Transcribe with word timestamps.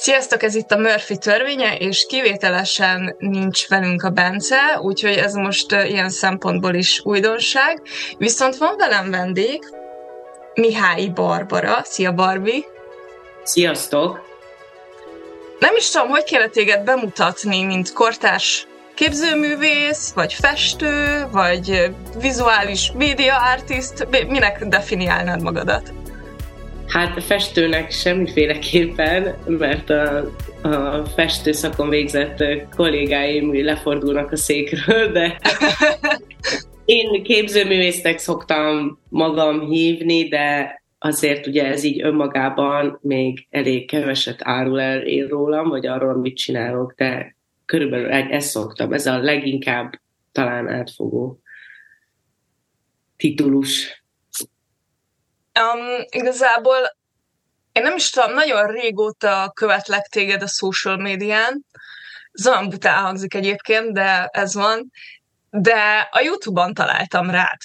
Sziasztok, 0.00 0.42
ez 0.42 0.54
itt 0.54 0.70
a 0.70 0.78
Murphy 0.78 1.16
törvénye, 1.18 1.76
és 1.76 2.06
kivételesen 2.08 3.14
nincs 3.18 3.68
velünk 3.68 4.02
a 4.02 4.10
Bence, 4.10 4.78
úgyhogy 4.82 5.16
ez 5.16 5.34
most 5.34 5.72
ilyen 5.72 6.10
szempontból 6.10 6.74
is 6.74 7.00
újdonság. 7.04 7.82
Viszont 8.18 8.56
van 8.56 8.76
velem 8.76 9.10
vendég, 9.10 9.58
Mihály 10.54 11.06
Barbara. 11.06 11.80
Szia, 11.84 12.12
Barbi! 12.12 12.64
Sziasztok! 13.42 14.22
Nem 15.58 15.76
is 15.76 15.90
tudom, 15.90 16.08
hogy 16.08 16.24
kéne 16.24 16.46
téged 16.46 16.84
bemutatni, 16.84 17.62
mint 17.62 17.92
kortárs 17.92 18.66
képzőművész, 18.94 20.12
vagy 20.12 20.32
festő, 20.32 21.26
vagy 21.30 21.90
vizuális 22.20 22.92
média 22.94 23.36
artist, 23.36 24.06
minek 24.28 24.64
definiálnád 24.64 25.42
magadat? 25.42 25.99
Hát 26.90 27.16
a 27.16 27.20
festőnek 27.20 27.90
semmiféleképpen, 27.90 29.34
mert 29.46 29.90
a, 29.90 30.30
a 30.62 31.04
festőszakon 31.04 31.88
végzett 31.88 32.44
kollégáim 32.76 33.64
lefordulnak 33.64 34.32
a 34.32 34.36
székről, 34.36 35.12
de 35.12 35.38
én 36.84 37.22
képzőművésznek 37.22 38.18
szoktam 38.18 38.98
magam 39.08 39.60
hívni, 39.60 40.28
de 40.28 40.74
azért 40.98 41.46
ugye 41.46 41.66
ez 41.66 41.84
így 41.84 42.02
önmagában 42.02 42.98
még 43.02 43.46
elég 43.50 43.88
keveset 43.88 44.40
árul 44.42 44.80
el 44.80 45.02
én 45.02 45.26
rólam, 45.26 45.68
vagy 45.68 45.86
arról, 45.86 46.10
amit 46.14 46.36
csinálok, 46.36 46.94
de 46.96 47.36
körülbelül 47.64 48.10
ezt 48.10 48.50
szoktam. 48.50 48.92
Ez 48.92 49.06
a 49.06 49.18
leginkább 49.18 50.00
talán 50.32 50.68
átfogó 50.68 51.40
titulus. 53.16 53.99
Um, 55.54 56.04
igazából 56.10 56.98
én 57.72 57.82
nem 57.82 57.96
is 57.96 58.10
tudom, 58.10 58.32
nagyon 58.32 58.66
régóta 58.66 59.50
követlek 59.54 60.06
téged 60.06 60.42
a 60.42 60.46
social 60.46 60.96
médián. 60.96 61.64
Ez 62.32 62.46
olyan 62.46 62.68
bután 62.68 63.02
hangzik 63.02 63.34
egyébként, 63.34 63.92
de 63.92 64.28
ez 64.32 64.54
van. 64.54 64.90
De 65.50 66.08
a 66.10 66.20
YouTube-on 66.20 66.74
találtam 66.74 67.30
rád. 67.30 67.58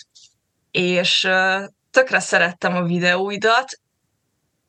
És 0.71 1.23
uh, 1.23 1.63
tökre 1.91 2.19
szerettem 2.19 2.75
a 2.75 2.83
videóidat, 2.83 3.79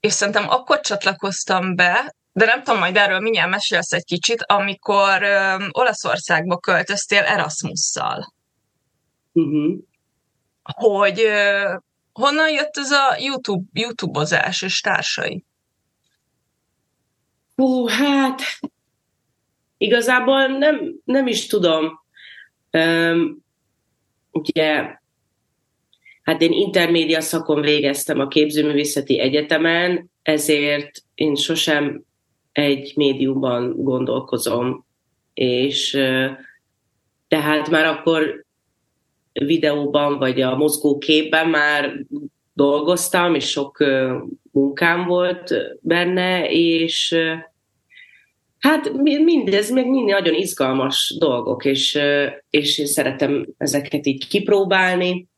és 0.01 0.13
szerintem 0.13 0.49
akkor 0.49 0.81
csatlakoztam 0.81 1.75
be, 1.75 2.15
de 2.33 2.45
nem 2.45 2.63
tudom, 2.63 2.79
majd 2.79 2.97
erről 2.97 3.21
mindjárt 3.21 3.51
mesélsz 3.51 3.93
egy 3.93 4.05
kicsit, 4.05 4.43
amikor 4.43 5.23
uh, 5.23 5.65
Olaszországba 5.71 6.59
költöztél 6.59 7.23
Erasmusszal. 7.23 8.35
Uh-huh. 9.33 9.79
Hogy 10.63 11.25
uh, 11.25 11.81
honnan 12.17 12.51
jött 12.51 12.77
ez 12.77 12.91
a 12.91 13.17
YouTube, 13.19 13.65
YouTube-ozás 13.73 14.63
és 14.63 14.81
társai? 14.81 15.45
Hú, 17.57 17.87
hát 17.87 18.41
igazából 19.77 20.47
nem, 20.47 20.95
nem 21.05 21.27
is 21.27 21.47
tudom. 21.47 22.01
Um, 22.71 23.45
ugye, 24.31 24.99
hát 26.23 26.43
én 26.43 26.53
intermédia 26.53 27.21
szakon 27.21 27.61
végeztem 27.61 28.21
a 28.21 28.29
képzőművészeti 28.29 29.21
egyetemen, 29.21 30.11
ezért 30.23 31.03
én 31.15 31.35
sosem 31.35 32.03
egy 32.53 32.93
médiumban 32.97 33.83
gondolkozom, 33.83 34.87
és 35.35 35.91
tehát 37.29 37.71
már 37.71 37.87
akkor 37.87 38.46
videóban, 39.45 40.19
vagy 40.19 40.41
a 40.41 40.57
mozgóképben 40.57 41.49
már 41.49 42.05
dolgoztam, 42.53 43.35
és 43.35 43.49
sok 43.49 43.85
munkám 44.53 45.07
volt 45.07 45.55
benne, 45.81 46.51
és 46.51 47.19
hát 48.59 48.93
mindez 49.25 49.71
még 49.71 49.87
mind 49.87 50.09
nagyon 50.09 50.35
izgalmas 50.35 51.17
dolgok, 51.19 51.65
és, 51.65 51.99
és 52.51 52.83
szeretem 52.85 53.47
ezeket 53.59 54.07
így 54.07 54.29
kipróbálni, 54.29 55.29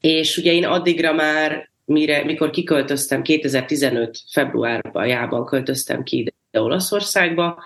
és 0.00 0.36
ugye 0.36 0.52
én 0.52 0.64
addigra 0.64 1.12
már, 1.12 1.70
mire, 1.84 2.24
mikor 2.24 2.50
kiköltöztem, 2.50 3.22
2015 3.22 4.18
februárban 4.32 5.44
költöztem 5.44 6.02
ki 6.02 6.18
ide 6.18 6.60
Olaszországba, 6.62 7.62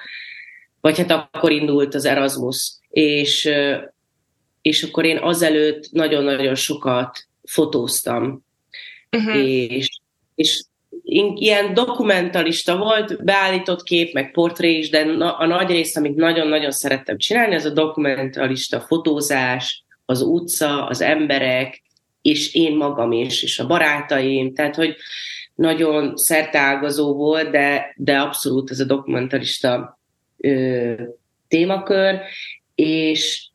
vagy 0.80 0.98
hát 0.98 1.10
akkor 1.10 1.52
indult 1.52 1.94
az 1.94 2.04
Erasmus, 2.04 2.78
és 2.90 3.50
és 4.64 4.82
akkor 4.82 5.04
én 5.04 5.18
azelőtt 5.18 5.90
nagyon-nagyon 5.90 6.54
sokat 6.54 7.26
fotóztam. 7.42 8.44
Uh-huh. 9.16 9.36
És, 9.36 9.88
és 10.34 10.64
ilyen 11.34 11.74
dokumentalista 11.74 12.76
volt, 12.76 13.24
beállított 13.24 13.82
kép, 13.82 14.12
meg 14.12 14.30
portré 14.30 14.78
is, 14.78 14.90
de 14.90 15.00
a 15.18 15.46
nagy 15.46 15.68
rész, 15.68 15.96
amit 15.96 16.14
nagyon-nagyon 16.14 16.70
szerettem 16.70 17.18
csinálni, 17.18 17.54
az 17.54 17.64
a 17.64 17.70
dokumentalista 17.70 18.80
fotózás, 18.80 19.84
az 20.04 20.22
utca, 20.22 20.86
az 20.86 21.00
emberek, 21.00 21.82
és 22.22 22.54
én 22.54 22.76
magam 22.76 23.12
is, 23.12 23.42
és 23.42 23.58
a 23.58 23.66
barátaim, 23.66 24.54
tehát, 24.54 24.74
hogy 24.74 24.96
nagyon 25.54 26.16
szerteágazó 26.16 27.14
volt, 27.14 27.50
de, 27.50 27.94
de 27.96 28.18
abszolút 28.18 28.70
ez 28.70 28.80
a 28.80 28.84
dokumentalista 28.84 30.00
ö, 30.36 30.92
témakör, 31.48 32.20
és 32.74 33.52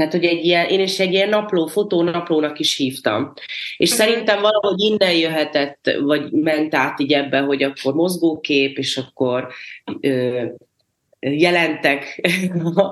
tehát, 0.00 0.14
hogy 0.14 0.24
egy 0.24 0.44
ilyen, 0.44 0.66
én 0.66 0.80
is 0.80 0.98
egy 0.98 1.12
ilyen 1.12 1.28
napló, 1.28 1.66
fotónaplónak 1.66 2.58
is 2.58 2.76
hívtam. 2.76 3.32
És 3.76 3.90
uh-huh. 3.90 4.06
szerintem 4.06 4.40
valahogy 4.40 4.80
innen 4.80 5.14
jöhetett, 5.14 5.96
vagy 6.00 6.32
ment 6.32 6.74
át 6.74 7.00
így 7.00 7.12
ebbe, 7.12 7.40
hogy 7.40 7.62
akkor 7.62 7.94
mozgókép, 7.94 8.78
és 8.78 8.96
akkor 8.96 9.48
ö, 10.00 10.44
jelentek 11.20 12.30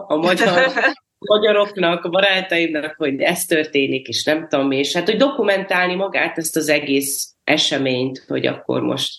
a 0.06 0.16
magyar 0.16 0.72
magyaroknak, 1.18 2.04
a 2.04 2.08
barátaimnak, 2.08 2.94
hogy 2.96 3.20
ez 3.20 3.44
történik, 3.44 4.08
és 4.08 4.24
nem 4.24 4.48
tudom, 4.48 4.70
és 4.70 4.94
hát, 4.94 5.08
hogy 5.08 5.16
dokumentálni 5.16 5.94
magát 5.94 6.38
ezt 6.38 6.56
az 6.56 6.68
egész 6.68 7.34
eseményt, 7.44 8.24
hogy 8.26 8.46
akkor 8.46 8.82
most 8.82 9.18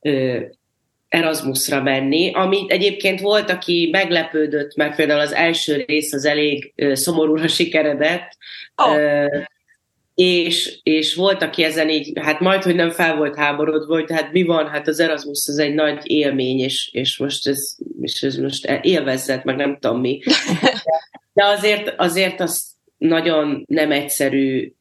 ö, 0.00 0.40
Erasmusra 1.10 1.82
menni, 1.82 2.32
ami 2.34 2.64
egyébként 2.68 3.20
volt, 3.20 3.50
aki 3.50 3.88
meglepődött, 3.92 4.76
mert 4.76 4.96
például 4.96 5.20
az 5.20 5.32
első 5.32 5.84
rész 5.86 6.12
az 6.12 6.24
elég 6.24 6.74
szomorúra 6.92 7.48
sikeredett, 7.48 8.36
oh. 8.76 8.96
és, 10.14 10.78
és 10.82 11.14
volt, 11.14 11.42
aki 11.42 11.62
ezen 11.64 11.88
így, 11.88 12.12
hát 12.20 12.40
majd, 12.40 12.62
hogy 12.62 12.74
nem 12.74 12.90
fel 12.90 13.16
volt 13.16 13.36
háborodva, 13.36 13.94
hogy 13.94 14.12
hát 14.12 14.32
mi 14.32 14.42
van, 14.42 14.68
hát 14.68 14.88
az 14.88 15.00
Erasmus 15.00 15.48
az 15.48 15.58
egy 15.58 15.74
nagy 15.74 16.10
élmény, 16.10 16.58
és, 16.58 16.90
és 16.92 17.18
most 17.18 17.46
ez, 17.46 17.76
és 18.00 18.22
ez 18.22 18.36
most 18.36 18.78
élvezzet, 18.82 19.44
meg 19.44 19.56
nem 19.56 19.78
tudom 19.78 20.00
mi. 20.00 20.20
De 21.32 21.44
azért, 21.44 21.94
azért 21.96 22.40
az 22.40 22.70
nagyon 22.98 23.64
nem 23.68 23.92
egyszerű 23.92 24.72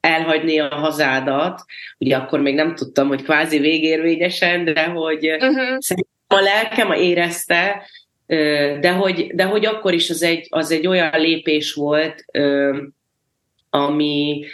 elhagyni 0.00 0.58
a 0.58 0.74
hazádat, 0.74 1.64
ugye 1.98 2.16
akkor 2.16 2.40
még 2.40 2.54
nem 2.54 2.74
tudtam, 2.74 3.08
hogy 3.08 3.22
kvázi 3.22 3.58
végérvényesen, 3.58 4.64
de 4.64 4.84
hogy 4.84 5.30
uh-huh. 5.30 5.78
a 6.26 6.40
lelkem 6.40 6.92
érezte, 6.92 7.86
de 8.80 8.90
hogy, 8.90 9.34
de 9.34 9.44
hogy 9.44 9.66
akkor 9.66 9.94
is 9.94 10.10
az 10.10 10.22
egy, 10.22 10.46
az 10.50 10.70
egy 10.70 10.86
olyan 10.86 11.20
lépés 11.20 11.72
volt, 11.72 12.24
ami, 13.70 14.44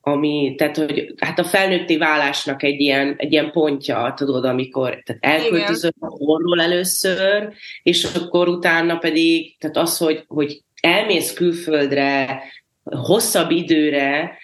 ami, 0.00 0.54
tehát 0.56 0.76
hogy 0.76 1.14
hát 1.16 1.38
a 1.38 1.44
felnőtti 1.44 1.96
válásnak 1.96 2.62
egy 2.62 2.80
ilyen, 2.80 3.14
egy 3.16 3.32
ilyen 3.32 3.50
pontja, 3.50 4.12
tudod, 4.16 4.44
amikor 4.44 5.02
tehát 5.04 5.40
elköltözöm 5.40 5.92
a 6.00 6.06
orról 6.06 6.60
először, 6.60 7.52
és 7.82 8.04
akkor 8.04 8.48
utána 8.48 8.96
pedig, 8.96 9.58
tehát 9.58 9.76
az, 9.76 9.98
hogy, 9.98 10.24
hogy 10.26 10.62
elmész 10.80 11.32
külföldre 11.32 12.42
hosszabb 12.82 13.50
időre, 13.50 14.38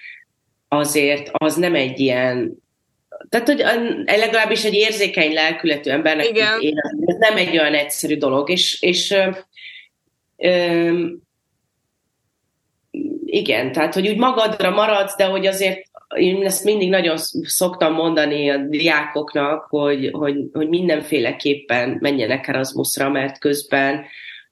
azért 0.76 1.30
az 1.32 1.56
nem 1.56 1.74
egy 1.74 2.00
ilyen 2.00 2.62
tehát, 3.28 3.46
hogy 3.46 3.64
legalábbis 4.04 4.64
egy 4.64 4.74
érzékeny 4.74 5.32
lelkületű 5.32 5.90
embernek 5.90 6.28
igen. 6.28 6.60
Él, 6.60 6.72
ez 7.04 7.16
nem 7.19 7.37
egy 7.37 7.58
olyan 7.58 7.75
egyszerű 7.75 8.16
dolog, 8.16 8.50
és, 8.50 8.82
és 8.82 9.10
ö, 9.10 9.31
ö, 10.37 11.06
igen, 13.25 13.72
tehát, 13.72 13.94
hogy 13.94 14.08
úgy 14.08 14.16
magadra 14.16 14.70
maradsz, 14.70 15.16
de 15.16 15.25
hogy 15.25 15.46
azért 15.46 15.82
én 16.16 16.44
ezt 16.44 16.64
mindig 16.64 16.88
nagyon 16.88 17.16
szoktam 17.43 17.93
mondani 17.93 18.50
a 18.50 18.56
diákoknak, 18.56 19.66
hogy, 19.69 20.10
hogy, 20.12 20.37
hogy 20.52 20.69
mindenféleképpen 20.69 21.99
menjenek 22.00 22.49
Erasmusra, 22.49 23.08
mert 23.08 23.38
közben, 23.38 24.04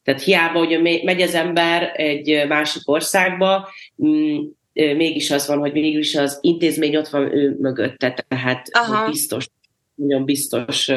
tehát 0.02 0.22
hiába, 0.22 0.58
hogy 0.58 0.82
megy 1.04 1.20
az 1.20 1.34
ember 1.34 1.92
egy 1.96 2.44
másik 2.48 2.88
országba, 2.88 3.68
mm, 4.04 4.38
mégis 4.72 5.30
az 5.30 5.46
van, 5.46 5.58
hogy 5.58 5.72
mégis 5.72 6.14
az 6.14 6.38
intézmény 6.40 6.96
ott 6.96 7.08
van 7.08 7.36
ő 7.36 7.56
mögötte, 7.60 8.24
tehát 8.28 8.68
Aha. 8.70 9.10
biztos, 9.10 9.46
nagyon 9.94 10.24
biztos 10.24 10.90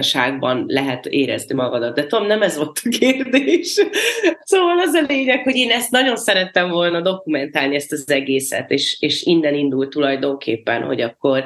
ságban 0.00 0.64
lehet 0.66 1.06
érezni 1.06 1.54
magadat. 1.54 1.94
De 1.94 2.06
Tom, 2.06 2.26
nem 2.26 2.42
ez 2.42 2.56
volt 2.56 2.80
a 2.84 2.88
kérdés. 2.88 3.74
Szóval 4.44 4.78
az 4.78 4.94
a 4.94 5.04
lényeg, 5.08 5.42
hogy 5.42 5.56
én 5.56 5.70
ezt 5.70 5.90
nagyon 5.90 6.16
szerettem 6.16 6.70
volna 6.70 7.00
dokumentálni, 7.00 7.74
ezt 7.74 7.92
az 7.92 8.10
egészet, 8.10 8.70
és, 8.70 8.96
és 9.00 9.22
innen 9.22 9.54
indult 9.54 9.90
tulajdonképpen, 9.90 10.82
hogy 10.82 11.00
akkor 11.00 11.44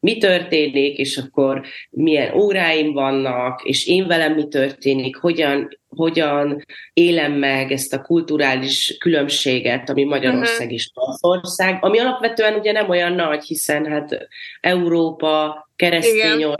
mi 0.00 0.18
történik, 0.18 0.98
és 0.98 1.16
akkor 1.16 1.62
milyen 1.90 2.34
óráim 2.34 2.92
vannak, 2.92 3.62
és 3.64 3.86
én 3.86 4.06
velem 4.06 4.34
mi 4.34 4.48
történik, 4.48 5.16
hogyan, 5.16 5.78
hogyan 5.96 6.64
élem 6.92 7.32
meg 7.32 7.72
ezt 7.72 7.92
a 7.92 8.02
kulturális 8.02 8.96
különbséget, 8.98 9.90
ami 9.90 10.04
Magyarország 10.04 10.56
uh-huh. 10.56 10.72
és 10.72 10.90
Magyarország, 10.94 11.78
ami 11.80 11.98
alapvetően 11.98 12.54
ugye 12.54 12.72
nem 12.72 12.88
olyan 12.88 13.12
nagy, 13.12 13.44
hiszen 13.44 13.86
hát 13.86 14.28
Európa, 14.60 15.62
keresztény 15.76 16.54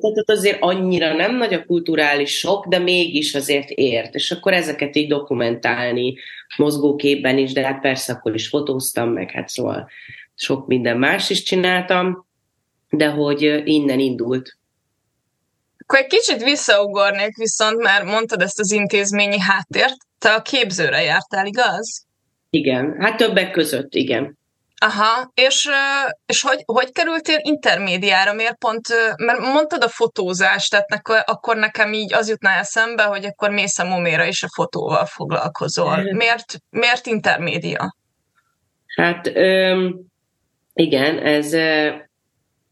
tehát 0.00 0.30
azért 0.30 0.56
annyira 0.60 1.14
nem 1.14 1.36
nagy 1.36 1.54
a 1.54 1.64
kulturális 1.64 2.38
sok, 2.38 2.66
de 2.66 2.78
mégis 2.78 3.34
azért 3.34 3.70
ért, 3.70 4.14
és 4.14 4.30
akkor 4.30 4.52
ezeket 4.52 4.96
így 4.96 5.08
dokumentálni 5.08 6.14
mozgóképben 6.56 7.38
is, 7.38 7.52
de 7.52 7.66
hát 7.66 7.80
persze 7.80 8.12
akkor 8.12 8.34
is 8.34 8.48
fotóztam 8.48 9.08
meg, 9.08 9.30
hát 9.30 9.48
szóval 9.48 9.88
sok 10.34 10.66
minden 10.66 10.98
más 10.98 11.30
is 11.30 11.42
csináltam, 11.42 12.26
de 12.90 13.08
hogy 13.08 13.62
innen 13.64 13.98
indult. 13.98 14.58
Akkor 15.90 16.02
egy 16.02 16.18
kicsit 16.18 16.42
visszaugornék 16.42 17.36
viszont, 17.36 17.82
mert 17.82 18.04
mondtad 18.04 18.42
ezt 18.42 18.58
az 18.58 18.72
intézményi 18.72 19.38
háttért. 19.38 19.96
Te 20.18 20.34
a 20.34 20.42
képzőre 20.42 21.02
jártál, 21.02 21.46
igaz? 21.46 22.06
Igen, 22.50 22.96
hát 23.00 23.16
többek 23.16 23.50
között, 23.50 23.94
igen. 23.94 24.38
Aha, 24.78 25.30
és, 25.34 25.68
és 26.26 26.42
hogy, 26.42 26.62
hogy 26.66 26.92
kerültél 26.92 27.38
intermédiára? 27.42 28.32
Miért 28.32 28.58
pont, 28.58 28.88
mert 29.16 29.38
mondtad 29.38 29.82
a 29.82 29.88
fotózást, 29.88 30.70
tehát 30.70 30.88
nekor, 30.88 31.22
akkor 31.26 31.56
nekem 31.56 31.92
így 31.92 32.14
az 32.14 32.28
jutná 32.28 32.58
eszembe, 32.58 33.02
hogy 33.02 33.24
akkor 33.24 33.50
mész 33.50 33.78
a 33.78 33.84
moméra 33.84 34.24
is 34.24 34.42
a 34.42 34.48
fotóval 34.54 35.04
foglalkozol. 35.04 36.02
Miért, 36.12 36.58
miért 36.70 37.06
intermédia? 37.06 37.96
Hát 38.96 39.30
öm, 39.34 40.00
igen, 40.72 41.18
ez 41.18 41.52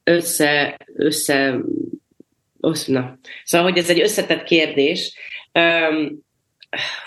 össze, 0.05 0.77
össze, 0.95 1.59
na. 2.87 3.19
Szóval, 3.45 3.69
hogy 3.71 3.79
ez 3.79 3.91
egy 3.91 4.01
összetett 4.01 4.45
kérdés. 4.45 5.17
Um, 5.53 6.27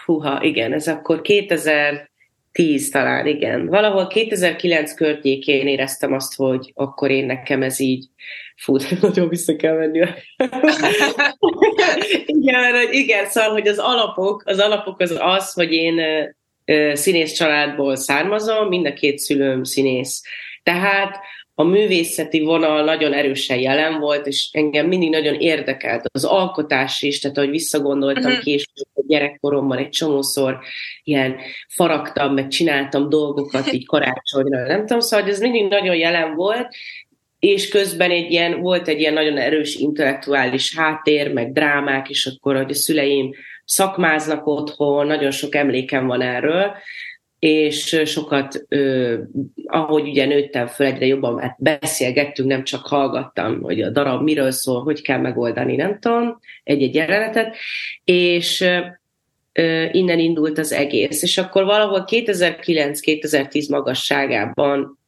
húha, 0.06 0.44
igen, 0.44 0.74
ez 0.74 0.88
akkor 0.88 1.22
2010 1.22 2.90
talán, 2.92 3.28
igen. 3.28 3.66
Valahol 3.66 4.08
2009 4.08 4.94
környékén 4.94 5.68
éreztem 5.68 6.14
azt, 6.14 6.36
hogy 6.36 6.72
akkor 6.76 7.12
én 7.12 7.26
nekem 7.26 7.62
ez 7.62 7.80
így, 7.80 8.06
fú, 8.56 8.76
nagyon 9.02 9.30
vissza 9.30 9.56
kell 9.56 9.78
menni. 9.78 10.00
igen, 12.26 12.92
igen, 12.92 13.26
szóval, 13.28 13.52
hogy 13.52 13.68
az 13.68 13.78
alapok, 13.78 14.44
az 14.46 14.60
alapok 14.60 15.00
az 15.00 15.18
az, 15.20 15.54
hogy 15.54 15.74
én 15.74 16.02
színész 16.94 17.32
családból 17.32 17.96
származom, 17.96 18.68
mind 18.68 18.86
a 18.86 18.94
két 18.94 19.18
szülőm 19.18 19.64
színész. 19.64 20.22
Tehát 20.64 21.20
a 21.62 21.64
művészeti 21.64 22.40
vonal 22.40 22.84
nagyon 22.84 23.14
erősen 23.14 23.58
jelen 23.58 24.00
volt, 24.00 24.28
és 24.28 24.50
engem 24.52 24.88
mindig 24.88 25.10
nagyon 25.10 25.34
érdekelt 25.34 26.06
az 26.12 26.24
alkotás 26.24 27.02
is, 27.02 27.20
tehát 27.20 27.38
ahogy 27.38 27.50
visszagondoltam 27.50 28.24
uh-huh. 28.26 28.44
később, 28.44 28.88
a 28.94 29.04
gyerekkoromban 29.08 29.78
egy 29.78 29.90
csomószor 29.90 30.60
ilyen 31.04 31.36
faragtam, 31.68 32.34
meg 32.34 32.48
csináltam 32.48 33.10
dolgokat 33.10 33.74
így 33.74 33.86
karácsonyra, 33.94 34.68
nem 34.68 34.80
tudom, 34.80 35.00
szóval 35.00 35.30
ez 35.30 35.40
mindig 35.40 35.68
nagyon 35.68 35.96
jelen 35.96 36.36
volt, 36.36 36.68
és 37.40 37.70
közben 37.70 38.12
egy 38.12 38.32
ilyen, 38.32 38.62
volt 38.62 38.88
egy 38.88 39.00
ilyen 39.00 39.14
nagyon 39.14 39.38
erős 39.38 39.76
intellektuális 39.76 40.78
háttér, 40.78 41.34
meg 41.34 41.52
drámák, 41.52 42.10
és 42.10 42.26
akkor, 42.26 42.56
hogy 42.56 42.72
a 42.72 42.74
szüleim 42.76 43.34
szakmáznak 43.66 44.48
otthon, 44.48 45.08
nagyon 45.08 45.32
sok 45.32 45.56
emlékem 45.56 46.08
van 46.08 46.22
erről, 46.22 46.76
és 47.42 48.02
sokat, 48.06 48.66
ahogy 49.66 50.08
ugye 50.08 50.26
nőttem 50.26 50.68
föl, 50.68 50.88
egyre 50.88 51.06
jobban 51.06 51.40
hát 51.40 51.56
beszélgettünk, 51.60 52.50
nem 52.50 52.64
csak 52.64 52.86
hallgattam, 52.86 53.62
hogy 53.62 53.82
a 53.82 53.90
darab 53.90 54.24
miről 54.24 54.52
szól, 54.52 54.84
hogy 54.84 55.02
kell 55.02 55.20
megoldani, 55.20 55.76
nem 55.76 56.00
tudom, 56.00 56.40
egy-egy 56.64 56.96
jelenetet, 56.96 57.56
és 58.04 58.66
innen 59.92 60.20
indult 60.20 60.58
az 60.58 60.72
egész. 60.72 61.22
És 61.22 61.38
akkor 61.38 61.64
valahol 61.64 62.04
2009-2010 62.08 63.70
magasságában 63.70 65.00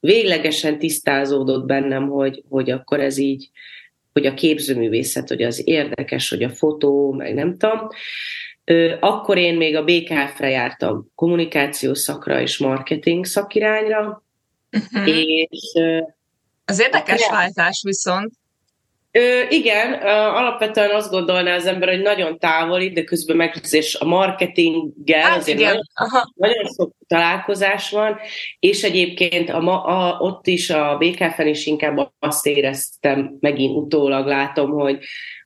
véglegesen 0.00 0.78
tisztázódott 0.78 1.66
bennem, 1.66 2.08
hogy, 2.08 2.42
hogy 2.48 2.70
akkor 2.70 3.00
ez 3.00 3.18
így, 3.18 3.50
hogy 4.12 4.26
a 4.26 4.34
képzőművészet, 4.34 5.28
hogy 5.28 5.42
az 5.42 5.68
érdekes, 5.68 6.28
hogy 6.28 6.42
a 6.42 6.50
fotó, 6.50 7.12
meg 7.12 7.34
nem 7.34 7.56
tudom. 7.56 7.88
Akkor 9.00 9.38
én 9.38 9.54
még 9.54 9.76
a 9.76 9.84
BKF-re 9.84 10.48
jártam, 10.48 11.10
kommunikációs 11.14 11.98
szakra 11.98 12.40
és 12.40 12.58
marketing 12.58 13.24
szakirányra, 13.24 14.22
uh-huh. 14.72 15.08
és... 15.08 15.72
Az 16.64 16.80
érdekes 16.80 17.28
váltás 17.30 17.82
viszont. 17.84 18.32
Ö, 19.14 19.40
igen, 19.48 19.92
alapvetően 20.12 20.90
azt 20.90 21.10
gondolná 21.10 21.54
az 21.54 21.66
ember, 21.66 21.88
hogy 21.88 22.00
nagyon 22.00 22.38
távoli, 22.38 22.90
de 22.90 23.04
közben 23.04 23.36
meg 23.36 23.60
azért 23.62 23.94
a 23.94 24.04
marketinggel 24.04 25.22
hát 25.22 25.38
azért 25.38 25.58
igen. 25.58 25.88
Nagyon, 25.94 26.24
nagyon 26.34 26.72
sok 26.76 26.92
találkozás 27.06 27.90
van, 27.90 28.18
és 28.58 28.82
egyébként 28.82 29.50
a, 29.50 29.86
a, 29.86 30.18
ott 30.18 30.46
is 30.46 30.70
a 30.70 30.96
BKF-en 30.98 31.46
is 31.46 31.66
inkább 31.66 32.12
azt 32.18 32.46
éreztem, 32.46 33.36
megint 33.40 33.76
utólag 33.76 34.26
látom, 34.26 34.70
hogy 34.70 34.98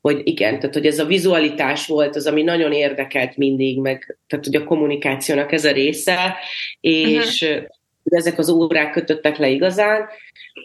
hogy 0.06 0.20
igen, 0.24 0.58
tehát 0.58 0.74
hogy 0.74 0.86
ez 0.86 0.98
a 0.98 1.04
vizualitás 1.04 1.86
volt 1.86 2.16
az, 2.16 2.26
ami 2.26 2.42
nagyon 2.42 2.72
érdekelt 2.72 3.36
mindig, 3.36 3.80
meg 3.80 4.18
tehát 4.26 4.44
hogy 4.44 4.54
a 4.54 4.64
kommunikációnak 4.64 5.52
ez 5.52 5.64
a 5.64 5.72
része, 5.72 6.36
és 6.80 7.42
uh-huh. 7.42 7.64
ezek 8.04 8.38
az 8.38 8.48
órák 8.48 8.92
kötöttek 8.92 9.36
le 9.36 9.48
igazán, 9.48 10.08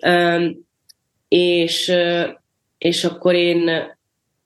um, 0.06 0.68
és, 1.28 1.94
és 2.78 3.04
akkor 3.04 3.36
én, 3.36 3.70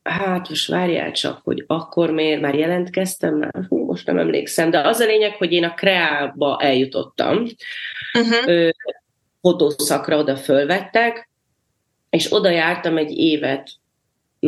hát 0.04 0.50
most 0.50 0.68
várjál 0.68 1.12
csak, 1.12 1.42
hogy 1.44 1.64
akkor 1.68 2.12
miért 2.12 2.42
már 2.42 2.56
jelentkeztem, 2.56 3.38
már 3.38 3.66
hú, 3.70 3.86
most 3.86 4.06
nem 4.06 4.18
emlékszem, 4.18 4.70
de 4.70 4.80
az 4.80 5.00
a 5.00 5.06
lényeg, 5.06 5.36
hogy 5.36 5.52
én 5.52 5.64
a 5.64 5.74
Kreába 5.74 6.60
eljutottam, 6.62 7.46
uh-huh. 8.14 8.70
fotószakra 9.42 10.18
oda 10.18 10.36
fölvettek, 10.36 11.30
és 12.10 12.34
oda 12.34 12.50
jártam 12.50 12.98
egy 12.98 13.18
évet 13.18 13.70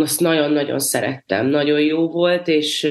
azt 0.02 0.20
nagyon-nagyon 0.20 0.80
szerettem, 0.80 1.48
nagyon 1.48 1.80
jó 1.80 2.08
volt, 2.08 2.48
és 2.48 2.90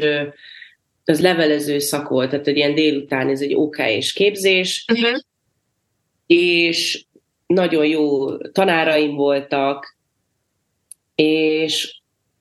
az 1.05 1.21
levelező 1.21 1.79
szak 1.79 2.09
volt, 2.09 2.31
tehát 2.31 2.47
egy 2.47 2.57
ilyen 2.57 2.75
délután, 2.75 3.29
ez 3.29 3.41
egy 3.41 3.55
OK 3.55 3.79
és 3.79 4.13
képzés, 4.13 4.85
uh-huh. 4.93 5.19
és 6.27 7.05
nagyon 7.47 7.87
jó 7.87 8.37
tanáraim 8.37 9.15
voltak, 9.15 9.97
és 11.15 12.01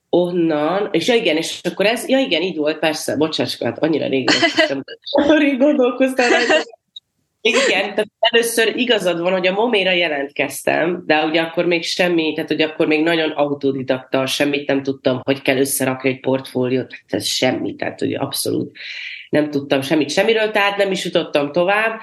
onnan, 0.10 0.90
és 0.92 1.08
ja 1.08 1.16
igen, 1.16 1.38
és 1.38 1.60
akkor 1.64 1.86
ez, 1.86 2.10
ja 2.10 2.20
igen, 2.20 2.42
így 2.42 2.58
volt, 2.58 2.80
persze, 2.80 3.16
bocsáss, 3.16 3.58
hát 3.58 3.80
annyira 3.80 4.08
rég 4.08 4.30
rég 5.38 5.58
gondolkoztam 5.58 6.26
igen, 7.50 7.82
tehát 7.82 8.08
először 8.20 8.76
igazad 8.76 9.22
van, 9.22 9.32
hogy 9.32 9.48
a 9.48 9.54
moméra 9.54 9.92
jelentkeztem, 9.92 11.04
de 11.06 11.26
ugye 11.26 11.42
akkor 11.42 11.66
még 11.66 11.84
semmi, 11.84 12.34
tehát 12.34 12.50
hogy 12.50 12.62
akkor 12.62 12.88
még 12.88 13.04
nagyon 13.04 13.30
autodidakta, 13.30 14.26
semmit 14.26 14.68
nem 14.68 14.84
tudtam, 14.84 15.20
hogy 15.24 15.42
kell 15.42 15.58
összerakni 15.58 16.10
egy 16.10 16.20
portfóliót, 16.20 16.94
tehát 17.08 17.26
semmi, 17.26 17.76
tehát 17.76 18.00
hogy 18.00 18.14
abszolút 18.14 18.78
nem 19.30 19.50
tudtam 19.50 19.82
semmit 19.82 20.10
semmiről, 20.10 20.52
tehát 20.52 20.78
nem 20.78 20.92
is 20.92 21.06
jutottam 21.06 21.52
tovább, 21.52 22.00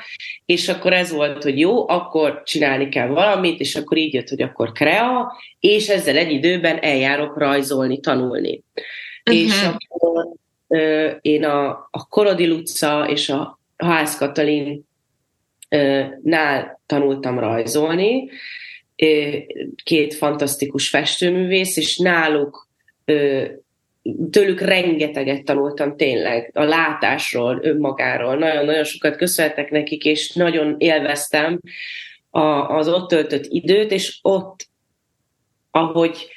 és 0.47 0.69
akkor 0.69 0.93
ez 0.93 1.13
volt, 1.13 1.43
hogy 1.43 1.59
jó, 1.59 1.89
akkor 1.89 2.43
csinálni 2.45 2.89
kell 2.89 3.09
valamit, 3.09 3.61
és 3.61 3.77
akkor 3.77 3.97
így 3.97 4.15
jött, 4.15 4.29
hogy 4.29 4.43
akkor 4.43 4.73
krea, 4.73 5.33
és 5.61 5.89
ezzel 5.89 6.17
egy 6.17 6.31
időben 6.31 6.79
eljárok 6.79 7.39
rajzolni, 7.39 8.01
tanulni. 8.01 8.63
Uh-huh. 9.31 9.43
És 9.43 9.63
akkor 9.63 10.27
ö, 10.69 11.11
én 11.21 11.45
a, 11.45 11.69
a 11.91 12.07
Korodi 12.09 12.47
Luca 12.47 13.07
és 13.09 13.29
a 13.29 13.61
Ház 13.77 14.17
Katalin 14.17 14.91
nál 16.23 16.81
tanultam 16.87 17.39
rajzolni, 17.39 18.29
két 19.83 20.15
fantasztikus 20.15 20.89
festőművész, 20.89 21.77
és 21.77 21.99
náluk 21.99 22.69
tőlük 24.31 24.61
rengeteget 24.61 25.45
tanultam 25.45 25.97
tényleg 25.97 26.51
a 26.55 26.63
látásról, 26.63 27.59
önmagáról. 27.63 28.37
Nagyon-nagyon 28.37 28.85
sokat 28.85 29.17
köszönhetek 29.17 29.71
nekik, 29.71 30.05
és 30.05 30.33
nagyon 30.33 30.75
élveztem 30.79 31.61
az 32.69 32.89
ott 32.89 33.09
töltött 33.09 33.45
időt, 33.49 33.91
és 33.91 34.19
ott, 34.23 34.67
ahogy 35.71 36.29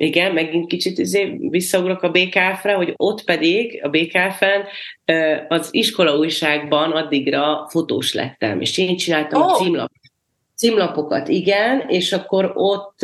igen, 0.00 0.32
megint 0.32 0.66
kicsit 0.66 0.98
izé 0.98 1.36
visszaugrok 1.38 2.02
a 2.02 2.10
BKF-re, 2.10 2.72
hogy 2.72 2.92
ott 2.96 3.24
pedig 3.24 3.80
a 3.82 3.88
BKF-en 3.88 4.64
az 5.48 5.68
iskola 5.70 6.16
újságban 6.16 6.92
addigra 6.92 7.66
fotós 7.70 8.14
lettem, 8.14 8.60
és 8.60 8.78
én 8.78 8.96
csináltam 8.96 9.42
oh. 9.42 9.52
a 9.52 9.56
címlap, 9.56 9.90
címlapokat, 10.56 11.28
igen, 11.28 11.84
és 11.88 12.12
akkor 12.12 12.52
ott 12.54 12.98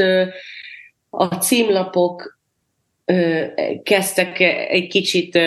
a 1.11 1.35
címlapok 1.35 2.39
kezdtek 3.83 4.41
egy 4.69 4.87
kicsit 4.87 5.39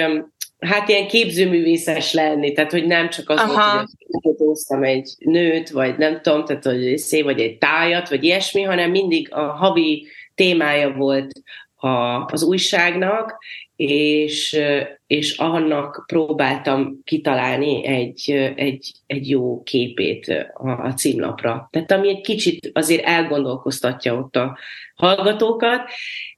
hát 0.59 0.89
ilyen 0.89 1.07
képzőművészes 1.07 2.13
lenni, 2.13 2.51
tehát 2.51 2.71
hogy 2.71 2.85
nem 2.85 3.09
csak 3.09 3.29
az 3.29 3.39
Aha. 3.39 3.73
volt, 3.73 3.89
hogy 3.97 4.21
fotóztam 4.21 4.83
egy 4.83 5.13
nőt, 5.17 5.69
vagy 5.69 5.97
nem 5.97 6.21
tudom, 6.21 6.45
tehát 6.45 6.63
hogy 6.63 6.97
szép, 6.97 7.23
vagy 7.23 7.39
egy 7.39 7.57
tájat, 7.57 8.09
vagy 8.09 8.23
ilyesmi, 8.23 8.61
hanem 8.61 8.91
mindig 8.91 9.33
a 9.33 9.41
havi 9.41 10.07
témája 10.39 10.91
volt 10.91 11.31
a, 11.75 11.87
az 12.25 12.43
újságnak, 12.43 13.37
és, 13.75 14.59
és 15.07 15.37
annak 15.37 16.03
próbáltam 16.07 16.99
kitalálni 17.03 17.85
egy, 17.85 18.31
egy, 18.55 18.91
egy 19.07 19.29
jó 19.29 19.63
képét 19.63 20.49
a, 20.53 20.69
a 20.69 20.93
címlapra. 20.93 21.67
Tehát 21.71 21.91
ami 21.91 22.09
egy 22.09 22.21
kicsit 22.21 22.69
azért 22.73 23.05
elgondolkoztatja 23.05 24.15
ott 24.15 24.35
a 24.35 24.57
hallgatókat, 24.95 25.81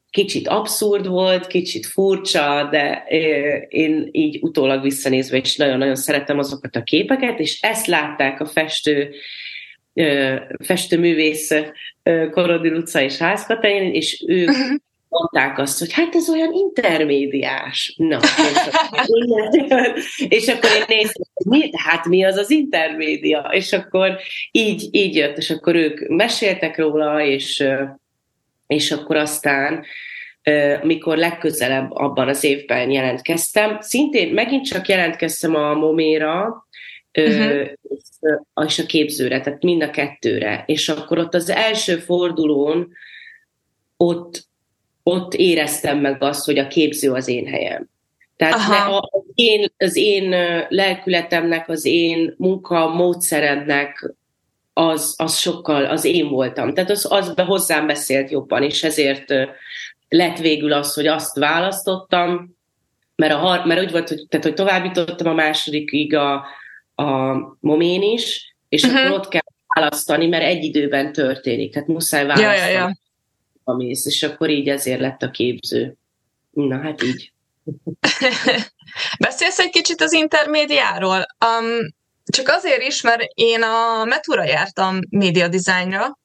kicsit 0.10 0.48
abszurd 0.48 1.08
volt, 1.08 1.48
kicsit 1.48 1.86
furcsa, 1.86 2.68
de 2.72 3.06
én 3.70 4.10
így 4.12 4.38
utólag 4.42 4.82
visszanézve 4.82 5.38
is 5.38 5.56
nagyon-nagyon 5.56 5.96
szeretem 5.96 6.38
azokat 6.38 6.76
a 6.76 6.84
képeket, 6.84 7.40
és 7.40 7.62
ezt 7.62 7.88
látták 7.88 8.40
a 8.40 8.46
festő 8.46 9.14
festőművész 10.64 11.52
Korodil 12.32 12.76
utca 12.76 13.02
és 13.02 13.18
házkatain, 13.18 13.94
és 13.94 14.24
ők 14.28 14.50
uh-huh. 14.50 14.78
mondták 15.08 15.58
azt, 15.58 15.80
hogy 15.80 15.94
hát 15.94 16.16
ez 16.16 16.30
olyan 16.30 16.54
intermédiás. 16.54 17.96
Na, 17.98 18.20
és 20.38 20.48
akkor 20.48 20.70
én 20.70 20.84
néztem, 20.88 21.24
hogy 21.34 21.46
mi, 21.46 21.70
hát 21.74 22.06
mi 22.06 22.24
az 22.24 22.38
az 22.38 22.50
intermédia? 22.50 23.50
És 23.52 23.74
akkor 23.74 24.18
így, 24.52 24.88
így 24.92 25.16
jött, 25.16 25.38
és 25.38 25.50
akkor 25.50 25.76
ők 25.76 26.08
meséltek 26.08 26.78
róla, 26.78 27.26
és 27.26 27.64
és 28.72 28.92
akkor 28.92 29.16
aztán 29.16 29.86
mikor 30.82 31.18
legközelebb 31.18 31.92
abban 31.92 32.28
az 32.28 32.44
évben 32.44 32.92
jelentkeztem, 32.92 33.78
szintén 33.82 34.34
megint 34.34 34.66
csak 34.66 34.88
jelentkeztem 34.88 35.56
a 35.56 35.74
Moméra, 35.74 36.66
uh-huh. 37.14 37.68
És 38.66 38.80
a 38.80 38.86
képzőre, 38.86 39.42
tehát 39.42 39.64
mind 39.64 39.84
a 39.84 39.90
kettőre. 39.90 40.64
És 40.68 40.90
akkor 40.90 41.18
ott 41.18 41.34
az 41.34 41.50
első 41.50 41.98
fordulón 41.98 42.92
ott, 43.98 44.46
ott 45.04 45.34
éreztem 45.34 46.00
meg 46.00 46.24
azt, 46.24 46.46
hogy 46.46 46.58
a 46.58 46.68
képző 46.68 47.12
az 47.12 47.28
én 47.28 47.46
helyem. 47.46 47.90
Tehát 48.38 48.68
ne, 48.68 48.98
az, 48.98 49.24
én, 49.36 49.68
az 49.78 49.96
én 49.96 50.36
lelkületemnek, 50.70 51.70
az 51.70 51.86
én 51.86 52.34
munka 52.38 52.88
módszeremnek 52.88 54.14
az, 54.74 55.14
az 55.18 55.38
sokkal, 55.38 55.86
az 55.86 56.06
én 56.06 56.30
voltam. 56.30 56.74
Tehát 56.74 56.90
az, 56.90 57.08
az 57.10 57.34
be 57.34 57.44
hozzám 57.44 57.88
beszélt 57.88 58.32
jobban, 58.32 58.64
és 58.64 58.84
ezért 58.84 59.34
lett 60.10 60.38
végül 60.38 60.74
az, 60.74 60.94
hogy 60.94 61.08
azt 61.08 61.38
választottam, 61.38 62.58
mert, 63.16 63.34
a, 63.34 63.62
mert 63.66 63.82
úgy 63.82 63.92
volt, 63.92 64.10
hogy, 64.10 64.26
tehát, 64.30 64.46
hogy 64.46 64.56
továbbítottam 64.56 65.28
a 65.28 65.34
másodikig 65.34 66.16
a, 66.16 66.46
a 67.02 67.58
momén 67.60 68.02
is, 68.02 68.56
és 68.70 68.84
uh-huh. 68.84 69.00
akkor 69.00 69.20
ott 69.20 69.28
kell 69.28 69.42
választani, 69.68 70.28
mert 70.28 70.44
egy 70.44 70.64
időben 70.64 71.14
történik, 71.14 71.74
tehát 71.74 71.88
muszáj 71.88 72.26
választani. 72.26 72.58
Ja, 72.58 72.66
ja, 72.66 72.72
ja. 72.72 72.96
A 73.64 73.76
mész, 73.76 74.06
és 74.06 74.24
akkor 74.24 74.50
így 74.50 74.70
ezért 74.70 75.00
lett 75.00 75.22
a 75.22 75.32
képző. 75.32 75.96
Na, 76.52 76.82
hát 76.82 77.04
így. 77.04 77.32
Beszélsz 79.20 79.60
egy 79.60 79.70
kicsit 79.70 80.02
az 80.02 80.14
intermédiáról. 80.14 81.26
Um, 81.46 81.94
csak 82.26 82.48
azért 82.48 82.82
is, 82.82 83.02
mert 83.02 83.22
én 83.34 83.64
a 83.64 84.04
Metura 84.06 84.44
jártam 84.44 85.00
média 85.10 85.48
dizájnra, 85.48 86.20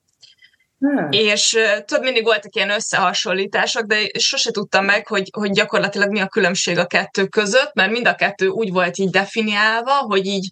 Hmm. 0.78 1.08
És 1.10 1.58
több 1.84 2.02
mindig 2.02 2.24
voltak 2.24 2.54
ilyen 2.54 2.70
összehasonlítások, 2.70 3.82
de 3.82 3.96
sose 4.18 4.50
tudtam 4.50 4.84
meg, 4.84 5.06
hogy, 5.06 5.30
hogy 5.32 5.50
gyakorlatilag 5.50 6.10
mi 6.10 6.20
a 6.20 6.26
különbség 6.26 6.78
a 6.78 6.86
kettő 6.86 7.26
között, 7.26 7.74
mert 7.74 7.90
mind 7.90 8.06
a 8.06 8.14
kettő 8.14 8.48
úgy 8.48 8.72
volt 8.72 8.98
így 8.98 9.10
definiálva, 9.10 9.92
hogy 9.92 10.26
így 10.26 10.48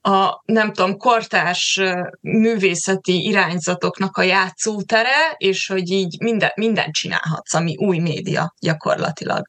a, 0.00 0.42
nem 0.44 0.72
tudom, 0.72 0.96
kortárs 0.96 1.80
művészeti 2.20 3.24
irányzatoknak 3.26 4.16
a 4.16 4.22
játszótere, 4.22 5.34
és 5.36 5.66
hogy 5.66 5.90
így 5.90 6.16
minden, 6.20 6.50
mindent 6.54 6.94
csinálhatsz, 6.94 7.54
ami 7.54 7.76
új 7.76 7.98
média 7.98 8.54
gyakorlatilag. 8.60 9.46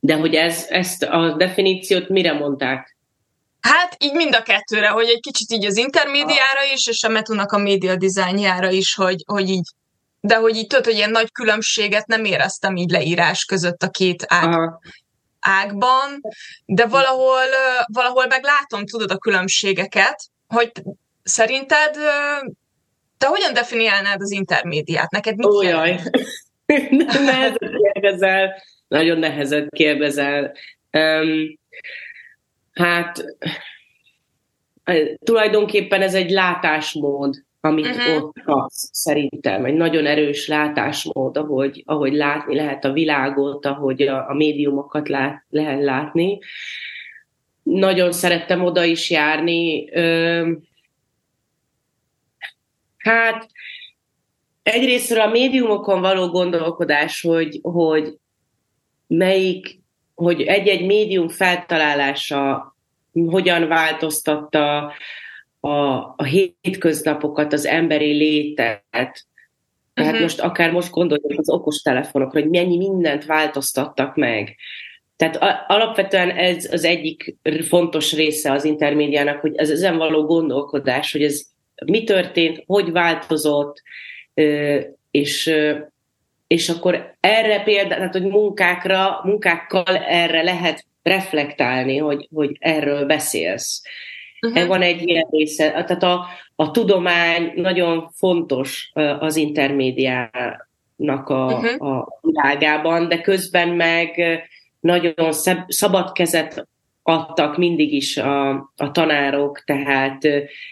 De 0.00 0.14
hogy 0.14 0.34
ez, 0.34 0.66
ezt 0.68 1.02
a 1.02 1.34
definíciót 1.36 2.08
mire 2.08 2.32
mondták? 2.32 2.95
Hát 3.66 3.96
így 3.98 4.12
mind 4.12 4.34
a 4.34 4.42
kettőre, 4.42 4.88
hogy 4.88 5.08
egy 5.08 5.20
kicsit 5.20 5.50
így 5.50 5.64
az 5.64 5.76
intermédiára 5.76 6.62
is, 6.74 6.86
és 6.86 7.02
a 7.02 7.08
Metunak 7.08 7.52
a 7.52 7.58
média 7.58 7.96
dizájnjára 7.96 8.70
is, 8.70 8.94
hogy, 8.94 9.22
hogy 9.26 9.48
így 9.48 9.68
de 10.20 10.36
hogy 10.36 10.56
így 10.56 10.66
tudod, 10.66 10.84
hogy 10.84 10.94
ilyen 10.94 11.10
nagy 11.10 11.32
különbséget 11.32 12.06
nem 12.06 12.24
éreztem 12.24 12.76
így 12.76 12.90
leírás 12.90 13.44
között 13.44 13.82
a 13.82 13.90
két 13.90 14.24
ág, 14.26 14.70
ágban, 15.40 16.20
de 16.64 16.86
valahol, 16.86 17.44
valahol 17.86 18.26
meg 18.26 18.44
látom, 18.44 18.86
tudod 18.86 19.10
a 19.10 19.18
különbségeket, 19.18 20.22
hogy 20.48 20.72
szerinted 21.22 21.94
te 23.18 23.26
hogyan 23.26 23.52
definiálnád 23.52 24.20
az 24.20 24.30
intermédiát? 24.30 25.10
Neked 25.10 25.36
mit 25.36 25.46
Ó, 25.46 25.62
jaj. 25.62 26.00
kérdezel, 27.92 28.62
nagyon 28.88 29.18
nehezet 29.18 29.68
kérdezel. 29.70 30.52
Um, 30.92 31.58
Hát 32.76 33.24
tulajdonképpen 35.24 36.02
ez 36.02 36.14
egy 36.14 36.30
látásmód, 36.30 37.34
amit 37.60 37.86
uh-huh. 37.86 38.24
ott 38.24 38.40
kapsz, 38.44 38.88
szerintem. 38.92 39.64
Egy 39.64 39.74
nagyon 39.74 40.06
erős 40.06 40.48
látásmód, 40.48 41.36
ahogy, 41.36 41.82
ahogy 41.86 42.12
látni 42.12 42.54
lehet 42.54 42.84
a 42.84 42.92
világot, 42.92 43.66
ahogy 43.66 44.02
a, 44.02 44.28
a 44.28 44.34
médiumokat 44.34 45.08
lát, 45.08 45.44
lehet 45.48 45.82
látni. 45.82 46.38
Nagyon 47.62 48.12
szerettem 48.12 48.64
oda 48.64 48.84
is 48.84 49.10
járni. 49.10 49.90
Hát 52.96 53.48
egyrésztről 54.62 55.20
a 55.20 55.30
médiumokon 55.30 56.00
való 56.00 56.28
gondolkodás, 56.28 57.20
hogy, 57.20 57.58
hogy 57.62 58.18
melyik 59.06 59.84
hogy 60.16 60.42
egy-egy 60.42 60.86
médium 60.86 61.28
feltalálása 61.28 62.74
hogyan 63.26 63.68
változtatta 63.68 64.92
a, 65.60 65.68
a 66.16 66.24
hétköznapokat, 66.24 67.52
az 67.52 67.66
emberi 67.66 68.12
létet. 68.12 69.26
Tehát 69.94 70.10
uh-huh. 70.10 70.20
most 70.20 70.40
akár 70.40 70.72
most 70.72 70.90
gondoljuk 70.90 71.38
az 71.38 71.50
okos 71.50 71.82
telefonokra, 71.82 72.40
hogy 72.40 72.50
mennyi 72.50 72.76
mindent 72.76 73.24
változtattak 73.24 74.16
meg. 74.16 74.56
Tehát 75.16 75.64
alapvetően 75.66 76.30
ez 76.30 76.72
az 76.72 76.84
egyik 76.84 77.36
fontos 77.68 78.12
része 78.12 78.52
az 78.52 78.64
intermédiának, 78.64 79.40
hogy 79.40 79.56
ez 79.56 79.70
ezen 79.70 79.96
való 79.96 80.24
gondolkodás, 80.24 81.12
hogy 81.12 81.22
ez 81.22 81.42
mi 81.86 82.04
történt, 82.04 82.62
hogy 82.66 82.92
változott, 82.92 83.82
és 85.10 85.54
és 86.46 86.68
akkor 86.68 87.16
erre 87.20 87.62
például, 87.62 87.96
tehát, 87.96 88.12
hogy 88.12 88.26
munkákra, 88.26 89.20
munkákkal 89.24 89.96
erre 89.96 90.42
lehet 90.42 90.84
reflektálni, 91.02 91.96
hogy, 91.96 92.28
hogy 92.34 92.56
erről 92.60 93.06
beszélsz. 93.06 93.82
Uh-huh. 94.40 94.66
Van 94.66 94.82
egy 94.82 95.08
ilyen 95.08 95.26
része, 95.30 95.70
tehát 95.70 96.02
a, 96.02 96.26
a 96.54 96.70
tudomány 96.70 97.52
nagyon 97.54 98.10
fontos 98.14 98.90
az 99.18 99.36
intermédiának 99.36 101.28
a, 101.28 101.44
uh-huh. 101.44 101.88
a 101.88 102.08
világában, 102.20 103.08
de 103.08 103.20
közben 103.20 103.68
meg 103.68 104.20
nagyon 104.80 105.32
szeb, 105.32 105.58
szabad 105.66 106.12
kezet 106.12 106.68
adtak 107.08 107.56
mindig 107.56 107.92
is 107.92 108.16
a, 108.16 108.50
a 108.76 108.90
tanárok, 108.92 109.64
tehát 109.64 110.28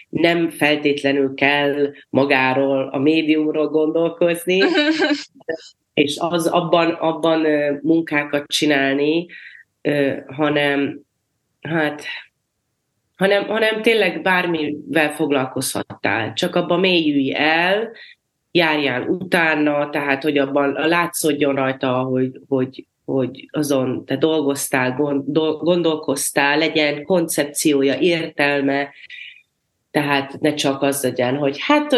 nem 0.09 0.49
feltétlenül 0.49 1.33
kell 1.33 1.91
magáról, 2.09 2.89
a 2.91 2.97
médiumról 2.97 3.67
gondolkozni, 3.67 4.61
és 5.93 6.17
az 6.19 6.47
abban, 6.47 6.91
abban 6.91 7.45
munkákat 7.81 8.47
csinálni, 8.47 9.25
hanem 10.27 10.99
hát 11.61 12.03
hanem, 13.15 13.47
hanem 13.47 13.81
tényleg 13.81 14.21
bármivel 14.21 15.11
foglalkozhattál, 15.11 16.33
csak 16.33 16.55
abban 16.55 16.79
mélyülj 16.79 17.33
el, 17.35 17.91
járjál 18.51 19.01
utána, 19.01 19.89
tehát 19.89 20.23
hogy 20.23 20.37
abban 20.37 20.71
látszódjon 20.71 21.55
rajta, 21.55 21.93
hogy, 21.93 22.39
hogy, 22.47 22.85
hogy 23.05 23.49
azon 23.51 24.05
te 24.05 24.17
dolgoztál, 24.17 24.91
gondolkoztál, 25.59 26.57
legyen 26.57 27.03
koncepciója, 27.03 27.99
értelme, 27.99 28.89
tehát 29.91 30.39
ne 30.39 30.53
csak 30.53 30.81
az 30.81 31.03
legyen, 31.03 31.37
hogy 31.37 31.57
hát 31.59 31.95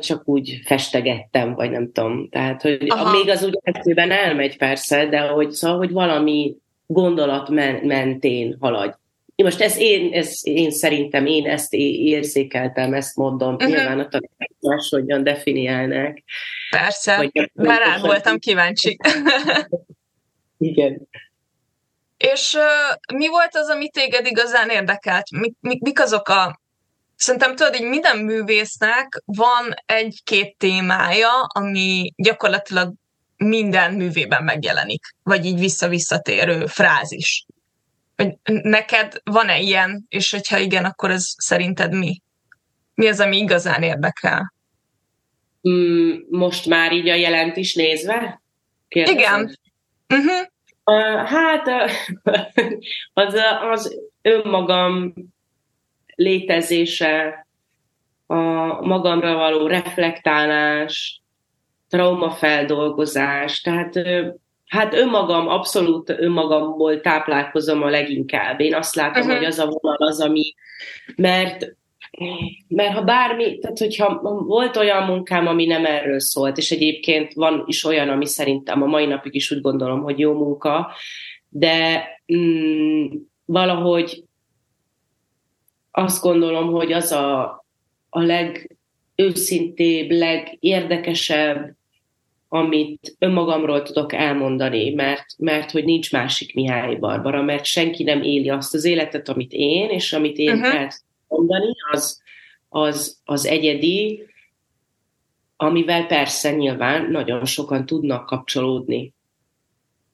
csak 0.00 0.22
úgy 0.28 0.60
festegettem, 0.64 1.54
vagy 1.54 1.70
nem 1.70 1.92
tudom. 1.92 2.28
Tehát, 2.28 2.62
hogy 2.62 2.86
Aha. 2.88 3.16
még 3.16 3.28
az 3.28 3.44
úgy 3.44 3.58
egyszerűen 3.62 4.10
elmegy 4.10 4.56
persze, 4.56 5.06
de 5.06 5.20
hogy 5.20 5.50
szóval, 5.50 5.76
hogy 5.76 5.90
valami 5.90 6.56
gondolat 6.86 7.48
men- 7.48 7.80
mentén 7.84 8.56
haladj. 8.60 8.92
most 9.36 9.60
ez 9.60 9.78
én, 9.78 10.12
ez 10.12 10.40
én 10.42 10.70
szerintem, 10.70 11.26
én 11.26 11.46
ezt 11.46 11.74
érzékeltem, 11.74 12.94
ezt 12.94 13.16
mondom, 13.16 13.54
uh-huh. 13.54 13.68
nyilván 13.68 13.98
a 13.98 14.08
tanárok 14.08 14.56
máshogyan 14.60 15.24
definiálnák. 15.24 16.22
Persze, 16.70 17.16
vagy, 17.16 17.50
már 17.54 17.80
rá 17.80 17.98
voltam 18.00 18.38
kíváncsi. 18.38 18.96
Igen. 20.62 21.08
És 22.16 22.54
uh, 22.54 23.16
mi 23.16 23.28
volt 23.28 23.56
az, 23.56 23.68
ami 23.68 23.90
téged 23.90 24.26
igazán 24.26 24.68
érdekelt? 24.68 25.30
Mik, 25.30 25.54
mik, 25.60 25.80
mik 25.80 26.00
azok 26.00 26.28
a... 26.28 26.60
Szerintem 27.16 27.56
tudod, 27.56 27.74
így 27.74 27.88
minden 27.88 28.18
művésznek 28.18 29.22
van 29.24 29.74
egy-két 29.86 30.56
témája, 30.58 31.30
ami 31.42 32.12
gyakorlatilag 32.16 32.92
minden 33.36 33.94
művében 33.94 34.44
megjelenik, 34.44 35.02
vagy 35.22 35.44
így 35.44 35.58
vissza-visszatérő 35.58 36.66
frázis. 36.66 37.46
Hogy 38.16 38.36
neked 38.62 39.20
van-e 39.24 39.60
ilyen, 39.60 40.06
és 40.08 40.30
hogyha 40.30 40.58
igen, 40.58 40.84
akkor 40.84 41.10
ez 41.10 41.24
szerinted 41.36 41.94
mi? 41.94 42.20
Mi 42.94 43.08
az, 43.08 43.20
ami 43.20 43.36
igazán 43.36 43.82
érdekel? 43.82 44.54
Mm, 45.68 46.14
most 46.30 46.66
már 46.66 46.92
így 46.92 47.08
a 47.08 47.14
jelent 47.14 47.56
is 47.56 47.74
nézve? 47.74 48.42
Kérdezem. 48.88 49.18
Igen. 49.18 49.58
Uh-huh. 50.12 50.46
Uh, 50.84 51.26
hát 51.26 51.68
az, 53.24 53.36
az 53.70 53.98
önmagam 54.22 55.14
létezése, 56.14 57.46
a 58.26 58.34
magamra 58.86 59.34
való 59.34 59.66
reflektálás, 59.66 61.20
traumafeldolgozás, 61.88 63.60
tehát 63.60 63.94
hát 64.66 64.94
önmagam, 64.94 65.48
abszolút 65.48 66.08
önmagamból 66.08 67.00
táplálkozom 67.00 67.82
a 67.82 67.90
leginkább. 67.90 68.60
Én 68.60 68.74
azt 68.74 68.94
látom, 68.94 69.22
uh-huh. 69.22 69.36
hogy 69.36 69.46
az 69.46 69.58
a 69.58 69.66
vonal 69.66 69.96
az, 69.96 70.20
ami, 70.20 70.54
mert 71.16 71.76
mert 72.68 72.94
ha 72.94 73.02
bármi, 73.02 73.58
tehát 73.58 73.78
hogyha 73.78 74.20
volt 74.46 74.76
olyan 74.76 75.02
munkám, 75.02 75.46
ami 75.46 75.66
nem 75.66 75.84
erről 75.84 76.20
szólt, 76.20 76.56
és 76.56 76.70
egyébként 76.70 77.32
van 77.32 77.62
is 77.66 77.84
olyan, 77.84 78.08
ami 78.08 78.26
szerintem 78.26 78.82
a 78.82 78.86
mai 78.86 79.06
napig 79.06 79.34
is 79.34 79.50
úgy 79.50 79.60
gondolom, 79.60 80.02
hogy 80.02 80.18
jó 80.18 80.32
munka, 80.32 80.92
de 81.48 82.06
mm, 82.36 83.06
valahogy 83.44 84.24
azt 85.90 86.22
gondolom, 86.22 86.72
hogy 86.72 86.92
az 86.92 87.12
a, 87.12 87.42
a 88.10 88.20
legőszintébb, 88.20 90.10
legérdekesebb, 90.10 91.74
amit 92.48 93.16
önmagamról 93.18 93.82
tudok 93.82 94.12
elmondani, 94.12 94.94
mert, 94.94 95.24
mert 95.38 95.70
hogy 95.70 95.84
nincs 95.84 96.12
másik 96.12 96.54
Mihály 96.54 96.96
Barbara, 96.96 97.42
mert 97.42 97.64
senki 97.64 98.02
nem 98.02 98.22
éli 98.22 98.48
azt 98.48 98.74
az 98.74 98.84
életet, 98.84 99.28
amit 99.28 99.52
én, 99.52 99.90
és 99.90 100.12
amit 100.12 100.38
én 100.38 100.54
uh-huh. 100.54 100.74
el 100.74 100.90
mondani, 101.32 101.74
az, 101.90 102.22
az, 102.68 103.20
az 103.24 103.46
egyedi, 103.46 104.26
amivel 105.56 106.06
persze 106.06 106.50
nyilván 106.50 107.10
nagyon 107.10 107.44
sokan 107.44 107.86
tudnak 107.86 108.26
kapcsolódni. 108.26 109.14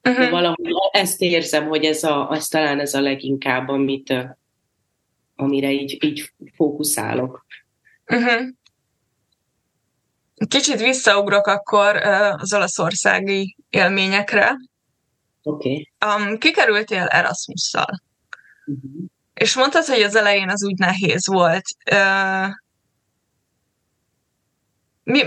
Uh-huh. 0.03 0.23
De 0.23 0.29
valahogy 0.29 0.71
ezt 0.91 1.21
érzem, 1.21 1.67
hogy 1.67 1.85
ez, 1.85 2.03
a, 2.03 2.29
ez 2.31 2.47
talán 2.47 2.79
ez 2.79 2.93
a 2.93 3.01
leginkább, 3.01 3.67
amit, 3.67 4.13
amire 5.35 5.71
így, 5.71 6.03
így 6.03 6.31
fókuszálok. 6.55 7.45
Uh-huh. 8.07 8.47
Kicsit 10.47 10.79
visszaugrok 10.79 11.47
akkor 11.47 11.95
az 12.37 12.53
olaszországi 12.53 13.55
élményekre. 13.69 14.57
Oké. 15.43 15.87
Okay. 15.99 16.27
Um, 16.27 16.37
kikerültél 16.37 17.05
Erasmusszal. 17.05 18.01
Uh-huh. 18.65 19.09
És 19.39 19.55
mondtad, 19.55 19.85
hogy 19.85 20.01
az 20.01 20.15
elején 20.15 20.49
az 20.49 20.65
úgy 20.65 20.77
nehéz 20.77 21.27
volt. 21.27 21.63
Uh, 21.91 22.47
mi, 25.03 25.21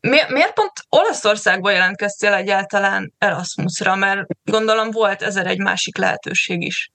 mi, 0.00 0.18
miért 0.28 0.52
pont 0.52 0.72
Olaszországba 0.88 1.70
jelentkeztél 1.70 2.32
egyáltalán 2.32 3.12
Erasmusra? 3.18 3.94
Mert 3.94 4.26
gondolom 4.44 4.90
volt 4.90 5.22
ezer 5.22 5.46
egy 5.46 5.58
másik 5.58 5.98
lehetőség 5.98 6.62
is. 6.62 6.90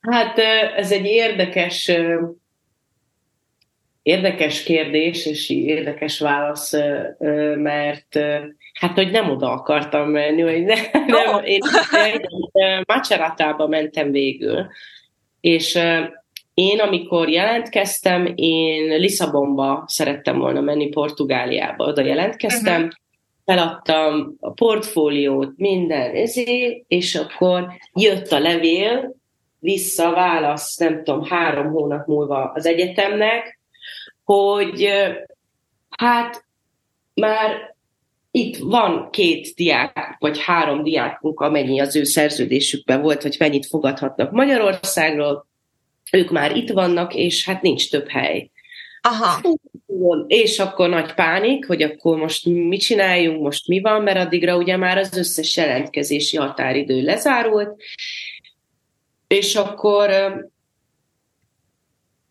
Hát 0.00 0.38
ez 0.76 0.92
egy 0.92 1.04
érdekes 1.04 1.90
érdekes 4.02 4.62
kérdés, 4.62 5.26
és 5.26 5.50
érdekes 5.50 6.18
válasz, 6.18 6.72
mert 7.56 8.18
hát, 8.72 8.94
hogy 8.94 9.10
nem 9.10 9.30
oda 9.30 9.50
akartam 9.50 10.10
menni, 10.10 10.42
hogy 10.42 10.64
ne, 10.64 10.74
nem, 11.06 11.44
én, 11.44 11.60
én 12.04 12.82
Maceratába 12.86 13.66
mentem 13.66 14.10
végül, 14.10 14.66
és 15.46 15.78
én, 16.54 16.80
amikor 16.80 17.28
jelentkeztem, 17.28 18.32
én 18.34 18.98
Lisszabonba 18.98 19.84
szerettem 19.86 20.38
volna 20.38 20.60
menni 20.60 20.88
Portugáliába. 20.88 21.84
Oda 21.84 22.02
jelentkeztem, 22.02 22.82
uh-huh. 22.82 22.90
feladtam 23.44 24.36
a 24.40 24.50
portfóliót, 24.50 25.52
minden 25.56 26.14
ezé, 26.14 26.84
és 26.88 27.14
akkor 27.14 27.66
jött 27.92 28.32
a 28.32 28.38
levél, 28.38 29.14
vissza 29.58 30.10
válasz, 30.10 30.76
nem 30.76 31.02
tudom, 31.04 31.24
három 31.24 31.70
hónap 31.70 32.06
múlva 32.06 32.52
az 32.54 32.66
egyetemnek, 32.66 33.60
hogy 34.24 34.90
hát 35.90 36.44
már 37.14 37.75
itt 38.36 38.56
van 38.56 39.10
két 39.10 39.54
diák, 39.54 40.16
vagy 40.18 40.42
három 40.42 40.82
diákunk, 40.82 41.40
amennyi 41.40 41.80
az 41.80 41.96
ő 41.96 42.04
szerződésükben 42.04 43.02
volt, 43.02 43.22
hogy 43.22 43.36
mennyit 43.38 43.66
fogadhatnak 43.66 44.32
Magyarországról, 44.32 45.46
ők 46.12 46.30
már 46.30 46.56
itt 46.56 46.70
vannak, 46.70 47.14
és 47.14 47.44
hát 47.44 47.62
nincs 47.62 47.90
több 47.90 48.08
hely. 48.08 48.50
Aha. 49.00 49.40
És 50.26 50.58
akkor 50.58 50.88
nagy 50.88 51.14
pánik, 51.14 51.66
hogy 51.66 51.82
akkor 51.82 52.16
most 52.16 52.46
mit 52.46 52.80
csináljunk, 52.80 53.42
most 53.42 53.68
mi 53.68 53.80
van, 53.80 54.02
mert 54.02 54.18
addigra 54.18 54.56
ugye 54.56 54.76
már 54.76 54.98
az 54.98 55.16
összes 55.16 55.56
jelentkezési 55.56 56.36
határidő 56.36 57.02
lezárult, 57.02 57.82
és 59.26 59.54
akkor 59.54 60.10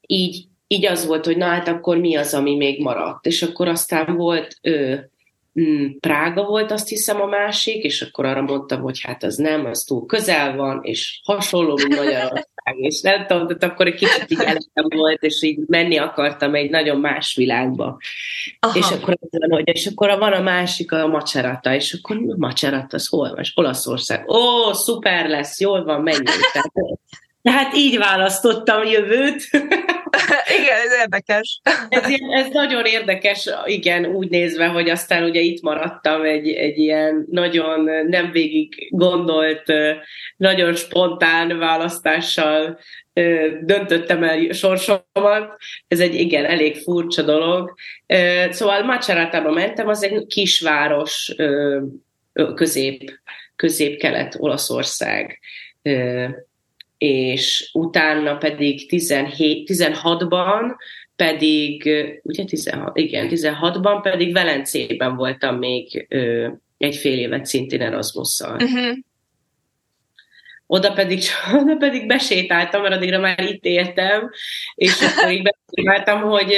így, 0.08 0.46
így 0.68 0.86
az 0.86 1.06
volt, 1.06 1.26
hogy 1.26 1.38
na 1.38 1.46
hát 1.46 1.68
akkor 1.68 1.98
mi 1.98 2.16
az, 2.16 2.34
ami 2.34 2.56
még 2.56 2.82
maradt. 2.82 3.26
És 3.26 3.42
akkor 3.42 3.68
aztán 3.68 4.16
volt 4.16 4.60
Prága 6.00 6.44
volt 6.44 6.72
azt 6.72 6.88
hiszem 6.88 7.22
a 7.22 7.26
másik, 7.26 7.84
és 7.84 8.02
akkor 8.02 8.26
arra 8.26 8.42
mondtam, 8.42 8.82
hogy 8.82 9.02
hát 9.02 9.24
az 9.24 9.36
nem, 9.36 9.66
az 9.66 9.84
túl 9.84 10.06
közel 10.06 10.56
van, 10.56 10.80
és 10.84 11.20
hasonló, 11.24 11.74
mint 11.76 11.96
Magyarország, 11.96 12.48
és 12.78 13.02
nem 13.02 13.26
tudom, 13.28 13.48
de 13.48 13.66
akkor 13.66 13.88
egy 13.88 13.96
kicsit 13.96 14.26
így 14.28 14.40
eletem 14.40 14.86
volt, 14.96 15.24
és 15.24 15.44
így 15.44 15.60
menni 15.68 15.98
akartam 15.98 16.56
egy 16.56 16.70
nagyon 16.70 17.00
más 17.00 17.36
világba. 17.36 17.98
Aha. 18.60 18.78
És 18.78 18.90
akkor, 18.90 19.18
hogy, 19.50 19.68
és 19.68 19.86
akkor 19.86 20.18
van 20.18 20.34
a 20.34 20.42
másik, 20.42 20.92
a 20.92 21.08
macserata, 21.08 21.74
és 21.74 21.94
akkor 21.94 22.16
a 22.16 22.36
macserata, 22.38 22.96
az 22.96 23.08
hol 23.08 23.30
van? 23.30 23.44
Olaszország. 23.56 24.30
Ó, 24.30 24.74
szuper 24.74 25.30
lesz, 25.30 25.60
jól 25.60 25.84
van, 25.84 26.02
menjünk. 26.02 26.52
Tehát, 26.54 26.72
tehát 27.46 27.76
így 27.76 27.98
választottam 27.98 28.84
jövőt. 28.84 29.50
igen, 30.60 30.78
ez 30.86 31.00
érdekes. 31.00 31.60
ez, 31.90 32.04
ez 32.32 32.48
nagyon 32.52 32.86
érdekes, 32.86 33.50
igen, 33.66 34.06
úgy 34.06 34.30
nézve, 34.30 34.68
hogy 34.68 34.90
aztán 34.90 35.24
ugye 35.24 35.40
itt 35.40 35.62
maradtam 35.62 36.24
egy, 36.24 36.50
egy 36.50 36.78
ilyen 36.78 37.26
nagyon 37.32 37.90
nem 38.08 38.32
végig 38.32 38.88
gondolt, 38.90 39.64
nagyon 40.38 40.76
spontán 40.76 41.58
választással 41.58 42.80
döntöttem 43.62 44.24
el 44.24 44.52
sorsomat. 44.52 45.58
Ez 45.88 46.00
egy 46.00 46.16
igen, 46.16 46.46
elég 46.46 46.76
furcsa 46.76 47.22
dolog. 47.22 47.74
Szóval 48.50 48.84
Macerátába 48.84 49.52
mentem, 49.52 49.88
az 49.88 50.04
egy 50.04 50.26
kisváros 50.28 51.34
közép, 52.56 53.20
közép-kelet 53.56 54.36
Olaszország 54.40 55.40
és 56.98 57.70
utána 57.74 58.38
pedig 58.38 58.88
17, 58.88 59.70
16-ban 59.74 60.76
pedig, 61.16 61.84
ugye 62.24 62.44
16, 62.44 62.98
igen, 62.98 63.28
16-ban 63.32 64.00
pedig 64.02 64.34
Velencében 64.34 65.16
voltam 65.16 65.58
még 65.58 66.06
ö, 66.10 66.48
egy 66.78 66.96
fél 66.96 67.20
évet 67.20 67.46
szintén 67.46 67.82
Erasmusszal. 67.82 68.54
Uh-huh. 68.54 68.98
Oda 70.68 70.94
pedig, 70.94 71.22
oda 71.62 71.76
pedig 71.76 72.08
besétáltam, 72.08 72.82
mert 72.82 72.94
addigra 72.94 73.20
már 73.20 73.40
itt 73.40 73.66
éltem, 73.66 74.30
és 74.76 75.02
akkor 75.02 75.32
így 75.32 75.42
besétáltam, 75.42 76.22
hogy 76.22 76.56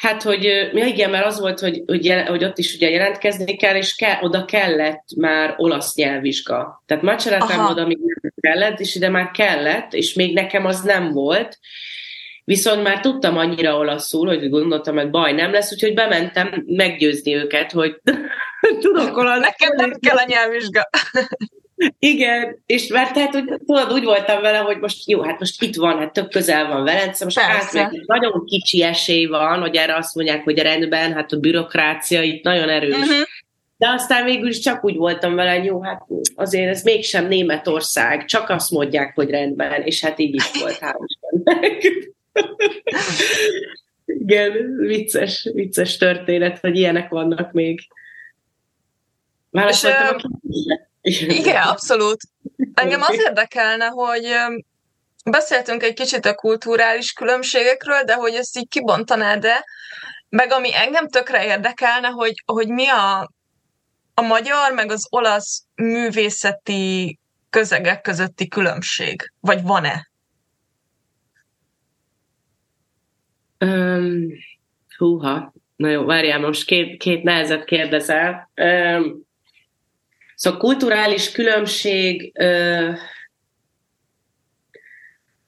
Hát, 0.00 0.22
hogy 0.22 0.44
ja 0.72 0.86
igen, 0.86 1.10
mert 1.10 1.26
az 1.26 1.40
volt, 1.40 1.60
hogy, 1.60 1.82
hogy, 1.86 2.04
jel, 2.04 2.26
hogy 2.26 2.44
ott 2.44 2.58
is 2.58 2.74
ugye 2.74 2.90
jelentkezni 2.90 3.56
kell, 3.56 3.74
és 3.74 3.94
ke, 3.94 4.18
oda 4.22 4.44
kellett 4.44 5.04
már 5.16 5.54
olasz 5.56 5.94
nyelvvizsga. 5.94 6.82
Tehát 6.86 7.02
Macseretám 7.02 7.66
oda 7.66 7.86
még 7.86 7.98
nem 7.98 8.32
kellett, 8.40 8.80
és 8.80 8.94
ide 8.94 9.08
már 9.08 9.30
kellett, 9.30 9.92
és 9.92 10.14
még 10.14 10.34
nekem 10.34 10.66
az 10.66 10.80
nem 10.80 11.12
volt. 11.12 11.58
Viszont 12.44 12.82
már 12.82 13.00
tudtam 13.00 13.36
annyira 13.36 13.76
olaszul, 13.76 14.26
hogy 14.26 14.48
gondoltam, 14.48 14.96
hogy 14.96 15.10
baj 15.10 15.32
nem 15.32 15.52
lesz, 15.52 15.72
úgyhogy 15.72 15.94
bementem 15.94 16.64
meggyőzni 16.66 17.34
őket, 17.34 17.72
hogy 17.72 18.00
tudok 18.80 19.16
olaszul. 19.16 19.40
Nekem 19.40 19.74
nem 19.76 19.92
kell 20.00 20.16
a 20.16 20.24
nyelvvizsga. 20.26 20.88
Igen, 21.98 22.62
és 22.66 22.86
mert 22.86 23.12
tehát, 23.12 23.32
hogy, 23.32 23.44
tudod, 23.66 23.92
úgy 23.92 24.04
voltam 24.04 24.42
vele, 24.42 24.58
hogy 24.58 24.78
most 24.78 25.08
jó, 25.08 25.22
hát 25.22 25.38
most 25.38 25.62
itt 25.62 25.76
van, 25.76 25.98
hát 25.98 26.12
tök 26.12 26.28
közel 26.28 26.68
van 26.68 26.84
Velence, 26.84 27.24
most 27.24 27.38
hát 27.38 27.72
meg 27.72 28.02
nagyon 28.06 28.44
kicsi 28.44 28.82
esély 28.82 29.26
van, 29.26 29.60
hogy 29.60 29.76
erre 29.76 29.96
azt 29.96 30.14
mondják, 30.14 30.44
hogy 30.44 30.58
rendben, 30.58 31.12
hát 31.12 31.32
a 31.32 31.38
bürokrácia 31.38 32.22
itt 32.22 32.44
nagyon 32.44 32.68
erős. 32.68 32.94
Uh-huh. 32.94 33.26
De 33.76 33.88
aztán 33.88 34.24
végül 34.24 34.48
is 34.48 34.58
csak 34.58 34.84
úgy 34.84 34.96
voltam 34.96 35.34
vele, 35.34 35.56
hogy 35.56 35.64
jó, 35.64 35.82
hát 35.82 36.02
azért 36.34 36.70
ez 36.70 36.82
mégsem 36.82 37.26
Németország, 37.26 38.24
csak 38.24 38.48
azt 38.48 38.70
mondják, 38.70 39.14
hogy 39.14 39.30
rendben, 39.30 39.82
és 39.82 40.04
hát 40.04 40.18
így 40.18 40.34
is 40.34 40.50
volt, 40.60 40.78
hál' 40.82 40.94
Igen, 44.04 44.76
vicces, 44.76 45.50
vicces 45.54 45.96
történet, 45.96 46.58
hogy 46.58 46.76
ilyenek 46.76 47.08
vannak 47.08 47.52
még. 47.52 47.80
Válaszoltam 49.50 50.16
a 50.22 50.89
igen, 51.02 51.62
abszolút. 51.62 52.20
Engem 52.74 53.02
az 53.02 53.18
érdekelne, 53.18 53.86
hogy 53.86 54.34
beszéltünk 55.24 55.82
egy 55.82 55.94
kicsit 55.94 56.26
a 56.26 56.34
kulturális 56.34 57.12
különbségekről, 57.12 58.02
de 58.02 58.14
hogy 58.14 58.34
ezt 58.34 58.58
így 58.58 58.68
kibontanád-e, 58.68 59.64
meg 60.28 60.52
ami 60.52 60.74
engem 60.74 61.08
tökre 61.08 61.44
érdekelne, 61.44 62.08
hogy, 62.08 62.42
hogy 62.46 62.68
mi 62.68 62.88
a, 62.88 63.32
a 64.14 64.20
magyar 64.20 64.72
meg 64.72 64.90
az 64.90 65.06
olasz 65.10 65.64
művészeti 65.74 67.18
közegek 67.50 68.00
közötti 68.00 68.48
különbség? 68.48 69.32
Vagy 69.40 69.62
van-e? 69.62 70.08
Um, 73.58 74.26
húha, 74.96 75.52
na 75.76 75.88
jó, 75.88 76.04
várjál, 76.04 76.38
most 76.38 76.64
két, 76.64 76.98
két 76.98 77.22
nehezet 77.22 77.64
kérdezel. 77.64 78.50
Um, 78.56 79.28
Szóval 80.40 80.58
kulturális 80.58 81.32
különbség, 81.32 82.32
ö, 82.34 82.90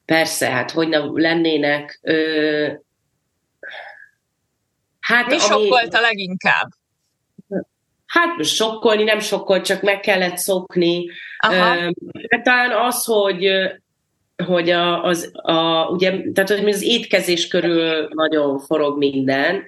persze, 0.05 0.50
hát 0.50 0.70
hogy 0.70 0.88
ne 0.88 0.98
lennének. 0.98 1.98
Ö, 2.02 2.72
hát, 5.00 5.26
Mi 5.26 5.37
ami, 5.50 5.68
volt 5.68 5.94
a 5.94 6.00
leginkább? 6.00 6.68
Hát 8.07 8.44
sokkolni, 8.44 9.02
nem 9.02 9.20
sokkol, 9.20 9.61
csak 9.61 9.83
meg 9.83 10.00
kellett 10.00 10.37
szokni. 10.37 11.11
Aha. 11.38 11.76
Ö, 11.76 11.90
hát 12.28 12.42
talán 12.42 12.70
az, 12.70 13.05
hogy 13.05 13.50
hogy 14.44 14.70
a, 14.70 15.05
az, 15.05 15.31
a, 15.33 15.87
ugye, 15.87 16.33
tehát 16.33 16.50
hogy 16.50 16.68
az 16.68 16.83
étkezés 16.83 17.48
körül 17.48 18.09
nagyon 18.09 18.59
forog 18.59 18.98
minden, 18.98 19.64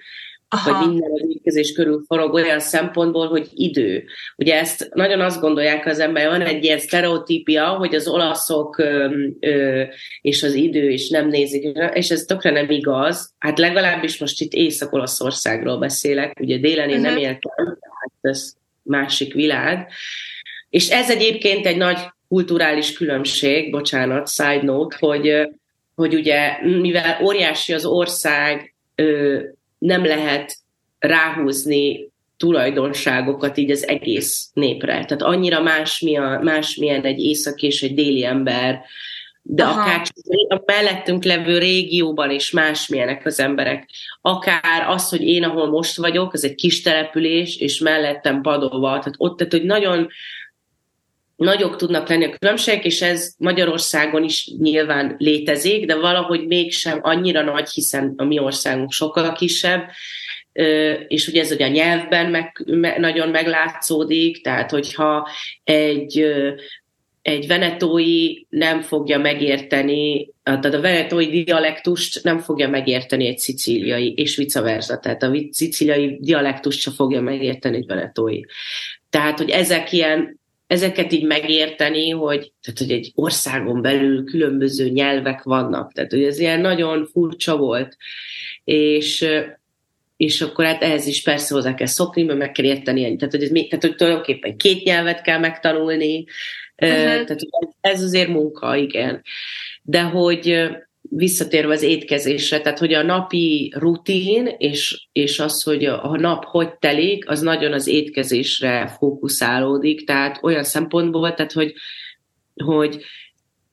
Aha. 0.49 0.73
vagy 0.73 0.89
minden 0.89 1.11
az 1.13 1.27
étkezés 1.29 1.73
körül 1.73 2.05
forog 2.07 2.35
olyan 2.35 2.61
szempontból, 2.61 3.29
hogy 3.29 3.49
idő. 3.55 4.05
Ugye 4.37 4.59
ezt 4.59 4.89
nagyon 4.93 5.21
azt 5.21 5.41
gondolják 5.41 5.87
az 5.87 5.99
ember, 5.99 6.29
van 6.29 6.41
egy 6.41 6.65
ilyen 6.65 6.79
sztereotípia, 6.79 7.69
hogy 7.69 7.95
az 7.95 8.09
olaszok 8.09 8.79
ö, 8.79 9.17
ö, 9.41 9.83
és 10.21 10.43
az 10.43 10.55
idő 10.55 10.91
is 10.91 11.09
nem 11.09 11.29
nézik, 11.29 11.79
és 11.93 12.11
ez 12.11 12.23
tökre 12.23 12.51
nem 12.51 12.71
igaz. 12.71 13.33
Hát 13.39 13.59
legalábbis 13.59 14.19
most 14.19 14.41
itt 14.41 14.53
Észak-Olaszországról 14.53 15.79
beszélek, 15.79 16.41
ugye 16.41 16.59
délen 16.59 16.89
én 16.89 16.97
uh-huh. 16.97 17.05
nem 17.05 17.15
mhm. 17.15 17.23
éltem, 17.23 17.79
hát 18.01 18.13
ez 18.21 18.53
másik 18.83 19.35
világ. 19.35 19.89
És 20.71 20.91
ez 20.91 21.11
egyébként 21.11 21.67
egy 21.67 21.77
nagy 21.77 21.99
kulturális 22.29 22.93
különbség, 22.93 23.71
bocsánat, 23.71 24.29
side 24.29 24.63
note, 24.63 24.97
hogy, 25.01 25.49
hogy 25.95 26.15
ugye 26.15 26.57
mivel 26.81 27.19
óriási 27.23 27.73
az 27.73 27.85
ország, 27.85 28.75
nem 29.85 30.05
lehet 30.05 30.57
ráhúzni 30.99 32.13
tulajdonságokat 32.37 33.57
így 33.57 33.71
az 33.71 33.89
egész 33.89 34.51
népre. 34.53 34.93
Tehát 34.93 35.23
annyira 35.23 35.63
más, 35.63 36.01
mi 36.01 36.17
a, 36.17 36.41
más 36.43 36.77
milyen 36.77 37.03
egy 37.03 37.21
észak 37.21 37.63
és 37.63 37.83
egy 37.83 37.95
déli 37.95 38.25
ember, 38.25 38.81
de 39.43 39.65
Aha. 39.65 39.81
akár 39.81 40.07
a 40.49 40.63
mellettünk 40.65 41.25
levő 41.25 41.59
régióban 41.59 42.31
is 42.31 42.51
másmilyenek 42.51 43.27
az 43.27 43.41
emberek. 43.41 43.89
Akár 44.21 44.89
az, 44.89 45.09
hogy 45.09 45.23
én, 45.23 45.45
ahol 45.45 45.71
most 45.71 45.97
vagyok, 45.97 46.33
az 46.33 46.45
egy 46.45 46.55
kis 46.55 46.83
település, 46.83 47.57
és 47.57 47.79
mellettem 47.79 48.41
Padova, 48.41 48.89
tehát 48.89 49.15
ott, 49.17 49.37
tehát, 49.37 49.53
hogy 49.53 49.65
nagyon 49.65 50.09
nagyok 51.37 51.77
tudnak 51.77 52.09
lenni 52.09 52.25
a 52.25 52.37
különbségek, 52.39 52.85
és 52.85 53.03
ez 53.03 53.35
Magyarországon 53.39 54.25
is 54.25 54.51
nyilván 54.59 55.15
létezik, 55.19 55.87
de 55.87 55.97
valahogy 55.97 56.47
mégsem 56.47 56.99
annyira 57.03 57.43
nagy, 57.43 57.69
hiszen 57.69 58.15
a 58.17 58.25
mi 58.25 58.39
országunk 58.39 58.93
sokkal 58.93 59.33
kisebb, 59.33 59.91
és 61.09 61.29
ugye 61.29 61.41
ez 61.41 61.51
ugye 61.51 61.65
a 61.65 61.69
nyelvben 61.69 62.31
meg, 62.31 62.63
nagyon 62.99 63.29
meglátszódik, 63.29 64.43
tehát 64.43 64.71
hogyha 64.71 65.29
egy, 65.65 66.35
egy 67.23 67.47
venetói 67.47 68.35
nem 68.49 68.81
fogja 68.81 69.19
megérteni, 69.19 70.31
tehát 70.43 70.65
a 70.65 70.81
venetói 70.81 71.43
dialektust 71.43 72.25
nem 72.25 72.39
fogja 72.39 72.69
megérteni 72.69 73.27
egy 73.27 73.39
szicíliai, 73.39 74.13
és 74.17 74.37
vice 74.37 74.61
versa, 74.61 74.99
tehát 74.99 75.23
a 75.23 75.33
szicíliai 75.51 76.19
dialektust 76.21 76.81
sem 76.81 76.93
fogja 76.93 77.21
megérteni 77.21 77.77
egy 77.77 77.87
venetói. 77.87 78.41
Tehát, 79.11 79.39
hogy 79.39 79.51
ezek 79.51 79.93
ilyen 79.93 80.43
ezeket 80.67 81.13
így 81.13 81.25
megérteni, 81.25 82.11
hogy, 82.11 82.53
tehát, 82.63 82.79
hogy 82.79 82.91
egy 82.91 83.13
országon 83.15 83.83
belül 83.83 84.25
különböző 84.25 84.89
nyelvek 84.89 85.43
vannak. 85.43 85.93
Tehát, 85.93 86.11
hogy 86.11 86.25
ez 86.25 86.39
ilyen 86.39 86.61
nagyon 86.61 87.07
furcsa 87.07 87.57
volt. 87.57 87.97
És, 88.65 89.27
és 90.17 90.41
akkor 90.41 90.65
hát 90.65 90.83
ehhez 90.83 91.07
is 91.07 91.23
persze 91.23 91.55
hozzá 91.55 91.75
kell 91.75 91.87
szokni, 91.87 92.23
mert 92.23 92.39
meg 92.39 92.53
kell 92.53 92.65
érteni. 92.65 93.17
Tehát, 93.17 93.35
hogy, 93.35 93.43
ez, 93.43 93.51
tehát, 93.51 93.85
hogy 93.85 93.95
tulajdonképpen 93.95 94.57
két 94.57 94.85
nyelvet 94.85 95.23
kell 95.23 95.39
megtanulni. 95.39 96.25
Uh-huh. 96.77 96.99
Tehát, 96.99 97.39
ez 97.81 98.03
azért 98.03 98.29
munka, 98.29 98.77
igen. 98.77 99.23
De 99.83 100.03
hogy 100.03 100.69
visszatérve 101.17 101.73
az 101.73 101.83
étkezésre, 101.83 102.61
tehát 102.61 102.79
hogy 102.79 102.93
a 102.93 103.03
napi 103.03 103.73
rutin 103.77 104.47
és, 104.59 105.09
és 105.13 105.41
az, 105.41 105.63
hogy 105.63 105.85
a 105.85 106.17
nap 106.17 106.45
hogy 106.45 106.75
telik, 106.79 107.29
az 107.29 107.41
nagyon 107.41 107.73
az 107.73 107.87
étkezésre 107.87 108.95
fókuszálódik, 108.99 110.07
tehát 110.07 110.39
olyan 110.43 110.65
szempontból, 110.65 111.35
tehát 111.35 111.53
hogy, 111.53 111.75
hogy 112.65 113.05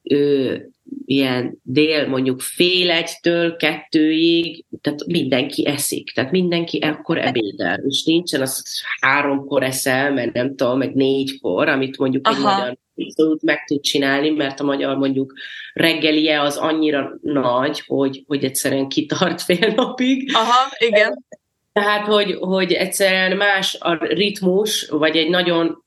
ö, 0.04 0.56
ilyen 1.06 1.60
dél 1.64 2.08
mondjuk 2.08 2.42
fél 2.42 2.92
egytől 2.92 3.56
kettőig, 3.56 4.66
tehát 4.82 5.06
mindenki 5.06 5.68
eszik, 5.68 6.12
tehát 6.12 6.32
mindenki 6.32 6.82
ekkor 6.82 7.18
ebédel, 7.18 7.80
és 7.88 8.04
nincsen 8.04 8.42
az, 8.42 8.64
háromkor 9.00 9.64
eszel, 9.64 10.14
mert 10.14 10.34
nem 10.34 10.56
tudom, 10.56 10.78
meg 10.78 10.94
négykor, 10.94 11.70
amit 11.70 11.98
mondjuk 11.98 12.28
Aha. 12.28 12.36
egy 12.36 12.44
magyar 12.44 12.78
abszolút 12.96 13.42
meg 13.42 13.64
tud 13.66 13.82
csinálni, 13.82 14.30
mert 14.30 14.60
a 14.60 14.64
magyar 14.64 14.98
mondjuk 14.98 15.34
reggelie 15.74 16.42
az 16.42 16.58
annyira 16.58 17.18
nagy, 17.22 17.84
hogy, 17.86 18.24
hogy 18.28 18.44
egyszerűen 18.44 18.88
kitart 18.88 19.42
fél 19.48 19.74
napig. 19.76 20.32
Aha, 20.36 20.72
igen. 20.78 21.26
Tehát, 21.74 22.06
hogy, 22.06 22.38
hogy 22.40 22.72
egyszerűen 22.72 23.38
más 23.38 23.78
a 23.80 24.06
ritmus, 24.06 24.88
vagy 24.90 25.16
egy 25.16 25.30
nagyon 25.30 25.84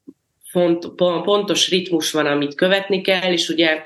font, 0.50 0.88
pontos 1.24 1.70
ritmus 1.70 2.12
van, 2.12 2.26
amit 2.26 2.54
követni 2.54 3.00
kell, 3.00 3.32
és 3.32 3.48
ugye 3.48 3.82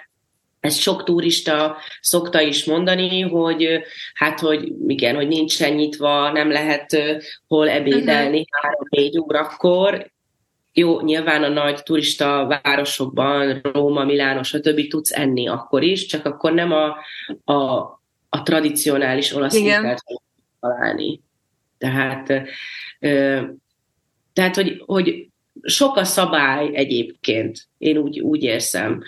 ezt 0.61 0.81
sok 0.81 1.05
turista 1.05 1.77
szokta 2.01 2.41
is 2.41 2.65
mondani, 2.65 3.21
hogy 3.21 3.81
hát, 4.15 4.41
hogy 4.41 4.73
igen, 4.87 5.15
hogy 5.15 5.29
nincsen 5.29 5.73
nyitva, 5.73 6.33
nem 6.33 6.51
lehet 6.51 6.97
hol 7.47 7.69
ebédelni 7.69 8.41
uh-huh. 8.41 8.63
három-négy 8.63 9.19
órakor, 9.19 10.11
jó, 10.79 11.01
nyilván 11.01 11.43
a 11.43 11.49
nagy 11.49 11.83
turista 11.83 12.61
városokban, 12.63 13.61
Róma, 13.63 14.05
Milánó, 14.05 14.43
stb. 14.43 14.89
tudsz 14.89 15.13
enni 15.13 15.49
akkor 15.49 15.83
is, 15.83 16.07
csak 16.07 16.25
akkor 16.25 16.53
nem 16.53 16.73
a, 16.73 16.97
a, 17.53 17.81
a 18.29 18.43
tradicionális 18.43 19.33
olasz 19.33 19.55
ételt 19.55 20.03
találni. 20.61 21.21
Tehát, 21.79 22.43
ö, 22.99 23.41
tehát 24.33 24.55
hogy, 24.55 24.83
hogy 24.87 25.29
sok 25.63 25.97
a 25.97 26.05
szabály 26.05 26.71
egyébként, 26.73 27.69
én 27.79 27.97
úgy, 27.97 28.21
úgy 28.21 28.43
érzem. 28.43 29.03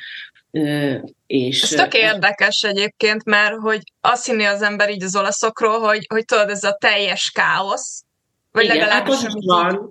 És, 1.30 1.62
ez 1.62 1.68
tök 1.68 1.94
érdekes 1.94 2.62
egyébként, 2.62 3.24
mert 3.24 3.54
hogy 3.54 3.80
azt 4.00 4.26
hinni 4.26 4.44
az 4.44 4.62
ember 4.62 4.90
így 4.90 5.02
az 5.02 5.16
olaszokról, 5.16 5.78
hogy, 5.78 6.06
hogy 6.08 6.24
tudod, 6.24 6.48
ez 6.48 6.64
a 6.64 6.76
teljes 6.80 7.30
káosz, 7.30 8.02
vagy 8.52 8.64
Igen, 8.64 8.76
legalábbis 8.76 9.14
hát 9.14 9.32
van. 9.44 9.90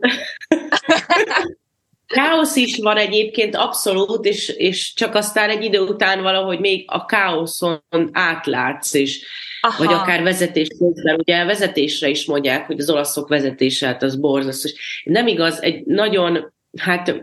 Káosz 2.07 2.55
is 2.55 2.77
van 2.77 2.97
egyébként 2.97 3.55
abszolút, 3.55 4.25
és, 4.25 4.49
és 4.49 4.93
csak 4.93 5.15
aztán 5.15 5.49
egy 5.49 5.63
idő 5.63 5.79
után 5.79 6.21
valahogy 6.21 6.59
még 6.59 6.83
a 6.87 7.05
káoszon 7.05 7.81
átlátsz, 8.11 8.93
és 8.93 9.25
Aha. 9.61 9.83
vagy 9.83 9.93
akár 9.93 10.23
vezetés 10.23 10.67
közben, 10.67 11.15
ugye 11.19 11.45
vezetésre 11.45 12.09
is 12.09 12.25
mondják, 12.25 12.65
hogy 12.65 12.79
az 12.79 12.89
olaszok 12.89 13.27
vezetése, 13.27 13.87
hát 13.87 14.03
az 14.03 14.15
borzasztó. 14.15 14.69
Nem 15.03 15.27
igaz, 15.27 15.61
egy 15.61 15.85
nagyon, 15.85 16.53
hát 16.77 17.15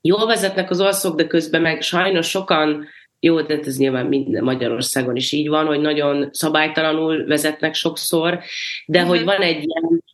jól 0.00 0.26
vezetnek 0.26 0.70
az 0.70 0.80
olaszok, 0.80 1.16
de 1.16 1.26
közben 1.26 1.62
meg 1.62 1.82
sajnos 1.82 2.28
sokan, 2.28 2.88
jó, 3.26 3.40
de 3.40 3.58
ez 3.64 3.78
nyilván 3.78 4.06
minden 4.06 4.44
Magyarországon 4.44 5.16
is 5.16 5.32
így 5.32 5.48
van, 5.48 5.66
hogy 5.66 5.80
nagyon 5.80 6.28
szabálytalanul 6.32 7.24
vezetnek 7.26 7.74
sokszor, 7.74 8.38
de 8.86 8.98
uh-huh. 8.98 9.16
hogy 9.16 9.24
van 9.24 9.40
egy 9.40 9.64
ilyen 9.64 10.04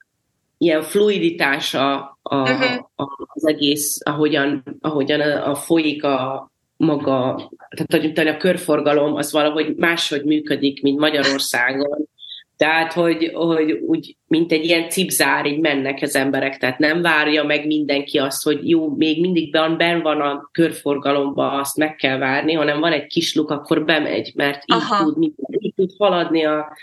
ilyen 0.59 0.83
fluiditása 0.83 2.19
a, 2.23 2.37
uh-huh. 2.41 2.87
a, 2.95 3.05
az 3.35 3.47
egész, 3.47 4.01
ahogyan, 4.05 4.79
ahogyan 4.81 5.21
a, 5.21 5.51
a 5.51 5.55
folyik 5.55 6.05
a 6.05 6.51
maga, 6.77 7.51
tehát 7.87 8.29
a 8.29 8.37
körforgalom 8.37 9.15
az 9.15 9.33
valahogy 9.33 9.75
máshogy 9.77 10.25
működik, 10.25 10.83
mint 10.83 10.99
Magyarországon. 10.99 12.09
Tehát, 12.57 12.93
hogy, 12.93 13.31
hogy 13.35 13.73
úgy, 13.73 14.17
mint 14.27 14.53
egy 14.53 14.65
ilyen 14.65 14.89
cipzár, 14.89 15.47
így 15.47 15.59
mennek 15.59 15.99
az 16.03 16.17
emberek, 16.17 16.57
tehát 16.59 16.79
nem 16.79 17.03
várja 17.03 17.45
meg 17.45 17.67
mindenki 17.67 18.19
azt, 18.19 18.43
hogy 18.43 18.69
jó, 18.69 18.89
még 18.97 19.21
mindig 19.21 19.51
ben, 19.51 20.03
van 20.03 20.21
a 20.21 20.49
körforgalomba, 20.53 21.53
azt 21.53 21.77
meg 21.77 21.95
kell 21.95 22.19
várni, 22.19 22.53
hanem 22.53 22.81
van 22.81 22.93
egy 22.93 23.07
kis 23.07 23.35
luk, 23.35 23.51
akkor 23.51 23.85
bemegy, 23.85 24.33
mert 24.35 24.63
így 24.67 24.99
tud, 24.99 25.23
így 25.59 25.75
tud 25.75 25.91
haladni 25.99 26.45
a 26.45 26.77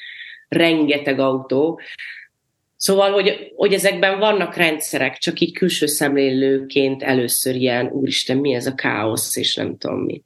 rengeteg 0.48 1.20
autó. 1.20 1.80
Szóval, 2.76 3.12
hogy, 3.12 3.54
hogy 3.56 3.74
ezekben 3.74 4.20
vannak 4.20 4.56
rendszerek, 4.56 5.18
csak 5.18 5.40
így 5.40 5.54
külső 5.54 5.86
szemlélőként 5.86 7.04
először 7.04 7.56
ilyen, 7.56 7.88
úristen, 7.88 8.38
mi 8.38 8.54
ez 8.54 8.66
a 8.66 8.76
káosz, 8.76 9.36
és 9.36 9.56
nem 9.56 9.78
tudom 9.78 10.00
mi. 10.00 10.24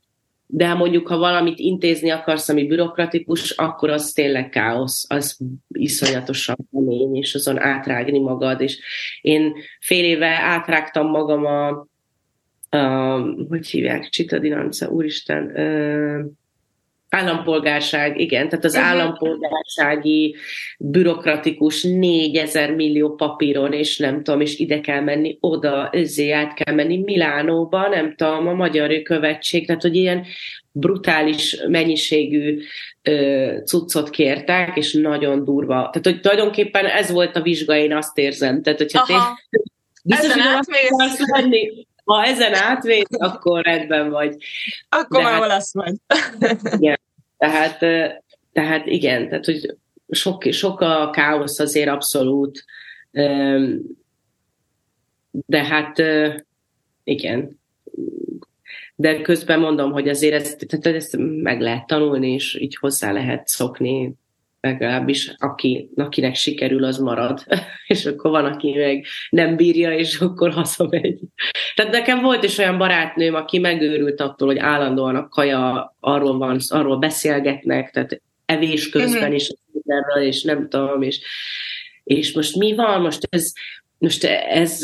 De 0.55 0.73
mondjuk, 0.73 1.07
ha 1.07 1.17
valamit 1.17 1.59
intézni 1.59 2.09
akarsz, 2.09 2.49
ami 2.49 2.67
bürokratikus, 2.67 3.51
akkor 3.51 3.89
az 3.89 4.11
tényleg 4.11 4.49
káosz, 4.49 5.05
az 5.09 5.39
iszonyatosan 5.67 6.55
kemény, 6.71 7.15
és 7.15 7.35
azon 7.35 7.59
átrágni 7.59 8.19
magad, 8.19 8.61
és 8.61 8.79
én 9.21 9.53
fél 9.79 10.03
éve 10.03 10.27
átrágtam 10.27 11.07
magam 11.07 11.45
a, 11.45 11.87
a 12.77 13.19
hogy 13.49 13.67
hívják, 13.67 14.09
Csitadinanca, 14.09 14.89
úristen, 14.89 15.43
uh, 15.55 16.31
Állampolgárság, 17.13 18.19
igen, 18.19 18.49
tehát 18.49 18.65
az 18.65 18.75
uh-huh. 18.75 18.89
állampolgársági 18.89 20.35
bürokratikus 20.79 21.83
négyezer 21.83 22.75
millió 22.75 23.15
papíron, 23.15 23.73
és 23.73 23.97
nem 23.97 24.23
tudom, 24.23 24.41
és 24.41 24.59
ide 24.59 24.81
kell 24.81 25.01
menni, 25.01 25.37
oda, 25.39 25.89
ezé 25.89 26.31
át 26.31 26.53
kell 26.53 26.73
menni 26.73 26.97
Milánóba, 26.97 27.87
nem 27.87 28.15
tudom, 28.15 28.47
a 28.47 28.53
magyar 28.53 29.01
követség, 29.01 29.65
tehát 29.65 29.81
hogy 29.81 29.95
ilyen 29.95 30.25
brutális 30.71 31.57
mennyiségű 31.67 32.59
ö, 33.01 33.55
cuccot 33.65 34.09
kértek, 34.09 34.77
és 34.77 34.93
nagyon 34.93 35.43
durva. 35.43 35.73
Tehát, 35.73 36.01
hogy 36.03 36.19
tulajdonképpen 36.19 36.85
ez 36.85 37.11
volt 37.11 37.35
a 37.35 37.41
vizsga, 37.41 37.75
én 37.75 37.93
azt 37.95 38.17
érzem. 38.17 38.61
Tehát, 38.61 38.79
hogyha 38.79 39.05
te 39.05 39.13
biztos, 40.03 40.33
hogy 40.33 41.41
lenni, 41.41 41.87
ha 42.03 42.23
ezen 42.23 42.53
átvéd, 42.53 43.05
akkor 43.09 43.63
rendben 43.63 44.09
vagy. 44.09 44.35
Akkor 44.89 45.23
De 45.23 45.29
már 45.29 45.39
hát, 45.39 45.47
lesz 45.47 45.73
majd. 45.73 45.95
igen, 46.77 46.99
tehát, 47.43 47.79
tehát 48.53 48.85
igen, 48.85 49.29
tehát 49.29 49.45
hogy 49.45 49.77
sok, 50.09 50.43
sok 50.43 50.81
a 50.81 51.09
káosz 51.09 51.59
azért 51.59 51.89
abszolút, 51.89 52.65
de 55.31 55.63
hát 55.63 56.01
igen. 57.03 57.59
De 58.95 59.21
közben 59.21 59.59
mondom, 59.59 59.91
hogy 59.91 60.09
azért 60.09 60.33
ezt, 60.33 60.67
tehát 60.67 60.85
ezt 60.85 61.17
meg 61.19 61.61
lehet 61.61 61.87
tanulni, 61.87 62.33
és 62.33 62.55
így 62.59 62.75
hozzá 62.75 63.11
lehet 63.11 63.47
szokni 63.47 64.13
legalábbis 64.63 65.33
aki, 65.37 65.89
akinek 65.95 66.35
sikerül, 66.35 66.83
az 66.83 66.97
marad, 66.97 67.43
és 67.87 68.05
akkor 68.05 68.31
van, 68.31 68.45
aki 68.45 68.73
meg 68.73 69.05
nem 69.29 69.55
bírja, 69.55 69.93
és 69.97 70.19
akkor 70.19 70.51
hazamegy. 70.51 71.19
Tehát 71.75 71.91
nekem 71.91 72.21
volt 72.21 72.43
is 72.43 72.57
olyan 72.57 72.77
barátnőm, 72.77 73.35
aki 73.35 73.59
megőrült 73.59 74.21
attól, 74.21 74.47
hogy 74.47 74.57
állandóan 74.57 75.15
a 75.15 75.27
kaja 75.27 75.95
arról 75.99 76.37
van, 76.37 76.59
arról 76.67 76.97
beszélgetnek, 76.97 77.91
tehát 77.91 78.21
evés 78.45 78.89
közben 78.89 79.21
uh-huh. 79.21 79.35
is, 79.35 79.51
és 80.19 80.43
nem 80.43 80.69
tudom, 80.69 81.01
és, 81.01 81.19
és 82.03 82.33
most 82.33 82.55
mi 82.55 82.75
van, 82.75 83.01
most 83.01 83.27
ez, 83.29 83.53
most 83.97 84.23
ez, 84.47 84.79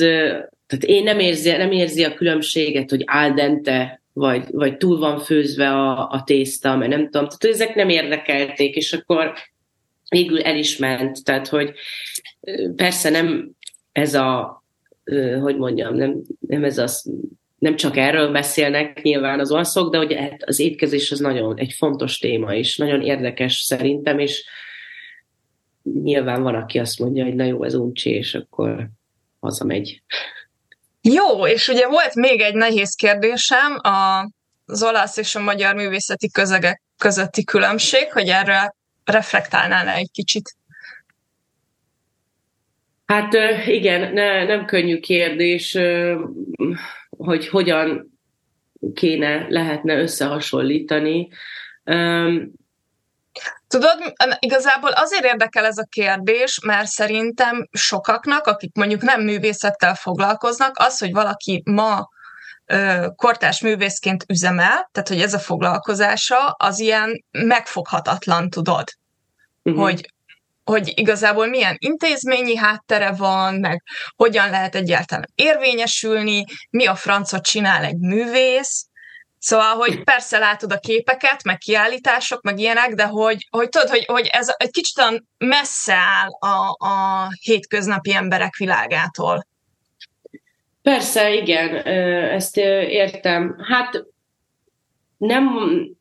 tehát 0.67 0.83
én 0.85 1.03
nem 1.03 1.19
érzi, 1.19 1.51
nem 1.51 1.71
érzi 1.71 2.03
a 2.03 2.13
különbséget, 2.13 2.89
hogy 2.89 3.03
al 3.05 3.31
dente, 3.31 4.01
vagy, 4.13 4.43
vagy 4.51 4.77
túl 4.77 4.97
van 4.97 5.19
főzve 5.19 5.69
a, 5.69 6.09
a 6.09 6.23
tészta, 6.25 6.75
mert 6.75 6.91
nem 6.91 7.03
tudom, 7.03 7.27
tehát 7.27 7.55
ezek 7.55 7.75
nem 7.75 7.89
érdekelték, 7.89 8.75
és 8.75 8.93
akkor 8.93 9.33
végül 10.09 10.41
el 10.41 10.55
is 10.55 10.77
ment. 10.77 11.23
Tehát, 11.23 11.47
hogy 11.47 11.73
persze 12.75 13.09
nem 13.09 13.51
ez 13.91 14.13
a, 14.13 14.63
hogy 15.41 15.57
mondjam, 15.57 15.95
nem, 15.95 16.21
nem 16.39 16.63
ez 16.63 16.77
az, 16.77 17.11
nem 17.57 17.75
csak 17.75 17.97
erről 17.97 18.31
beszélnek 18.31 19.01
nyilván 19.01 19.39
az 19.39 19.51
olaszok, 19.51 19.91
de 19.91 19.97
hogy 19.97 20.13
hát 20.13 20.43
az 20.43 20.59
étkezés 20.59 21.11
az 21.11 21.19
nagyon 21.19 21.57
egy 21.57 21.73
fontos 21.73 22.17
téma, 22.17 22.53
és 22.53 22.77
nagyon 22.77 23.01
érdekes 23.01 23.59
szerintem, 23.59 24.19
és 24.19 24.45
nyilván 26.03 26.43
van, 26.43 26.55
aki 26.55 26.79
azt 26.79 26.99
mondja, 26.99 27.23
hogy 27.23 27.35
na 27.35 27.43
jó, 27.43 27.63
ez 27.63 27.73
uncsi, 27.75 28.09
és 28.09 28.33
akkor 28.33 28.89
hazamegy. 29.39 30.03
Jó, 31.01 31.47
és 31.47 31.67
ugye 31.67 31.87
volt 31.87 32.15
még 32.15 32.41
egy 32.41 32.53
nehéz 32.53 32.95
kérdésem, 32.95 33.77
az 34.65 34.83
olasz 34.83 35.17
és 35.17 35.35
a 35.35 35.39
magyar 35.39 35.75
művészeti 35.75 36.29
közegek 36.29 36.81
közötti 36.97 37.43
különbség, 37.43 38.11
hogy 38.11 38.27
erre 38.27 38.75
reflektálnál 39.11 39.85
le 39.85 39.93
egy 39.93 40.11
kicsit? 40.11 40.55
Hát 43.05 43.33
igen, 43.65 44.13
ne, 44.13 44.45
nem 44.45 44.65
könnyű 44.65 44.99
kérdés, 44.99 45.77
hogy 47.09 47.47
hogyan 47.47 48.19
kéne, 48.93 49.45
lehetne 49.49 49.97
összehasonlítani. 49.97 51.27
Tudod, 53.67 54.13
igazából 54.39 54.89
azért 54.89 55.23
érdekel 55.23 55.65
ez 55.65 55.77
a 55.77 55.87
kérdés, 55.89 56.59
mert 56.65 56.87
szerintem 56.87 57.67
sokaknak, 57.71 58.47
akik 58.47 58.75
mondjuk 58.75 59.01
nem 59.01 59.21
művészettel 59.21 59.95
foglalkoznak, 59.95 60.77
az, 60.77 60.99
hogy 60.99 61.11
valaki 61.11 61.61
ma 61.65 62.07
kortás 63.15 63.61
művészként 63.61 64.25
üzemel, 64.27 64.89
tehát 64.91 65.07
hogy 65.07 65.21
ez 65.21 65.33
a 65.33 65.39
foglalkozása, 65.39 66.45
az 66.45 66.79
ilyen 66.79 67.23
megfoghatatlan, 67.31 68.49
tudod 68.49 68.98
uh-huh. 69.69 69.83
hogy, 69.83 70.13
hogy 70.63 70.91
igazából 70.95 71.47
milyen 71.47 71.75
intézményi 71.79 72.55
háttere 72.55 73.11
van, 73.11 73.55
meg 73.55 73.83
hogyan 74.15 74.49
lehet 74.49 74.75
egyáltalán 74.75 75.29
érvényesülni, 75.35 76.43
mi 76.69 76.85
a 76.85 76.95
francot 76.95 77.43
csinál 77.43 77.83
egy 77.83 77.99
művész, 77.99 78.89
Szóval, 79.41 79.75
hogy 79.75 80.03
persze 80.03 80.37
látod 80.37 80.71
a 80.71 80.79
képeket, 80.79 81.43
meg 81.43 81.57
kiállítások, 81.57 82.41
meg 82.41 82.59
ilyenek, 82.59 82.93
de 82.93 83.03
hogy, 83.03 83.47
hogy 83.49 83.69
tudod, 83.69 83.89
hogy, 83.89 84.05
hogy 84.05 84.27
ez 84.31 84.47
egy 84.57 84.71
kicsit 84.71 85.23
messze 85.37 85.93
áll 85.93 86.29
a, 86.29 86.85
a 86.87 87.27
hétköznapi 87.41 88.13
emberek 88.13 88.55
világától. 88.55 89.47
Persze, 90.81 91.33
igen, 91.33 91.75
ezt 92.33 92.57
értem. 92.57 93.55
Hát 93.67 94.03
nem 95.19 95.49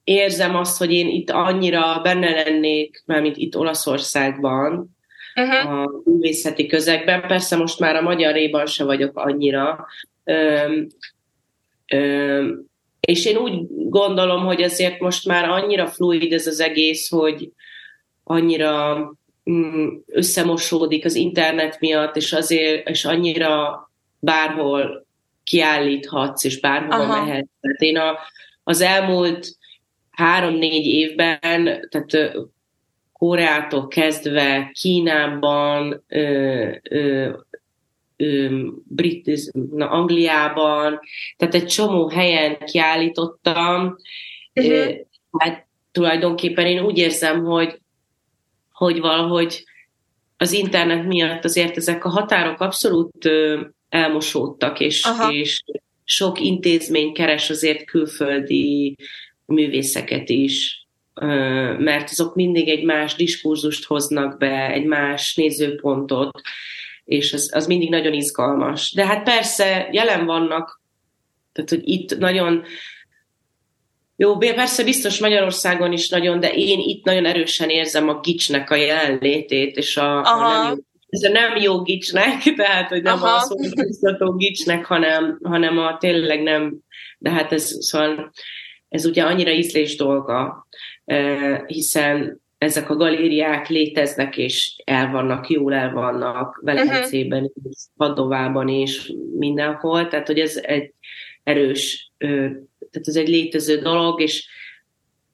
érzem 0.05 0.57
azt, 0.57 0.79
hogy 0.79 0.93
én 0.93 1.09
itt 1.09 1.31
annyira 1.31 2.01
benne 2.03 2.31
lennék, 2.31 3.03
mint 3.07 3.37
itt 3.37 3.57
Olaszországban, 3.57 4.97
uh-huh. 5.35 5.73
a 5.73 5.91
művészeti 6.05 6.67
közegben. 6.67 7.21
Persze 7.21 7.57
most 7.57 7.79
már 7.79 7.97
a 7.97 8.03
magyaréban 8.03 8.67
se 8.67 8.85
vagyok 8.85 9.19
annyira. 9.19 9.87
Öm, 10.25 10.87
öm, 11.87 12.67
és 13.01 13.27
én 13.27 13.37
úgy 13.37 13.67
gondolom, 13.69 14.45
hogy 14.45 14.61
ezért 14.61 15.01
most 15.01 15.27
már 15.27 15.49
annyira 15.49 15.87
fluid 15.87 16.33
ez 16.33 16.47
az 16.47 16.61
egész, 16.61 17.09
hogy 17.09 17.53
annyira 18.25 18.99
mm, 19.51 19.89
összemosódik 20.07 21.05
az 21.05 21.15
internet 21.15 21.81
miatt, 21.81 22.17
és 22.17 22.33
azért, 22.33 22.89
és 22.89 23.05
annyira 23.05 23.83
bárhol 24.19 25.07
kiállíthatsz, 25.45 26.45
és 26.45 26.61
bárhol 26.61 27.07
mehetsz. 27.07 27.49
Tehát 27.61 27.81
én 27.81 27.97
a, 27.97 28.19
az 28.69 28.81
elmúlt 28.81 29.57
három-négy 30.11 30.87
évben, 30.87 31.89
tehát 31.89 32.37
Koreától 33.13 33.89
kezdve 33.89 34.71
Kínában, 34.73 36.05
ö, 36.09 36.71
ö, 36.91 37.31
ö, 38.17 38.67
Brit, 38.85 39.53
na, 39.71 39.91
Angliában, 39.91 41.01
tehát 41.37 41.55
egy 41.55 41.67
csomó 41.67 42.09
helyen 42.09 42.59
kiállítottam. 42.59 43.97
Uh-huh. 44.55 44.95
Hát 45.39 45.67
tulajdonképpen 45.93 46.67
én 46.67 46.81
úgy 46.81 46.99
érzem, 46.99 47.45
hogy, 47.45 47.81
hogy 48.73 49.01
valahogy 49.01 49.65
az 50.37 50.53
internet 50.53 51.07
miatt 51.07 51.45
azért 51.45 51.77
ezek 51.77 52.05
a 52.05 52.09
határok 52.09 52.61
abszolút 52.61 53.29
elmosódtak, 53.89 54.81
és, 54.81 55.07
és 55.31 55.63
sok 56.11 56.41
intézmény 56.41 57.13
keres 57.13 57.51
azért 57.51 57.85
külföldi 57.85 58.97
művészeket 59.45 60.29
is, 60.29 60.87
mert 61.79 62.11
azok 62.11 62.35
mindig 62.35 62.69
egy 62.69 62.85
más 62.85 63.15
diskurzust 63.15 63.85
hoznak 63.85 64.39
be, 64.39 64.71
egy 64.71 64.85
más 64.85 65.35
nézőpontot, 65.35 66.41
és 67.05 67.33
az, 67.33 67.51
az 67.55 67.67
mindig 67.67 67.91
nagyon 67.91 68.13
izgalmas. 68.13 68.93
De 68.93 69.07
hát 69.07 69.23
persze 69.23 69.89
jelen 69.93 70.27
vannak, 70.27 70.83
tehát 71.53 71.71
hogy 71.71 71.89
itt 71.89 72.19
nagyon 72.19 72.65
jó, 74.17 74.37
persze 74.37 74.85
biztos 74.85 75.19
Magyarországon 75.19 75.93
is 75.93 76.09
nagyon, 76.09 76.41
de 76.41 76.53
én 76.53 76.79
itt 76.79 77.05
nagyon 77.05 77.27
erősen 77.27 77.69
érzem 77.69 78.09
a 78.09 78.21
gicsnek 78.21 78.71
a 78.71 78.75
jelenlétét, 78.75 79.77
és 79.77 79.97
a, 79.97 80.25
a 80.25 80.67
nem 80.67 80.81
ez 81.09 81.23
a 81.23 81.29
nem 81.29 81.57
jó 81.57 81.83
gicsnek, 81.83 82.43
tehát 82.57 82.89
hogy 82.89 83.03
nem 83.03 83.23
Aha. 83.23 83.35
a 83.35 83.41
szórakoztató 83.41 84.33
gicsnek, 84.33 84.85
hanem, 84.85 85.39
hanem 85.43 85.79
a 85.79 85.99
tényleg 85.99 86.43
nem, 86.43 86.77
de 87.19 87.31
hát 87.31 87.53
ez, 87.53 87.77
szóval 87.79 88.31
ez 88.89 89.07
ugye 89.07 89.23
annyira 89.23 89.51
ízlés 89.51 89.97
dolga, 89.97 90.67
hiszen 91.67 92.41
ezek 92.59 92.91
a 92.91 92.97
galériák 92.97 93.69
léteznek, 93.69 94.37
és 94.37 94.83
el 94.85 95.11
vannak, 95.11 95.49
jól 95.49 95.75
el 95.75 95.93
vannak, 95.93 96.61
Velencében 96.63 97.43
uh-huh. 97.43 97.71
is, 97.71 97.79
Padovában 97.97 98.69
is, 98.69 99.13
mindenhol, 99.39 100.09
tehát 100.09 100.27
hogy 100.27 100.39
ez 100.39 100.57
egy 100.57 100.93
erős, 101.43 102.13
tehát 102.19 103.07
ez 103.07 103.17
egy 103.17 103.29
létező 103.29 103.79
dolog, 103.79 104.21
és, 104.21 104.49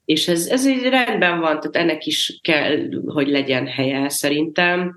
és 0.04 0.28
ez, 0.28 0.46
ez 0.46 0.66
egy 0.66 0.82
rendben 0.82 1.40
van, 1.40 1.60
tehát 1.60 1.76
ennek 1.76 2.06
is 2.06 2.38
kell, 2.42 2.88
hogy 3.06 3.28
legyen 3.28 3.66
helye 3.66 4.08
szerintem 4.08 4.96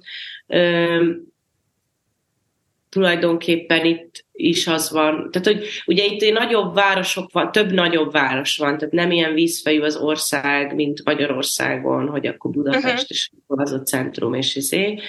tulajdonképpen 2.90 3.86
itt 3.86 4.26
is 4.32 4.68
az 4.68 4.92
van, 4.92 5.32
tehát 5.32 5.48
hogy 5.48 5.68
ugye 5.86 6.06
itt 6.06 6.34
nagyobb 6.34 6.74
városok 6.74 7.32
van, 7.32 7.52
több 7.52 7.72
nagyobb 7.72 8.12
város 8.12 8.58
van, 8.58 8.78
tehát 8.78 8.94
nem 8.94 9.12
ilyen 9.12 9.34
vízfejű 9.34 9.80
az 9.80 9.96
ország, 9.96 10.76
mint 10.76 11.04
Magyarországon, 11.04 12.08
hogy 12.08 12.28
akkor 12.28 12.52
Budapest 12.52 12.86
uh-huh. 12.86 13.06
is 13.08 13.32
az 13.48 13.72
a 13.72 13.82
centrum, 13.82 14.34
és 14.34 14.56
izé. 14.56 15.00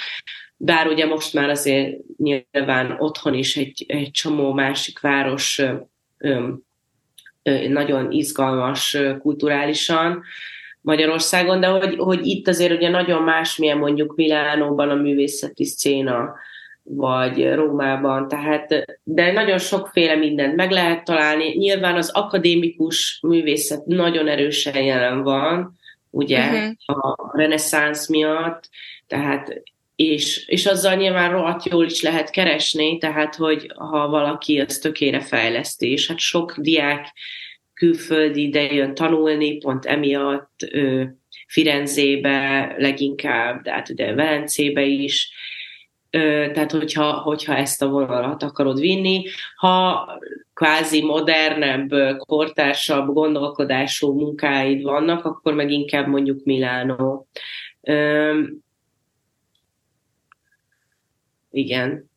Bár 0.57 0.87
ugye 0.87 1.07
most 1.07 1.35
már 1.35 1.49
azért 1.49 1.97
nyilván 2.17 2.97
otthon 2.99 3.35
is 3.35 3.57
egy, 3.57 3.85
egy 3.89 4.11
csomó 4.11 4.53
másik 4.53 5.01
város 5.01 5.59
ö, 5.59 5.75
ö, 6.19 6.49
nagyon 7.69 8.11
izgalmas 8.11 8.97
kulturálisan, 9.19 10.23
Magyarországon, 10.81 11.61
de 11.61 11.67
hogy, 11.67 11.95
hogy 11.97 12.27
itt 12.27 12.49
azért 12.49 12.73
ugye 12.73 12.89
nagyon 12.89 13.23
más, 13.23 13.57
milyen 13.57 13.79
mondjuk 13.79 14.17
Milánóban 14.17 14.91
a 14.91 14.95
művészeti 14.95 15.65
szcéna, 15.65 16.35
vagy 16.83 17.55
Rómában, 17.55 18.29
tehát, 18.29 18.85
de 19.03 19.33
nagyon 19.33 19.59
sokféle 19.59 20.15
mindent 20.15 20.57
meg 20.57 20.71
lehet 20.71 21.05
találni. 21.05 21.57
Nyilván 21.57 21.97
az 21.97 22.11
akadémikus 22.11 23.19
művészet 23.23 23.87
nagyon 23.87 24.29
erősen 24.29 24.83
jelen 24.83 25.23
van, 25.23 25.79
ugye, 26.11 26.39
uh-huh. 26.39 26.99
a 26.99 27.31
reneszánsz 27.37 28.09
miatt, 28.09 28.69
tehát 29.07 29.63
és, 29.97 30.47
és 30.47 30.67
azzal 30.67 30.95
nyilván 30.95 31.31
rohadt 31.31 31.65
jól 31.65 31.85
is 31.85 32.03
lehet 32.03 32.31
keresni, 32.31 32.99
tehát, 32.99 33.35
hogy 33.35 33.73
ha 33.75 34.09
valaki 34.09 34.59
ezt 34.59 34.83
tökére 34.83 35.21
fejleszti, 35.21 35.91
és 35.91 36.09
hát 36.09 36.19
sok 36.19 36.55
diák 36.59 37.13
külföldi 37.79 38.43
ide 38.43 38.63
jön 38.63 38.95
tanulni, 38.95 39.59
pont 39.59 39.85
emiatt 39.85 40.63
ö, 40.73 41.05
Firenzébe 41.47 42.75
leginkább, 42.79 43.63
de 43.63 43.73
hát 43.73 43.89
ugye 43.89 44.15
Velencébe 44.15 44.83
is, 44.83 45.33
tehát 46.11 46.71
hogyha, 46.71 47.13
hogyha 47.13 47.57
ezt 47.57 47.83
a 47.83 47.89
vonalat 47.89 48.43
akarod 48.43 48.81
vinni, 48.81 49.25
ha 49.57 50.09
kvázi 50.55 51.03
modernebb, 51.05 51.91
kortársabb 52.17 53.13
gondolkodású 53.13 54.13
munkáid 54.13 54.83
vannak, 54.83 55.25
akkor 55.25 55.55
meg 55.55 55.71
inkább 55.71 56.07
mondjuk 56.07 56.45
Milánó. 56.45 57.29
Üm, 57.83 58.59
igen. 61.51 62.11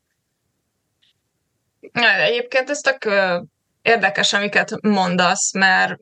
Egyébként 2.27 2.69
ez 2.69 2.79
tök 2.79 3.13
érdekes, 3.81 4.33
amiket 4.33 4.81
mondasz, 4.81 5.53
mert 5.53 5.99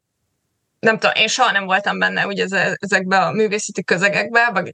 nem 0.80 0.98
tudom, 0.98 1.16
én 1.16 1.28
soha 1.28 1.52
nem 1.52 1.66
voltam 1.66 2.00
benne 2.00 2.26
ugye 2.26 2.46
ezekbe 2.76 3.18
a 3.18 3.32
művészeti 3.32 3.84
közegekbe, 3.84 4.50
vagy 4.54 4.74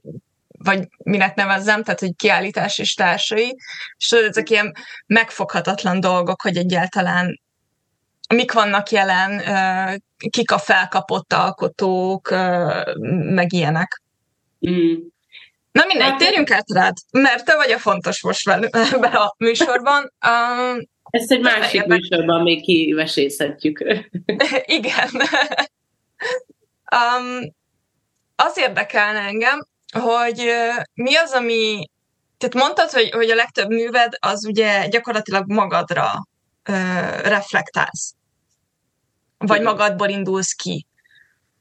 vagy 0.58 0.88
minek 1.04 1.34
nevezzem, 1.34 1.82
tehát 1.82 2.00
hogy 2.00 2.16
kiállítás 2.16 2.78
és 2.78 2.94
társai, 2.94 3.56
és 3.98 4.06
tudod, 4.06 4.24
ezek 4.24 4.50
ilyen 4.50 4.74
megfoghatatlan 5.06 6.00
dolgok, 6.00 6.42
hogy 6.42 6.56
egyáltalán 6.56 7.40
mik 8.28 8.52
vannak 8.52 8.90
jelen, 8.90 9.42
kik 10.30 10.50
a 10.50 10.58
felkapott 10.58 11.32
alkotók, 11.32 12.30
meg 13.34 13.52
ilyenek. 13.52 14.02
Mm. 14.70 14.94
Na 15.72 15.84
mindegy, 15.86 16.16
térjünk 16.16 16.50
át 16.50 16.70
rád, 16.74 16.96
mert 17.10 17.44
te 17.44 17.56
vagy 17.56 17.70
a 17.70 17.78
fontos 17.78 18.22
most 18.22 18.48
ebben 18.48 19.14
a 19.24 19.34
műsorban. 19.38 20.12
Um, 20.26 20.88
Ezt 21.10 21.32
egy 21.32 21.40
másik 21.40 21.80
érdek... 21.80 21.98
műsorban 21.98 22.42
még 22.42 22.62
kivesészhetjük. 22.62 23.84
Igen. 24.64 25.08
um, 26.96 27.54
az 28.36 28.58
érdekelne 28.58 29.18
engem, 29.18 29.66
hogy 29.92 30.50
mi 30.94 31.16
az, 31.16 31.32
ami... 31.32 31.90
Tehát 32.38 32.54
mondtad, 32.54 32.90
hogy, 32.90 33.10
hogy 33.10 33.30
a 33.30 33.34
legtöbb 33.34 33.68
műved 33.68 34.12
az 34.20 34.46
ugye 34.46 34.88
gyakorlatilag 34.88 35.50
magadra 35.52 36.26
ö, 36.62 36.72
reflektálsz. 37.22 38.14
Vagy 39.38 39.62
magadból 39.62 40.08
indulsz 40.08 40.52
ki. 40.52 40.86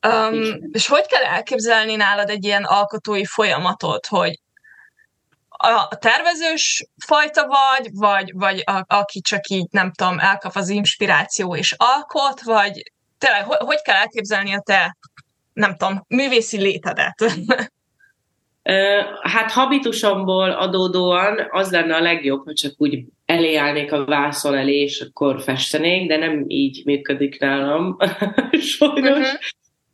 Um, 0.07 0.69
és 0.71 0.87
hogy 0.87 1.05
kell 1.05 1.23
elképzelni 1.23 1.95
nálad 1.95 2.29
egy 2.29 2.45
ilyen 2.45 2.63
alkotói 2.63 3.25
folyamatot, 3.25 4.05
hogy 4.05 4.39
a 5.73 5.95
tervezős 5.99 6.85
fajta 7.05 7.47
vagy, 7.47 7.89
vagy, 7.93 8.31
vagy 8.33 8.63
a, 8.65 8.83
aki 8.87 9.21
csak 9.21 9.47
így, 9.47 9.67
nem 9.71 9.91
tudom, 9.91 10.19
elkap 10.19 10.55
az 10.55 10.69
inspiráció 10.69 11.55
és 11.55 11.75
alkot, 11.77 12.41
vagy 12.41 12.91
tényleg, 13.17 13.45
hogy, 13.45 13.57
hogy 13.59 13.81
kell 13.81 13.95
elképzelni 13.95 14.53
a 14.53 14.61
te, 14.65 14.97
nem 15.53 15.75
tudom, 15.75 16.05
művészi 16.07 16.57
létedet? 16.57 17.15
Hát 19.21 19.51
habitusomból 19.51 20.51
adódóan 20.51 21.47
az 21.49 21.71
lenne 21.71 21.95
a 21.95 22.01
legjobb, 22.01 22.43
hogy 22.43 22.53
csak 22.53 22.73
úgy 22.77 23.03
eléállnék 23.25 23.91
a 23.91 24.05
vászon 24.05 24.55
elé, 24.55 24.81
és 24.81 25.01
akkor 25.01 25.41
festenék, 25.41 26.07
de 26.07 26.17
nem 26.17 26.43
így 26.47 26.81
működik 26.85 27.39
nálam, 27.39 27.97
sajnos. 28.77 29.17
Uh-huh. 29.17 29.39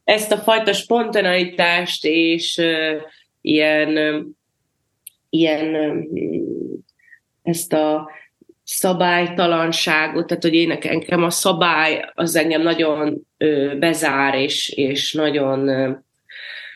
Ezt 0.04 0.32
a 0.32 0.38
fajta 0.38 0.74
spontaneitást 0.74 2.06
és 2.06 2.58
uh, 2.58 3.02
ilyen, 3.42 3.98
ilyen 5.32 5.76
ezt 7.44 7.74
a 7.74 8.10
szabálytalanságot, 8.64 10.28
tehát 10.28 10.44
hogy 10.44 10.54
én 10.54 10.68
nekem 10.68 11.24
a 11.24 11.30
szabály 11.30 12.12
az 12.14 12.36
engem 12.36 12.62
nagyon 12.62 13.28
bezár, 13.80 14.36
és, 14.36 14.70
és 14.70 15.14
nagyon 15.14 15.70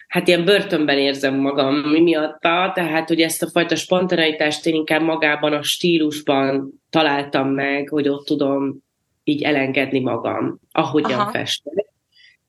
hát 0.07 0.27
ilyen 0.27 0.45
börtönben 0.45 0.97
érzem 0.97 1.35
magam 1.35 1.75
miatta, 1.75 2.71
tehát 2.75 3.07
hogy 3.07 3.21
ezt 3.21 3.43
a 3.43 3.49
fajta 3.49 3.75
spontaneitást 3.75 4.65
én 4.65 4.75
inkább 4.75 5.01
magában 5.01 5.53
a 5.53 5.61
stílusban 5.61 6.73
találtam 6.89 7.49
meg, 7.49 7.89
hogy 7.89 8.09
ott 8.09 8.25
tudom 8.25 8.77
így 9.23 9.41
elengedni 9.41 9.99
magam, 9.99 10.59
ahogyan 10.71 11.19
Aha. 11.19 11.31
festek. 11.31 11.84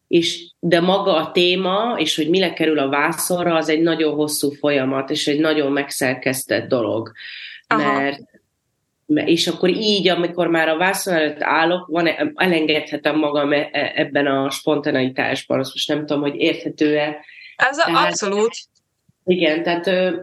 És, 0.08 0.50
de 0.60 0.80
maga 0.80 1.14
a 1.14 1.30
téma, 1.30 1.94
és 1.98 2.16
hogy 2.16 2.28
mire 2.28 2.52
kerül 2.52 2.78
a 2.78 2.88
vászonra, 2.88 3.54
az 3.54 3.68
egy 3.68 3.80
nagyon 3.80 4.14
hosszú 4.14 4.50
folyamat, 4.50 5.10
és 5.10 5.26
egy 5.26 5.40
nagyon 5.40 5.72
megszerkesztett 5.72 6.68
dolog. 6.68 7.12
Aha. 7.66 8.00
Mert 8.00 8.20
és 9.06 9.46
akkor 9.46 9.68
így, 9.68 10.08
amikor 10.08 10.48
már 10.48 10.68
a 10.68 10.76
vászon 10.76 11.14
előtt 11.14 11.42
állok, 11.42 11.86
van, 11.86 12.08
elengedhetem 12.34 13.18
magam 13.18 13.52
e, 13.52 13.68
e, 13.72 13.92
ebben 13.94 14.26
a 14.26 14.50
spontaneitásban. 14.50 15.58
Azt 15.58 15.72
most 15.72 15.88
nem 15.88 15.98
tudom, 15.98 16.20
hogy 16.20 16.34
érthető-e 16.36 17.24
ez 17.56 17.76
tehát, 17.76 18.06
abszolút. 18.06 18.54
Igen, 19.24 19.62
tehát 19.62 20.14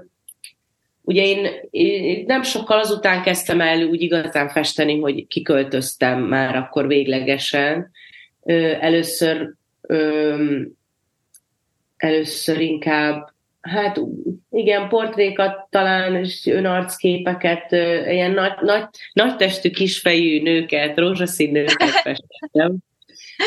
ugye 1.02 1.26
én, 1.26 1.48
én 1.70 2.24
nem 2.28 2.44
sokkal 2.44 2.80
azután 2.80 3.22
kezdtem 3.22 3.62
el 3.62 3.84
úgy 3.84 4.02
igazán 4.02 4.50
festeni, 4.50 5.00
hogy 5.00 5.28
kiköltöztem 5.28 6.22
már 6.22 6.56
akkor 6.56 6.88
véglegesen. 6.88 7.92
Először 8.80 9.54
először 11.98 12.60
inkább 12.60 13.32
Hát 13.62 14.00
igen, 14.50 14.90
portrékat 14.90 15.68
talán, 15.70 16.16
és 16.16 16.46
önarcképeket, 16.46 17.72
ilyen 18.12 18.32
nagy, 18.32 18.52
nagy, 18.62 18.84
nagy 19.14 19.36
testű, 19.36 19.70
kisfejű 19.70 20.42
nőket, 20.42 20.98
rózsaszín 20.98 21.52
nőket 21.52 21.90
festettem, 21.90 22.76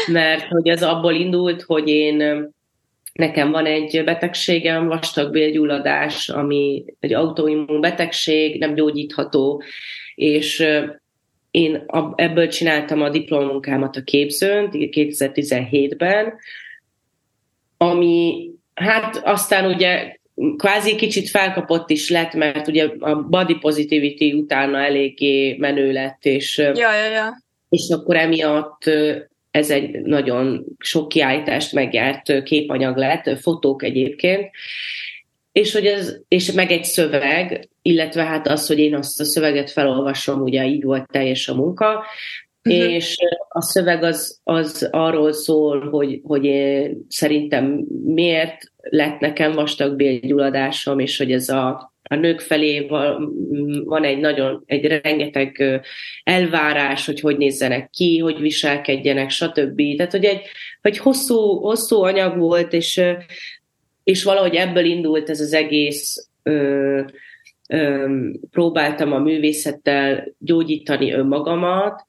mert 0.06 0.44
hogy 0.48 0.68
ez 0.68 0.82
abból 0.82 1.14
indult, 1.14 1.62
hogy 1.62 1.88
én 1.88 2.48
Nekem 3.16 3.50
van 3.50 3.66
egy 3.66 4.02
betegségem, 4.04 4.86
vastagbélgyulladás, 4.86 6.28
ami 6.28 6.84
egy 7.00 7.12
autoimmun 7.14 7.80
betegség, 7.80 8.58
nem 8.58 8.74
gyógyítható, 8.74 9.62
és 10.14 10.66
én 11.56 11.84
ebből 12.14 12.48
csináltam 12.48 13.02
a 13.02 13.08
diplomunkámat 13.08 13.96
a 13.96 14.02
képzőn 14.02 14.68
2017-ben, 14.72 16.34
ami 17.76 18.50
hát 18.74 19.16
aztán 19.24 19.74
ugye 19.74 20.16
kvázi 20.56 20.96
kicsit 20.96 21.28
felkapott 21.28 21.90
is 21.90 22.10
lett, 22.10 22.34
mert 22.34 22.68
ugye 22.68 22.88
a 22.98 23.22
body 23.22 23.54
positivity 23.54 24.32
utána 24.32 24.78
eléggé 24.78 25.56
menő 25.58 25.92
lett, 25.92 26.24
és, 26.24 26.58
ja, 26.58 26.72
ja, 26.74 27.10
ja. 27.10 27.42
és 27.68 27.88
akkor 27.90 28.16
emiatt 28.16 28.90
ez 29.50 29.70
egy 29.70 30.00
nagyon 30.00 30.64
sok 30.78 31.08
kiállítást 31.08 31.72
megjárt 31.72 32.42
képanyag 32.42 32.96
lett, 32.96 33.40
fotók 33.40 33.82
egyébként, 33.82 34.50
és, 35.56 35.72
hogy 35.72 35.86
ez, 35.86 36.16
és 36.28 36.52
meg 36.52 36.70
egy 36.70 36.84
szöveg, 36.84 37.68
illetve 37.82 38.22
hát 38.22 38.48
az, 38.48 38.66
hogy 38.66 38.78
én 38.78 38.94
azt 38.94 39.20
a 39.20 39.24
szöveget 39.24 39.70
felolvasom, 39.70 40.40
ugye 40.40 40.66
így 40.66 40.82
volt 40.82 41.10
teljes 41.10 41.48
a 41.48 41.54
munka, 41.54 42.04
uh-huh. 42.64 42.92
és 42.92 43.16
a 43.48 43.62
szöveg 43.62 44.02
az, 44.02 44.40
az 44.44 44.88
arról 44.90 45.32
szól, 45.32 45.88
hogy, 45.88 46.20
hogy 46.22 46.44
én 46.44 47.06
szerintem 47.08 47.84
miért 48.04 48.72
lett 48.90 49.18
nekem 49.18 49.52
vastagbélgyulladásom, 49.52 50.98
és 50.98 51.18
hogy 51.18 51.32
ez 51.32 51.48
a, 51.48 51.94
a 52.02 52.14
nők 52.14 52.40
felé 52.40 52.80
van, 52.80 53.32
van 53.84 54.04
egy 54.04 54.18
nagyon, 54.18 54.62
egy 54.66 55.00
rengeteg 55.02 55.80
elvárás, 56.22 57.06
hogy 57.06 57.20
hogy 57.20 57.36
nézzenek 57.36 57.90
ki, 57.90 58.18
hogy 58.18 58.40
viselkedjenek, 58.40 59.30
stb. 59.30 59.82
Tehát, 59.96 60.12
hogy 60.12 60.24
egy, 60.24 60.40
egy 60.80 60.98
hosszú, 60.98 61.38
hosszú 61.60 62.02
anyag 62.02 62.38
volt, 62.38 62.72
és, 62.72 63.00
és 64.06 64.24
valahogy 64.24 64.54
ebből 64.54 64.84
indult 64.84 65.30
ez 65.30 65.40
az 65.40 65.52
egész 65.52 66.28
ö, 66.42 67.02
ö, 67.68 68.08
próbáltam 68.50 69.12
a 69.12 69.18
művészettel 69.18 70.34
gyógyítani 70.38 71.12
önmagamat, 71.12 72.04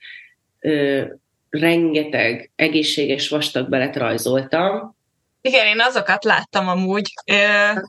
ö, 0.59 1.03
rengeteg 1.49 2.51
egészséges 2.55 3.29
vastag 3.29 3.69
belet 3.69 3.95
rajzoltam. 3.95 4.95
Igen, 5.41 5.65
én 5.65 5.79
azokat 5.79 6.23
láttam 6.23 6.67
amúgy. 6.67 7.13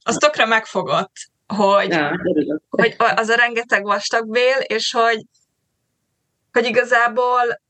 Az 0.02 0.16
tökre 0.16 0.46
megfogott, 0.46 1.12
hogy, 1.46 1.90
ja, 1.90 2.20
hogy 2.68 2.94
az 3.16 3.28
a 3.28 3.36
rengeteg 3.36 3.82
vastagbél, 3.82 4.56
és 4.66 4.92
hogy, 4.92 5.24
hogy 6.52 6.66
igazából 6.66 7.61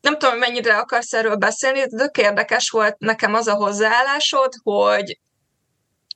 nem 0.00 0.18
tudom, 0.18 0.38
mennyire 0.38 0.76
akarsz 0.76 1.12
erről 1.12 1.36
beszélni, 1.36 1.78
de 1.78 1.96
tök 1.96 2.18
érdekes 2.18 2.70
volt 2.70 2.98
nekem 2.98 3.34
az 3.34 3.46
a 3.46 3.54
hozzáállásod, 3.54 4.52
hogy, 4.62 5.18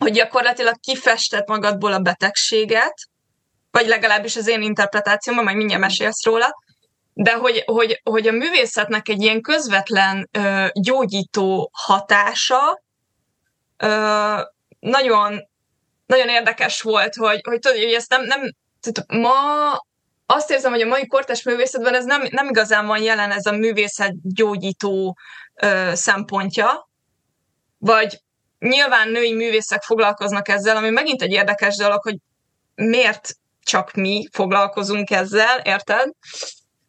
hogy 0.01 0.13
gyakorlatilag 0.13 0.81
kifestett 0.81 1.49
magadból 1.49 1.93
a 1.93 1.99
betegséget, 1.99 2.95
vagy 3.71 3.87
legalábbis 3.87 4.37
az 4.37 4.49
én 4.49 4.63
interpretációmban, 4.63 5.45
majd 5.45 5.57
mindjárt 5.57 5.83
mesélsz 5.83 6.25
róla, 6.25 6.55
de 7.13 7.33
hogy, 7.33 7.63
hogy, 7.67 8.01
hogy 8.03 8.27
a 8.27 8.33
művészetnek 8.33 9.09
egy 9.09 9.23
ilyen 9.23 9.41
közvetlen 9.41 10.29
ö, 10.33 10.67
gyógyító 10.73 11.71
hatása 11.73 12.83
ö, 13.77 13.87
nagyon, 14.81 15.49
nagyon 16.07 16.29
érdekes 16.29 16.83
volt, 16.83 17.15
hogy, 17.15 17.41
hogy 17.43 17.59
tudod, 17.59 17.79
hogy 17.79 17.93
ezt 17.93 18.11
nem, 18.11 18.25
nem 18.25 18.41
tehát 18.81 19.23
ma 19.23 19.33
azt 20.27 20.51
érzem, 20.51 20.73
hogy 20.73 20.81
a 20.81 20.87
mai 20.87 21.07
kortás 21.07 21.43
művészetben 21.43 21.95
ez 21.95 22.05
nem, 22.05 22.23
nem 22.31 22.49
igazán 22.49 22.87
van 22.87 23.03
jelen 23.03 23.31
ez 23.31 23.47
a 23.47 23.57
művészet 23.57 24.35
gyógyító 24.35 25.17
ö, 25.55 25.91
szempontja, 25.95 26.89
vagy 27.79 28.21
nyilván 28.61 29.09
női 29.09 29.33
művészek 29.33 29.83
foglalkoznak 29.83 30.49
ezzel, 30.49 30.77
ami 30.77 30.91
megint 30.91 31.23
egy 31.23 31.33
érdekes 31.33 31.77
dolog, 31.77 32.03
hogy 32.03 32.17
miért 32.75 33.35
csak 33.65 33.95
mi 33.95 34.29
foglalkozunk 34.33 35.11
ezzel, 35.11 35.61
érted? 35.65 36.09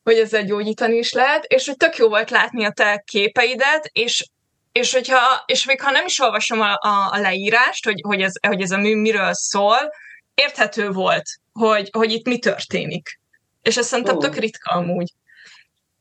hogy 0.04 0.18
ezzel 0.18 0.44
gyógyítani 0.44 0.98
is 0.98 1.12
lehet, 1.12 1.44
és 1.44 1.68
hogy 1.68 1.78
tök 1.78 1.96
jó 1.96 2.10
volt 2.10 2.30
látni 2.30 2.66
a 2.66 2.72
te 2.72 3.04
képeidet, 3.06 3.90
és 3.92 4.26
és, 4.72 4.94
hogyha, 4.94 5.44
és 5.46 5.66
még 5.66 5.82
ha 5.82 5.92
nem 5.92 6.06
is 6.06 6.20
olvasom 6.20 6.62
a, 6.62 6.72
a, 6.72 7.10
a 7.12 7.20
leírást, 7.20 7.86
hogy, 7.86 8.02
hogy, 8.02 8.22
ez, 8.22 8.34
hogy 8.48 8.62
ez 8.62 8.72
a 8.72 8.78
mű 8.78 8.96
miről 8.96 9.34
szól, 9.34 9.78
érthető 10.34 10.90
volt, 10.90 11.24
hogy, 11.54 11.90
hogy 11.92 12.12
itt 12.12 12.26
mi 12.26 12.40
történik. 12.40 13.20
És 13.62 13.78
ez 13.78 13.88
szerintem 13.88 14.20
tök 14.20 14.36
ritka 14.36 14.76
amúgy. 14.76 15.14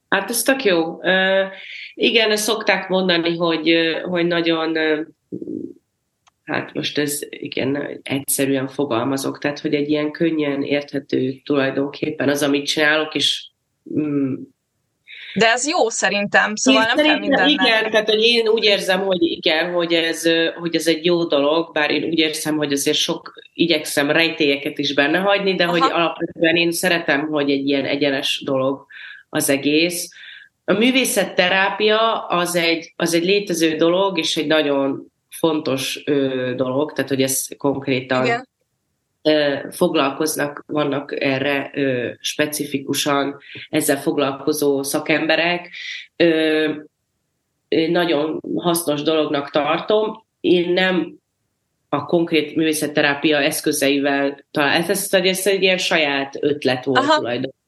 Hát 0.09 0.31
ez 0.31 0.43
tök 0.43 0.65
jó. 0.65 0.85
Uh, 0.85 1.47
igen, 1.95 2.37
szokták 2.37 2.89
mondani, 2.89 3.37
hogy, 3.37 3.73
hogy 4.03 4.27
nagyon, 4.27 4.77
hát 6.45 6.75
most 6.75 6.99
ez 6.99 7.19
igen, 7.31 8.01
egyszerűen 8.03 8.69
fogalmazok, 8.69 9.39
tehát 9.39 9.59
hogy 9.59 9.75
egy 9.75 9.89
ilyen 9.89 10.11
könnyen 10.11 10.63
érthető 10.63 11.41
tulajdonképpen 11.45 12.29
az, 12.29 12.43
amit 12.43 12.67
csinálok, 12.67 13.15
és 13.15 13.51
Mm. 13.99 14.35
De 15.35 15.47
ez 15.47 15.69
jó 15.69 15.89
szerintem, 15.89 16.55
szóval 16.55 16.83
én 16.99 17.05
nem 17.05 17.29
kell. 17.29 17.49
Igen, 17.49 17.91
tehát 17.91 18.09
hogy 18.09 18.23
én 18.23 18.49
úgy 18.49 18.65
érzem, 18.65 19.01
hogy 19.01 19.23
igen, 19.23 19.73
hogy 19.73 19.93
ez, 19.93 20.29
hogy 20.61 20.75
ez 20.75 20.87
egy 20.87 21.05
jó 21.05 21.25
dolog, 21.25 21.73
bár 21.73 21.91
én 21.91 22.05
úgy 22.05 22.19
érzem, 22.19 22.57
hogy 22.57 22.73
azért 22.73 22.97
sok 22.97 23.35
igyekszem 23.55 24.11
rejtélyeket 24.11 24.79
is 24.79 24.95
benne 24.95 25.19
hagyni, 25.19 25.55
de 25.55 25.65
Aha. 25.65 25.73
hogy 25.73 25.91
alapvetően 25.93 26.57
én 26.57 26.73
szeretem, 26.73 27.27
hogy 27.29 27.51
egy 27.51 27.69
ilyen 27.69 27.85
egyenes 27.85 28.43
dolog 28.45 28.87
az 29.29 29.49
egész. 29.49 30.09
A 30.65 30.73
művészetterápia 30.73 32.27
az 32.27 32.57
egy, 32.57 32.93
az 32.97 33.15
egy 33.15 33.25
létező 33.25 33.77
dolog, 33.77 34.19
és 34.19 34.37
egy 34.37 34.47
nagyon 34.47 35.10
fontos 35.41 36.03
ö, 36.07 36.53
dolog, 36.57 36.93
tehát 36.93 37.11
hogy 37.11 37.23
ez 37.23 37.47
konkrétan 37.57 38.25
igen 38.25 38.49
foglalkoznak, 39.71 40.65
vannak 40.67 41.23
erre 41.23 41.71
specifikusan 42.21 43.39
ezzel 43.71 43.97
foglalkozó 43.97 44.83
szakemberek. 44.83 45.71
Nagyon 47.69 48.41
hasznos 48.57 49.03
dolognak 49.03 49.51
tartom. 49.51 50.25
Én 50.41 50.73
nem 50.73 51.19
a 51.89 52.05
konkrét 52.05 52.55
művészetterápia 52.57 53.39
eszközeivel 53.39 54.45
talán, 54.51 54.83
ez, 54.83 54.89
ez, 54.89 55.13
ez 55.13 55.47
egy 55.47 55.63
ilyen 55.63 55.79
saját 55.79 56.37
ötlet 56.41 56.85
volt 56.85 56.99
Aha. 56.99 57.17
tulajdonképpen, 57.17 57.60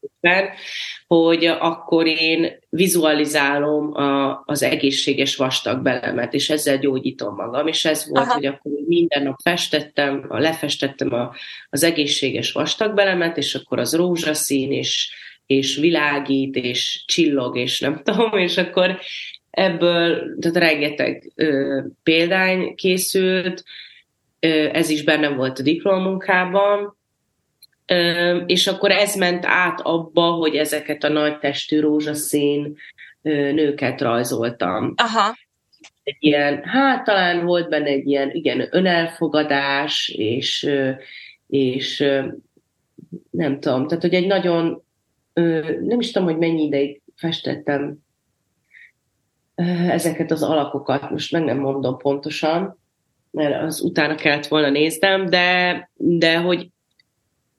hogy 1.07 1.47
akkor 1.47 2.07
én 2.07 2.59
vizualizálom 2.69 3.95
a, 3.95 4.43
az 4.47 4.63
egészséges 4.63 5.37
vastag 5.37 5.83
belemet, 5.83 6.35
és 6.35 6.51
ezzel 6.51 6.79
gyógyítom 6.79 7.35
magam, 7.35 7.67
és 7.67 7.85
ez 7.85 8.09
volt, 8.09 8.25
Aha. 8.25 8.35
hogy 8.35 8.47
akkor 8.47 8.73
minden 8.87 9.23
nap 9.23 9.39
festettem, 9.43 10.25
a, 10.29 10.39
lefestettem 10.39 11.13
a, 11.13 11.35
az 11.71 11.83
egészséges 11.83 12.53
vastag 12.53 12.95
belemet, 12.95 13.37
és 13.37 13.55
akkor 13.55 13.79
az 13.79 13.95
rózsaszín, 13.95 14.73
és, 14.73 15.13
és 15.47 15.77
világít, 15.77 16.57
és 16.57 17.05
csillog, 17.07 17.57
és 17.57 17.81
nem 17.81 18.01
tudom, 18.05 18.39
és 18.39 18.57
akkor 18.57 18.99
ebből, 19.51 20.37
tehát 20.41 20.57
rengeteg 20.57 21.33
ö, 21.35 21.81
példány 22.03 22.75
készült, 22.75 23.65
ez 24.73 24.89
is 24.89 25.03
benne 25.03 25.29
volt 25.29 25.59
a 25.59 25.63
diplomunkában, 25.63 26.97
és 28.47 28.67
akkor 28.67 28.91
ez 28.91 29.15
ment 29.15 29.45
át 29.47 29.81
abba, 29.81 30.23
hogy 30.23 30.57
ezeket 30.57 31.05
a 31.05 31.09
nagy 31.09 31.39
testű 31.39 31.81
rózsaszín 31.81 32.77
nőket 33.23 34.01
rajzoltam. 34.01 34.95
Aha. 34.97 35.37
Egy 36.03 36.17
ilyen, 36.19 36.65
hát 36.65 37.05
talán 37.05 37.45
volt 37.45 37.69
benne 37.69 37.87
egy 37.87 38.07
ilyen, 38.07 38.31
igen, 38.31 38.69
önelfogadás, 38.71 40.09
és, 40.09 40.71
és 41.49 42.05
nem 43.31 43.61
tudom, 43.61 43.87
tehát 43.87 44.03
hogy 44.03 44.15
egy 44.15 44.27
nagyon, 44.27 44.83
nem 45.83 46.01
is 46.01 46.11
tudom, 46.11 46.29
hogy 46.29 46.39
mennyi 46.39 46.63
ideig 46.63 47.01
festettem 47.17 47.99
ezeket 49.89 50.31
az 50.31 50.43
alakokat, 50.43 51.11
most 51.11 51.33
meg 51.33 51.45
nem 51.45 51.59
mondom 51.59 51.97
pontosan, 51.97 52.79
mert 53.31 53.63
az 53.63 53.81
utána 53.81 54.15
kellett 54.15 54.47
volna 54.47 54.71
néznem, 54.71 55.27
de, 55.27 55.91
de 55.95 56.39
hogy 56.39 56.69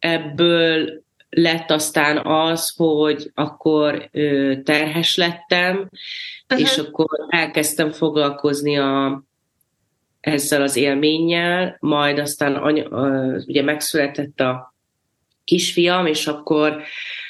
ebből 0.04 1.04
lett 1.30 1.72
aztán 1.72 2.18
az, 2.18 2.74
hogy 2.76 3.32
akkor 3.34 4.10
ö, 4.12 4.54
terhes 4.64 5.16
lettem, 5.16 5.76
uh-huh. 5.78 6.60
és 6.60 6.78
akkor 6.78 7.08
elkezdtem 7.28 7.92
foglalkozni 7.92 8.78
a, 8.78 9.24
ezzel 10.20 10.62
az 10.62 10.76
élménnyel, 10.76 11.78
majd 11.80 12.20
aztán 12.20 12.56
anya, 12.56 12.88
ö, 12.90 13.38
ugye 13.48 13.64
megszületett 13.64 14.40
a 14.40 14.74
kisfiam, 15.44 16.06
és 16.06 16.28
akkor 16.28 16.82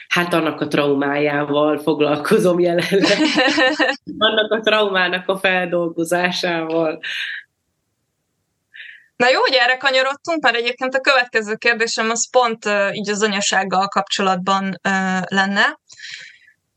hát 0.07 0.33
annak 0.33 0.61
a 0.61 0.67
traumájával 0.67 1.77
foglalkozom 1.77 2.59
jelenleg. 2.59 3.17
annak 4.17 4.51
a 4.51 4.59
traumának 4.59 5.27
a 5.29 5.37
feldolgozásával. 5.37 6.99
Na 9.23 9.29
jó, 9.29 9.39
hogy 9.39 9.53
erre 9.53 9.77
kanyarodtunk, 9.77 10.43
mert 10.43 10.55
egyébként 10.55 10.95
a 10.95 10.99
következő 10.99 11.55
kérdésem 11.55 12.09
az 12.09 12.29
pont 12.29 12.65
uh, 12.65 12.95
így 12.95 13.09
az 13.09 13.21
anyasággal 13.21 13.87
kapcsolatban 13.87 14.79
lenne. 15.27 15.79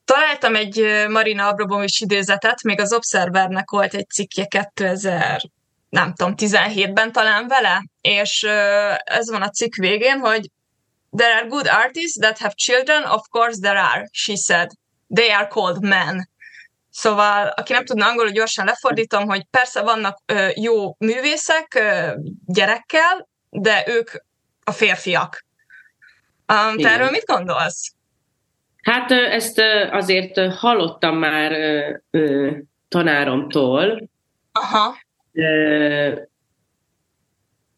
Találtam 0.05 0.57
egy 0.57 1.07
Marina 1.09 1.47
Abramovics 1.47 2.01
idézetet, 2.01 2.63
még 2.63 2.81
az 2.81 2.93
Observernek 2.93 3.71
volt 3.71 3.95
egy 3.95 4.09
cikkje 4.09 4.45
2000, 4.45 5.41
nem 5.89 6.15
tudom, 6.15 6.35
17-ben 6.37 7.13
talán 7.13 7.47
vele, 7.47 7.85
és 8.01 8.43
ez 9.05 9.31
van 9.31 9.43
a 9.43 9.51
cikk 9.51 9.75
végén, 9.75 10.19
hogy 10.19 10.51
There 11.17 11.35
are 11.35 11.47
good 11.47 11.67
artists 11.67 12.19
that 12.19 12.39
have 12.39 12.53
children, 12.55 13.03
of 13.05 13.23
course 13.31 13.61
there 13.61 13.81
are, 13.81 14.09
she 14.13 14.37
said. 14.37 14.71
They 15.15 15.31
are 15.31 15.47
called 15.47 15.83
men. 15.83 16.29
Szóval, 16.97 17.47
aki 17.47 17.73
nem 17.73 17.85
tudna 17.85 18.07
angolul, 18.07 18.31
gyorsan 18.31 18.65
lefordítom, 18.65 19.27
hogy 19.27 19.45
persze 19.51 19.83
vannak 19.83 20.19
ö, 20.27 20.49
jó 20.55 20.97
művészek 20.99 21.75
ö, 21.75 22.15
gyerekkel, 22.47 23.29
de 23.51 23.85
ők 23.87 24.11
a 24.65 24.73
férfiak. 24.73 25.45
Um, 26.53 26.77
te 26.77 26.91
erről 26.91 27.11
mit 27.11 27.25
gondolsz? 27.25 27.93
Hát 28.83 29.11
ezt 29.11 29.59
azért 29.91 30.55
hallottam 30.55 31.17
már 31.17 31.53
ö, 32.11 32.51
tanáromtól. 32.89 34.09
Aha. 34.53 34.97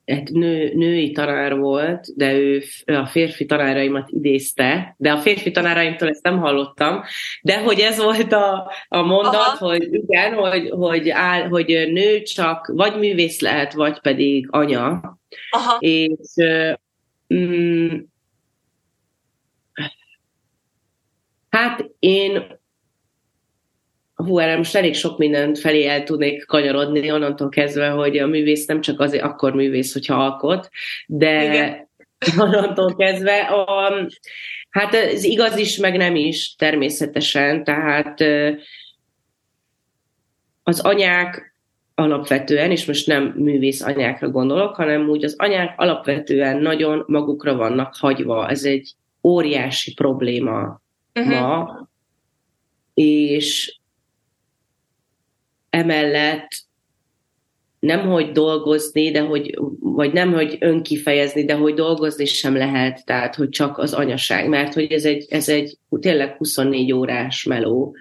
Egy 0.09 0.33
nő, 0.33 0.73
női 0.75 1.11
tanár 1.11 1.57
volt, 1.57 2.17
de 2.17 2.33
ő 2.33 2.63
a 2.87 3.07
férfi 3.07 3.47
tanáraimat 3.47 4.11
idézte, 4.11 4.95
de 4.99 5.13
a 5.13 5.19
férfi 5.19 5.51
tanáraimtól 5.51 6.09
ezt 6.09 6.23
nem 6.23 6.39
hallottam, 6.39 7.03
de 7.43 7.61
hogy 7.61 7.81
ez 7.81 7.99
volt 7.99 8.33
a, 8.33 8.73
a 8.89 9.03
mondat, 9.03 9.35
Aha. 9.35 9.67
hogy 9.67 9.89
igen, 9.91 10.35
hogy, 10.35 10.69
hogy, 10.71 11.11
áll, 11.11 11.49
hogy 11.49 11.67
nő 11.93 12.23
csak 12.23 12.67
vagy 12.75 12.99
művész 12.99 13.41
lehet, 13.41 13.73
vagy 13.73 14.01
pedig 14.01 14.47
anya. 14.51 15.19
Aha. 15.51 15.77
És 15.79 16.35
mm, 17.35 17.89
hát 21.51 21.91
én 21.99 22.58
hú, 24.25 24.39
erre 24.39 24.57
most 24.57 24.75
elég 24.75 24.95
sok 24.95 25.19
mindent 25.19 25.59
felé 25.59 25.87
el 25.87 26.03
tudnék 26.03 26.47
kanyarodni, 26.47 27.13
onnantól 27.13 27.49
kezdve, 27.49 27.89
hogy 27.89 28.19
a 28.19 28.27
művész 28.27 28.67
nem 28.67 28.81
csak 28.81 29.01
azért 29.01 29.25
akkor 29.25 29.55
művész, 29.55 29.93
hogyha 29.93 30.25
alkot, 30.25 30.69
de 31.07 31.45
Igen. 31.45 31.89
onnantól 32.45 32.97
kezdve 32.97 33.39
a, 33.41 33.93
hát 34.71 34.95
ez 34.95 35.25
igaz 35.25 35.57
is, 35.57 35.77
meg 35.77 35.97
nem 35.97 36.17
is 36.17 36.55
természetesen, 36.55 37.65
tehát 37.65 38.25
az 40.63 40.81
anyák 40.81 41.57
alapvetően, 41.95 42.71
és 42.71 42.85
most 42.87 43.07
nem 43.07 43.35
művész 43.37 43.83
anyákra 43.83 44.31
gondolok, 44.31 44.75
hanem 44.75 45.09
úgy 45.09 45.25
az 45.25 45.35
anyák 45.39 45.75
alapvetően 45.77 46.59
nagyon 46.59 47.05
magukra 47.07 47.57
vannak 47.57 47.97
hagyva. 47.97 48.49
Ez 48.49 48.65
egy 48.65 48.93
óriási 49.23 49.95
probléma 49.95 50.81
uh-huh. 51.15 51.41
ma, 51.41 51.89
és 52.95 53.78
emellett 55.79 56.49
nem 57.79 58.09
hogy 58.09 58.33
dolgozni, 58.33 59.11
de 59.11 59.21
hogy, 59.21 59.59
vagy 59.81 60.13
nem 60.13 60.33
hogy 60.33 60.57
önkifejezni, 60.61 61.45
de 61.45 61.55
hogy 61.55 61.75
dolgozni 61.75 62.25
sem 62.25 62.57
lehet, 62.57 63.05
tehát 63.05 63.35
hogy 63.35 63.49
csak 63.49 63.79
az 63.79 63.93
anyaság, 63.93 64.49
mert 64.49 64.75
hogy 64.75 64.93
ez 64.93 65.05
egy, 65.05 65.27
ez 65.29 65.49
egy 65.49 65.77
tényleg 66.01 66.37
24 66.37 66.93
órás 66.93 67.45
meló, 67.45 67.95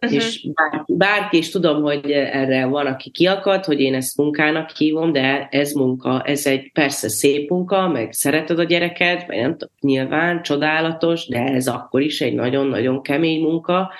uh-huh. 0.00 0.18
és 0.18 0.48
bárki, 0.54 0.92
bárki 0.92 1.36
is 1.36 1.50
tudom, 1.50 1.82
hogy 1.82 2.10
erre 2.10 2.66
van, 2.66 2.86
aki 2.86 3.10
kiakad, 3.10 3.64
hogy 3.64 3.80
én 3.80 3.94
ezt 3.94 4.16
munkának 4.16 4.70
hívom, 4.70 5.12
de 5.12 5.48
ez 5.50 5.72
munka, 5.72 6.22
ez 6.22 6.46
egy 6.46 6.72
persze 6.72 7.08
szép 7.08 7.50
munka, 7.50 7.88
meg 7.88 8.12
szereted 8.12 8.58
a 8.58 8.64
gyereket, 8.64 9.26
vagy 9.26 9.36
nem 9.36 9.52
tudom, 9.52 9.74
nyilván 9.80 10.42
csodálatos, 10.42 11.28
de 11.28 11.38
ez 11.38 11.68
akkor 11.68 12.00
is 12.02 12.20
egy 12.20 12.34
nagyon-nagyon 12.34 13.02
kemény 13.02 13.40
munka, 13.40 13.92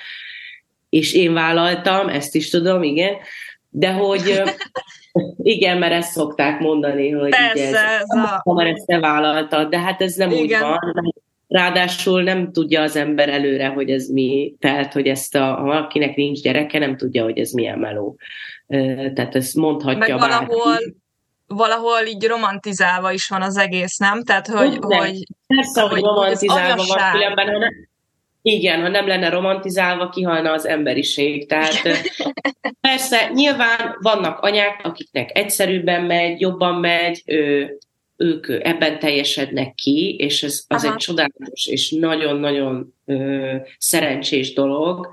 és 0.89 1.13
én 1.13 1.33
vállaltam, 1.33 2.07
ezt 2.07 2.35
is 2.35 2.49
tudom, 2.49 2.83
igen, 2.83 3.15
de 3.69 3.91
hogy 3.91 4.41
igen, 5.37 5.77
mert 5.77 5.93
ezt 5.93 6.11
szokták 6.11 6.59
mondani, 6.59 7.09
hogy 7.09 7.29
Persze, 7.29 7.63
ez, 7.63 7.73
ez 7.73 8.09
a... 8.43 8.53
mert 8.53 8.75
ezt 8.75 8.85
te 8.85 8.99
vállaltad, 8.99 9.69
de 9.69 9.79
hát 9.79 10.01
ez 10.01 10.15
nem 10.15 10.31
igen. 10.31 10.41
úgy 10.41 10.59
van. 10.59 10.79
Ráadásul 11.47 12.23
nem 12.23 12.51
tudja 12.51 12.81
az 12.81 12.95
ember 12.95 13.29
előre, 13.29 13.67
hogy 13.67 13.89
ez 13.89 14.07
mi, 14.07 14.55
tehát, 14.59 14.93
hogy 14.93 15.07
ezt 15.07 15.35
a, 15.35 15.43
ha 15.43 15.63
valakinek 15.63 16.15
nincs 16.15 16.41
gyereke, 16.41 16.79
nem 16.79 16.97
tudja, 16.97 17.23
hogy 17.23 17.37
ez 17.39 17.51
milyen 17.51 17.79
meló. 17.79 18.17
Tehát 19.13 19.35
ezt 19.35 19.55
mondhatja 19.55 20.17
Meg 20.17 20.29
valahol, 20.29 20.71
bárki. 20.71 20.95
valahol 21.47 22.05
így 22.07 22.25
romantizálva 22.25 23.11
is 23.11 23.27
van 23.27 23.41
az 23.41 23.57
egész, 23.57 23.97
nem? 23.97 24.23
Tehát, 24.23 24.47
hogy... 24.47 24.79
Nem. 24.79 24.99
hogy 24.99 25.23
Persze, 25.47 25.81
hogy, 25.81 25.91
hogy 25.91 26.01
romantizálva 26.01 26.83
van, 26.87 27.11
különben, 27.11 27.47
ha 27.47 27.57
nem, 27.57 27.88
igen, 28.41 28.81
ha 28.81 28.87
nem 28.87 29.07
lenne 29.07 29.29
romantizálva, 29.29 30.09
kihalna 30.09 30.51
az 30.51 30.67
emberiség. 30.67 31.47
Tehát 31.47 31.81
persze, 32.81 33.31
nyilván 33.33 33.97
vannak 34.01 34.39
anyák, 34.39 34.79
akiknek 34.83 35.37
egyszerűbben 35.37 36.03
megy, 36.03 36.39
jobban 36.39 36.75
megy, 36.75 37.21
ő, 37.25 37.77
ők 38.17 38.47
ebben 38.49 38.99
teljesednek 38.99 39.75
ki, 39.75 40.15
és 40.19 40.43
ez 40.43 40.63
az 40.67 40.83
Aha. 40.83 40.93
egy 40.93 40.99
csodálatos 40.99 41.65
és 41.65 41.91
nagyon-nagyon 41.91 42.93
ö, 43.05 43.55
szerencsés 43.77 44.53
dolog, 44.53 45.09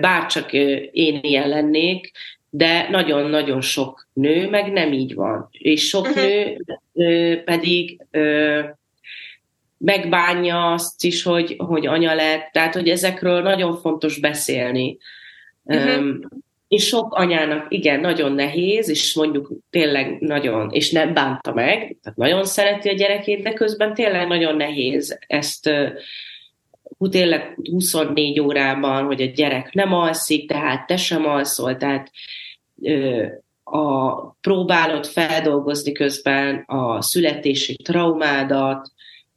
bárcsak 0.00 0.52
én 0.92 1.18
ilyen 1.22 1.48
lennék, 1.48 2.10
de 2.50 2.88
nagyon-nagyon 2.90 3.60
sok 3.60 4.08
nő 4.12 4.48
meg 4.48 4.72
nem 4.72 4.92
így 4.92 5.14
van. 5.14 5.48
És 5.50 5.88
sok 5.88 6.06
uh-huh. 6.06 6.24
nő 6.24 6.64
ö, 6.94 7.42
pedig 7.44 8.00
ö, 8.10 8.60
megbánja 9.84 10.72
azt 10.72 11.04
is, 11.04 11.22
hogy, 11.22 11.54
hogy 11.58 11.86
anya 11.86 12.14
lett, 12.14 12.48
tehát 12.52 12.74
hogy 12.74 12.88
ezekről 12.88 13.42
nagyon 13.42 13.76
fontos 13.76 14.18
beszélni. 14.18 14.98
Uh-huh. 15.62 15.96
Um, 15.98 16.20
és 16.68 16.86
sok 16.86 17.14
anyának 17.14 17.66
igen, 17.68 18.00
nagyon 18.00 18.32
nehéz, 18.32 18.88
és 18.88 19.14
mondjuk 19.14 19.52
tényleg 19.70 20.20
nagyon, 20.20 20.70
és 20.70 20.90
nem 20.90 21.14
bánta 21.14 21.52
meg, 21.52 21.96
tehát 22.02 22.18
nagyon 22.18 22.44
szereti 22.44 22.88
a 22.88 22.94
gyerekét, 22.94 23.42
de 23.42 23.52
közben 23.52 23.94
tényleg 23.94 24.28
nagyon 24.28 24.56
nehéz 24.56 25.18
ezt 25.26 25.68
uh, 26.98 27.08
tényleg 27.10 27.58
24 27.70 28.40
órában, 28.40 29.04
hogy 29.04 29.22
a 29.22 29.26
gyerek 29.34 29.72
nem 29.72 29.92
alszik, 29.92 30.48
tehát 30.48 30.86
te 30.86 30.96
sem 30.96 31.26
alszol, 31.26 31.76
tehát 31.76 32.10
uh, 32.74 33.26
a, 33.64 34.20
próbálod 34.40 35.06
feldolgozni 35.06 35.92
közben 35.92 36.64
a 36.66 37.02
születési 37.02 37.76
traumádat, 37.76 38.92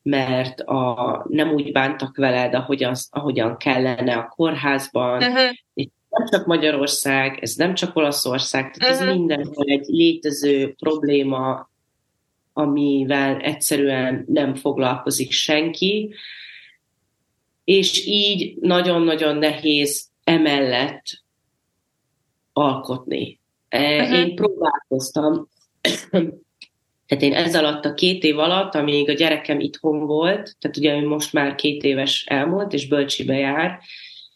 mert 0.09 0.59
a, 0.59 1.25
nem 1.29 1.49
úgy 1.51 1.71
bántak 1.71 2.17
veled, 2.17 2.53
ahogy 2.53 2.83
az, 2.83 3.07
ahogyan 3.11 3.57
kellene 3.57 4.15
a 4.15 4.27
kórházban. 4.27 5.23
Uh-huh. 5.23 5.55
És 5.73 5.87
nem 6.09 6.27
csak 6.27 6.45
Magyarország, 6.45 7.39
ez 7.41 7.53
nem 7.53 7.73
csak 7.73 7.95
Olaszország, 7.95 8.71
tehát 8.71 8.95
uh-huh. 8.95 9.09
ez 9.09 9.17
mindenhol 9.17 9.65
egy 9.65 9.85
létező 9.87 10.73
probléma, 10.79 11.69
amivel 12.53 13.37
egyszerűen 13.37 14.25
nem 14.27 14.55
foglalkozik 14.55 15.31
senki, 15.31 16.13
és 17.63 18.05
így 18.05 18.57
nagyon-nagyon 18.59 19.35
nehéz 19.35 20.09
emellett 20.23 21.03
alkotni. 22.53 23.39
Uh-huh. 23.69 24.17
Én 24.17 24.35
próbálkoztam 24.35 25.47
tehát 27.07 27.23
én 27.23 27.33
ez 27.33 27.55
alatt 27.55 27.85
a 27.85 27.93
két 27.93 28.23
év 28.23 28.39
alatt, 28.39 28.75
amíg 28.75 29.09
a 29.09 29.13
gyerekem 29.13 29.59
itthon 29.59 30.05
volt, 30.05 30.55
tehát 30.59 30.77
ugye 30.77 31.01
most 31.01 31.33
már 31.33 31.55
két 31.55 31.83
éves 31.83 32.25
elmúlt, 32.27 32.73
és 32.73 32.87
bölcsibe 32.87 33.37
jár, 33.37 33.79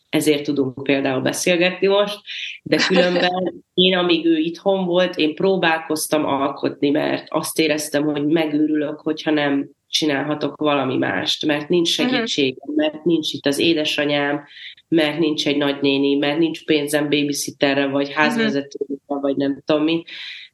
ezért 0.10 0.44
tudunk 0.44 0.84
például 0.84 1.22
beszélgetni 1.22 1.88
most, 1.88 2.20
de 2.64 2.78
különben 2.88 3.54
én, 3.74 3.98
amíg 3.98 4.26
ő 4.26 4.38
itthon 4.38 4.86
volt, 4.86 5.18
én 5.18 5.36
próbálkoztam 5.36 6.26
alkotni, 6.26 6.90
mert 6.90 7.26
azt 7.30 7.60
éreztem, 7.60 8.04
hogy 8.04 8.26
megőrülök, 8.26 9.00
hogyha 9.00 9.32
nem 9.32 9.70
csinálhatok 9.88 10.58
valami 10.58 10.98
mást, 10.98 11.46
mert 11.46 11.70
nincs 11.70 11.98
mhm. 11.98 12.10
segítségem, 12.10 12.74
mert 12.76 13.04
nincs 13.04 13.34
itt 13.34 13.46
az 13.46 13.60
édesanyám, 13.60 14.44
mert 14.88 15.20
nincs 15.20 15.48
egy 15.48 15.58
nagynéni, 15.58 16.16
mert 16.16 16.38
nincs 16.38 16.66
pénzem 16.66 17.10
babysitterre, 17.10 17.88
vagy 17.88 18.08
mhm. 18.08 18.18
házvezetőre, 18.18 18.94
vagy 19.08 19.36
nem 19.36 19.62
tudom 19.66 19.84
mi. 19.84 20.04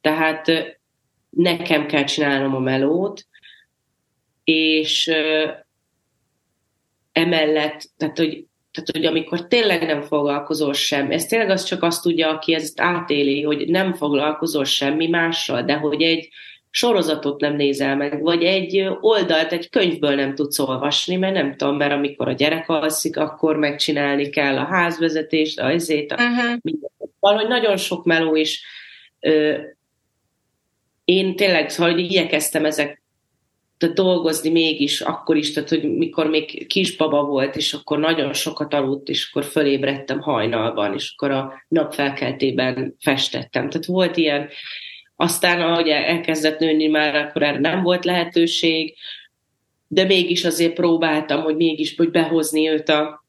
Tehát 0.01 0.76
nekem 1.38 1.85
kell 1.85 2.03
csinálnom 2.03 2.55
a 2.55 2.59
melót, 2.59 3.25
és 4.43 5.11
emellett, 7.11 7.89
tehát 7.97 8.17
hogy, 8.17 8.45
tehát, 8.71 8.91
hogy 8.91 9.05
amikor 9.05 9.47
tényleg 9.47 9.85
nem 9.85 10.01
foglalkozol 10.01 10.73
sem, 10.73 11.11
ez 11.11 11.25
tényleg 11.25 11.49
az 11.49 11.63
csak 11.63 11.83
azt 11.83 12.01
tudja, 12.01 12.29
aki 12.29 12.53
ezt 12.53 12.81
átéli, 12.81 13.43
hogy 13.43 13.67
nem 13.67 13.93
foglalkozol 13.93 14.63
semmi 14.63 15.07
mással, 15.07 15.63
de 15.63 15.73
hogy 15.73 16.01
egy 16.01 16.29
sorozatot 16.69 17.41
nem 17.41 17.55
nézel 17.55 17.95
meg, 17.95 18.21
vagy 18.21 18.43
egy 18.43 18.88
oldalt 18.99 19.51
egy 19.51 19.69
könyvből 19.69 20.15
nem 20.15 20.35
tudsz 20.35 20.59
olvasni, 20.59 21.15
mert 21.15 21.33
nem 21.33 21.55
tudom, 21.55 21.77
mert 21.77 21.91
amikor 21.91 22.27
a 22.27 22.33
gyerek 22.33 22.69
alszik, 22.69 23.17
akkor 23.17 23.57
megcsinálni 23.57 24.29
kell 24.29 24.57
a 24.57 24.65
házvezetést, 24.65 25.59
a 25.59 25.69
ezét, 25.69 26.11
a 26.11 26.15
uh-huh. 26.15 26.75
Valahogy 27.19 27.47
nagyon 27.47 27.77
sok 27.77 28.05
meló 28.05 28.35
is 28.35 28.65
én 31.07 31.35
tényleg, 31.35 31.69
szóval 31.69 31.91
hogy 31.91 32.01
igyekeztem 32.01 32.65
ezek 32.65 33.01
tehát 33.77 33.95
dolgozni 33.95 34.49
mégis, 34.49 35.01
akkor 35.01 35.37
is, 35.37 35.53
tehát 35.53 35.69
hogy 35.69 35.97
mikor 35.97 36.29
még 36.29 36.67
kisbaba 36.67 37.23
volt, 37.23 37.55
és 37.55 37.73
akkor 37.73 37.99
nagyon 37.99 38.33
sokat 38.33 38.73
aludt, 38.73 39.09
és 39.09 39.29
akkor 39.29 39.43
fölébredtem 39.43 40.19
hajnalban, 40.19 40.93
és 40.93 41.13
akkor 41.15 41.31
a 41.31 41.63
napfelkeltében 41.67 42.95
festettem. 42.99 43.69
Tehát 43.69 43.85
volt 43.85 44.17
ilyen, 44.17 44.49
aztán 45.15 45.61
ahogy 45.61 45.87
elkezdett 45.87 46.59
nőni 46.59 46.87
már, 46.87 47.15
akkor 47.15 47.43
erre 47.43 47.59
nem 47.59 47.83
volt 47.83 48.05
lehetőség, 48.05 48.95
de 49.87 50.03
mégis 50.03 50.45
azért 50.45 50.73
próbáltam, 50.73 51.41
hogy 51.41 51.55
mégis 51.55 51.95
hogy 51.95 52.11
behozni 52.11 52.69
őt 52.69 52.89
a, 52.89 53.25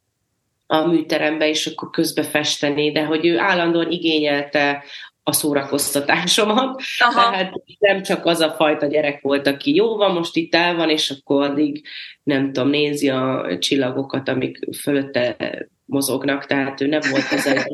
a 0.67 0.87
műterembe, 0.87 1.49
és 1.49 1.67
akkor 1.67 1.91
közbe 1.91 2.23
festeni, 2.23 2.93
de 2.93 3.05
hogy 3.05 3.27
ő 3.27 3.39
állandóan 3.39 3.91
igényelte 3.91 4.85
a 5.29 5.33
szórakoztatásomat. 5.33 6.81
Aha. 6.99 7.31
Tehát 7.31 7.53
nem 7.79 8.03
csak 8.03 8.27
az 8.27 8.41
a 8.41 8.51
fajta 8.51 8.87
gyerek 8.87 9.21
volt, 9.21 9.47
aki 9.47 9.75
jó 9.75 9.97
van, 9.97 10.13
most 10.15 10.37
itt 10.37 10.55
el 10.55 10.77
van, 10.77 10.91
és 10.91 11.11
akkor 11.11 11.43
addig 11.43 11.87
nem 12.23 12.53
tudom, 12.53 12.69
nézi 12.69 13.09
a 13.09 13.57
csillagokat, 13.59 14.29
amik 14.29 14.59
fölötte 14.81 15.37
mozognak, 15.85 16.47
tehát 16.47 16.81
ő 16.81 16.87
nem 16.87 17.01
volt 17.11 17.33
ez 17.33 17.47
el. 17.47 17.67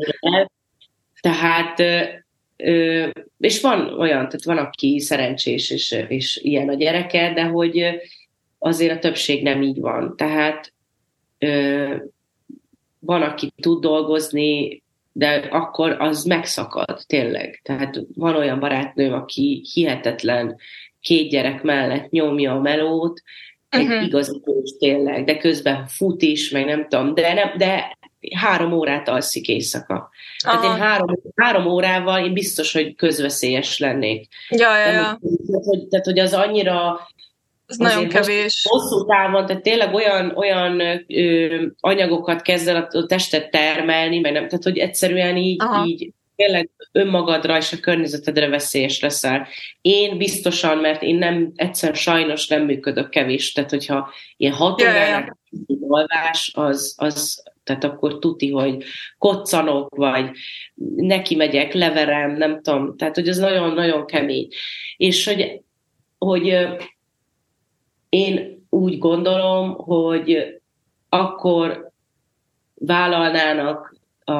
Tehát 1.21 1.79
és 3.39 3.61
van 3.61 3.99
olyan, 3.99 4.19
tehát 4.19 4.45
van, 4.45 4.59
aki 4.59 5.01
szerencsés, 5.01 5.71
és, 5.71 6.05
és 6.09 6.41
ilyen 6.43 6.69
a 6.69 6.75
gyereke, 6.75 7.33
de 7.33 7.43
hogy 7.45 7.85
azért 8.59 8.97
a 8.97 8.99
többség 8.99 9.43
nem 9.43 9.63
így 9.63 9.81
van. 9.81 10.17
Tehát 10.17 10.73
van, 12.99 13.23
aki 13.23 13.53
tud 13.61 13.81
dolgozni, 13.81 14.83
de 15.17 15.49
akkor 15.51 15.97
az 15.99 16.25
megszakad, 16.25 17.01
tényleg. 17.07 17.61
Tehát 17.63 18.01
van 18.15 18.37
olyan 18.37 18.61
barátnőm, 18.61 19.13
aki 19.13 19.65
hihetetlen 19.73 20.57
két 21.01 21.31
gyerek 21.31 21.63
mellett 21.63 22.11
nyomja 22.11 22.53
a 22.53 22.61
melót, 22.61 23.23
egy 23.69 23.87
uh-huh. 23.87 24.05
igazi 24.05 24.41
kócs 24.41 24.71
tényleg, 24.79 25.25
de 25.25 25.37
közben 25.37 25.87
fut 25.87 26.23
is, 26.23 26.51
meg 26.51 26.65
nem 26.65 26.87
tudom, 26.89 27.15
de, 27.15 27.35
nem, 27.35 27.57
de 27.57 27.97
három 28.35 28.73
órát 28.73 29.09
alszik 29.09 29.49
éjszaka. 29.49 30.11
Aha. 30.45 30.61
Tehát 30.61 30.77
én 30.77 30.83
három, 30.83 31.15
három 31.37 31.67
órával 31.67 32.25
én 32.25 32.33
biztos, 32.33 32.73
hogy 32.73 32.95
közveszélyes 32.95 33.79
lennék. 33.79 34.29
Ja, 34.49 34.77
ja, 34.77 34.87
ja. 34.87 34.93
Tehát, 34.93 35.65
hogy, 35.65 35.87
tehát, 35.89 36.05
hogy 36.05 36.19
az 36.19 36.33
annyira 36.33 37.01
ez 37.67 37.77
nagyon 37.77 38.09
kevés. 38.09 38.67
Hosszú, 38.69 39.07
távon, 39.07 39.47
tehát 39.47 39.63
tényleg 39.63 39.95
olyan, 39.95 40.33
olyan 40.37 40.81
ö, 41.07 41.67
anyagokat 41.81 42.43
kezd 42.43 42.69
el 42.69 42.89
a 42.91 43.07
testet 43.07 43.51
termelni, 43.51 44.19
meg 44.19 44.33
nem, 44.33 44.49
tehát 44.49 44.65
hogy 44.65 44.79
egyszerűen 44.79 45.37
így, 45.37 45.63
így 45.87 46.13
tényleg 46.37 46.71
önmagadra 46.93 47.57
és 47.57 47.73
a 47.73 47.81
környezetedre 47.81 48.49
veszélyes 48.49 49.01
leszel. 49.01 49.49
Én 49.81 50.19
biztosan, 50.19 50.79
mert 50.79 51.03
én 51.03 51.17
nem, 51.17 51.53
egyszer 51.55 51.95
sajnos 51.95 52.47
nem 52.47 52.65
működök 52.65 53.09
kevés, 53.09 53.53
tehát 53.53 53.71
hogyha 53.71 54.13
ilyen 54.37 54.53
hat 54.53 54.83
órának 54.83 55.37
alvás, 55.89 56.53
az, 56.55 56.95
az, 56.97 57.43
tehát 57.65 57.85
akkor 57.85 58.19
tuti, 58.19 58.51
hogy 58.51 58.85
koccanok, 59.19 59.97
vagy 59.97 60.31
neki 60.97 61.37
megyek, 61.37 61.73
leverem, 61.73 62.37
nem 62.37 62.63
tudom, 62.63 62.97
tehát 62.97 63.15
hogy 63.15 63.29
ez 63.29 63.39
nagyon-nagyon 63.39 64.07
kemény. 64.07 64.49
És 64.97 65.25
hogy, 65.25 65.61
hogy 66.19 66.67
én 68.15 68.67
úgy 68.71 68.99
gondolom, 68.99 69.75
hogy 69.75 70.61
akkor 71.09 71.91
vállalnának 72.75 73.97
a, 74.25 74.33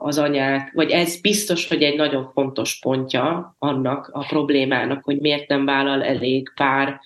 az 0.00 0.18
anyák, 0.18 0.72
vagy 0.72 0.90
ez 0.90 1.20
biztos, 1.20 1.68
hogy 1.68 1.82
egy 1.82 1.96
nagyon 1.96 2.30
fontos 2.32 2.78
pontja 2.78 3.56
annak 3.58 4.10
a 4.12 4.24
problémának, 4.24 5.04
hogy 5.04 5.20
miért 5.20 5.48
nem 5.48 5.64
vállal 5.64 6.04
elég 6.04 6.52
pár 6.54 7.00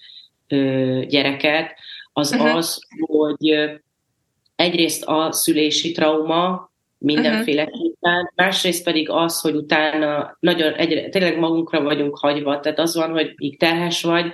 ö, 0.48 1.00
gyereket, 1.08 1.74
az 2.12 2.32
uh-huh. 2.32 2.54
az, 2.54 2.86
hogy 3.00 3.70
egyrészt 4.56 5.04
a 5.04 5.32
szülési 5.32 5.92
trauma 5.92 6.70
mindenféleképpen, 6.98 8.14
uh-huh. 8.14 8.30
másrészt 8.34 8.84
pedig 8.84 9.10
az, 9.10 9.40
hogy 9.40 9.54
utána 9.54 10.36
nagyon 10.40 10.72
egyre, 10.72 11.08
tényleg 11.08 11.38
magunkra 11.38 11.82
vagyunk 11.82 12.18
hagyva, 12.18 12.60
tehát 12.60 12.78
az 12.78 12.94
van, 12.94 13.10
hogy 13.10 13.32
míg 13.36 13.58
terhes 13.58 14.02
vagy, 14.02 14.32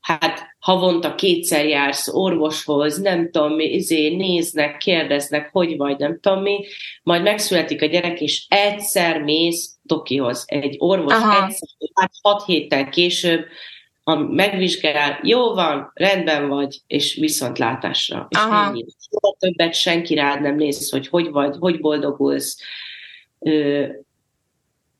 hát 0.00 0.54
havonta 0.58 1.14
kétszer 1.14 1.66
jársz 1.66 2.08
orvoshoz, 2.08 2.98
nem 2.98 3.30
tudom 3.30 3.52
mi, 3.52 3.64
izé, 3.64 4.16
néznek, 4.16 4.76
kérdeznek, 4.76 5.48
hogy 5.52 5.76
vagy, 5.76 5.98
nem 5.98 6.18
tudom 6.20 6.42
mi, 6.42 6.64
majd 7.02 7.22
megszületik 7.22 7.82
a 7.82 7.86
gyerek, 7.86 8.20
és 8.20 8.46
egyszer 8.48 9.22
mész 9.22 9.76
Tokihoz, 9.86 10.44
egy 10.46 10.76
orvos 10.78 11.12
Aha. 11.12 11.44
egyszer, 11.44 11.68
hát 11.94 12.12
hat 12.22 12.44
héttel 12.44 12.88
később, 12.88 13.44
a 14.04 14.14
megvizsgál, 14.14 15.20
jó 15.22 15.54
van, 15.54 15.90
rendben 15.94 16.48
vagy, 16.48 16.80
és 16.86 17.14
viszontlátásra. 17.14 18.26
És 18.30 18.38
Aha. 18.38 18.68
ennyi. 18.68 18.84
Soha 19.10 19.36
többet 19.38 19.74
senki 19.74 20.14
rád 20.14 20.40
nem 20.40 20.54
néz, 20.54 20.90
hogy 20.90 21.08
hogy 21.08 21.30
vagy, 21.30 21.56
hogy 21.58 21.80
boldogulsz 21.80 22.56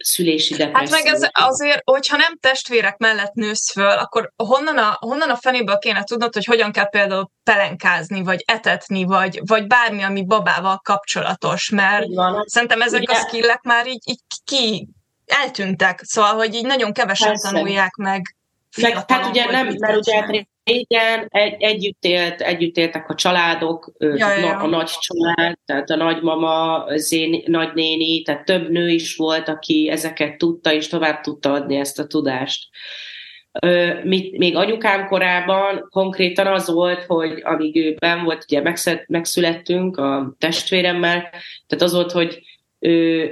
szülési 0.03 0.55
depresszió. 0.55 0.97
Hát 0.97 1.05
meg 1.05 1.15
ez 1.15 1.29
azért, 1.33 1.83
hogyha 1.85 2.17
nem 2.17 2.37
testvérek 2.41 2.99
mellett 2.99 3.33
nősz 3.33 3.73
föl, 3.73 3.91
akkor 3.91 4.33
honnan 4.37 4.79
a, 4.79 4.97
honnan 5.01 5.31
a 5.31 5.37
fenéből 5.37 5.79
kéne 5.79 6.05
tudnod, 6.05 6.35
hogy 6.35 6.45
hogyan 6.45 6.73
kell 6.73 6.89
például 6.89 7.31
pelenkázni, 7.45 8.23
vagy 8.23 8.43
etetni, 8.47 9.05
vagy, 9.05 9.41
vagy 9.47 9.67
bármi, 9.67 10.03
ami 10.03 10.25
babával 10.25 10.81
kapcsolatos, 10.85 11.71
mert 11.71 12.07
van, 12.15 12.45
szerintem 12.47 12.83
ezek 12.83 13.01
ugye, 13.01 13.13
a 13.13 13.17
skillek 13.17 13.63
már 13.63 13.87
így, 13.87 14.03
így 14.05 14.21
ki 14.45 14.89
eltűntek, 15.27 16.01
szóval, 16.03 16.35
hogy 16.35 16.55
így 16.55 16.67
nagyon 16.67 16.93
kevesen 16.93 17.29
persze. 17.29 17.51
tanulják 17.51 17.95
meg. 17.95 18.37
Meg, 18.81 19.05
hát 19.07 19.27
ugye 19.27 19.45
nem, 19.45 19.69
mert 19.79 19.97
ugye 19.97 20.15
hát 20.15 20.47
régen 20.65 21.27
egy, 21.29 21.63
együtt, 21.63 22.05
élt, 22.05 22.41
együtt 22.41 22.77
éltek 22.77 23.09
a 23.09 23.15
családok, 23.15 23.93
ja, 23.99 24.37
ja. 24.37 24.57
a 24.57 24.67
nagy 24.67 24.91
család, 24.99 25.59
tehát 25.65 25.91
a 25.91 25.97
nagymama, 25.97 26.85
az 26.85 27.13
én 27.13 27.43
nagynéni, 27.47 28.23
tehát 28.23 28.45
több 28.45 28.71
nő 28.71 28.89
is 28.89 29.17
volt, 29.17 29.49
aki 29.49 29.89
ezeket 29.91 30.39
tudta, 30.39 30.73
és 30.73 30.89
tovább 30.89 31.21
tudta 31.21 31.53
adni 31.53 31.77
ezt 31.77 31.99
a 31.99 32.07
tudást. 32.07 32.69
Mit, 34.03 34.39
még 34.39 34.57
anyukám 34.57 35.07
korában 35.07 35.89
konkrétan 35.91 36.47
az 36.47 36.71
volt, 36.71 37.05
hogy 37.05 37.41
amíg 37.43 37.77
ő 37.77 37.97
ben 37.99 38.25
volt, 38.25 38.45
ugye 38.49 38.63
megszülettünk 39.07 39.97
a 39.97 40.35
testvéremmel, 40.39 41.21
tehát 41.67 41.85
az 41.85 41.93
volt, 41.93 42.13
hogy 42.13 42.41
ő 42.79 43.31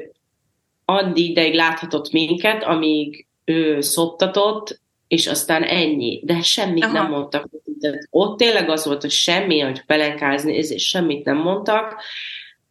addig 0.85 1.31
ideig 1.31 1.55
láthatott 1.55 2.13
minket, 2.13 2.63
amíg 2.63 3.27
ő 3.45 3.81
szoptatott, 3.81 4.80
és 5.11 5.27
aztán 5.27 5.63
ennyi. 5.63 6.21
De 6.25 6.43
semmit 6.43 6.85
Aha. 6.85 6.93
nem 6.93 7.11
mondtak. 7.11 7.49
Tehát 7.81 8.07
ott 8.11 8.39
tényleg 8.39 8.69
az 8.69 8.85
volt, 8.85 9.01
hogy 9.01 9.11
semmi, 9.11 9.59
hogy 9.59 9.85
pelenkázni, 9.85 10.55
és 10.55 10.89
semmit 10.89 11.25
nem 11.25 11.37
mondtak. 11.37 12.03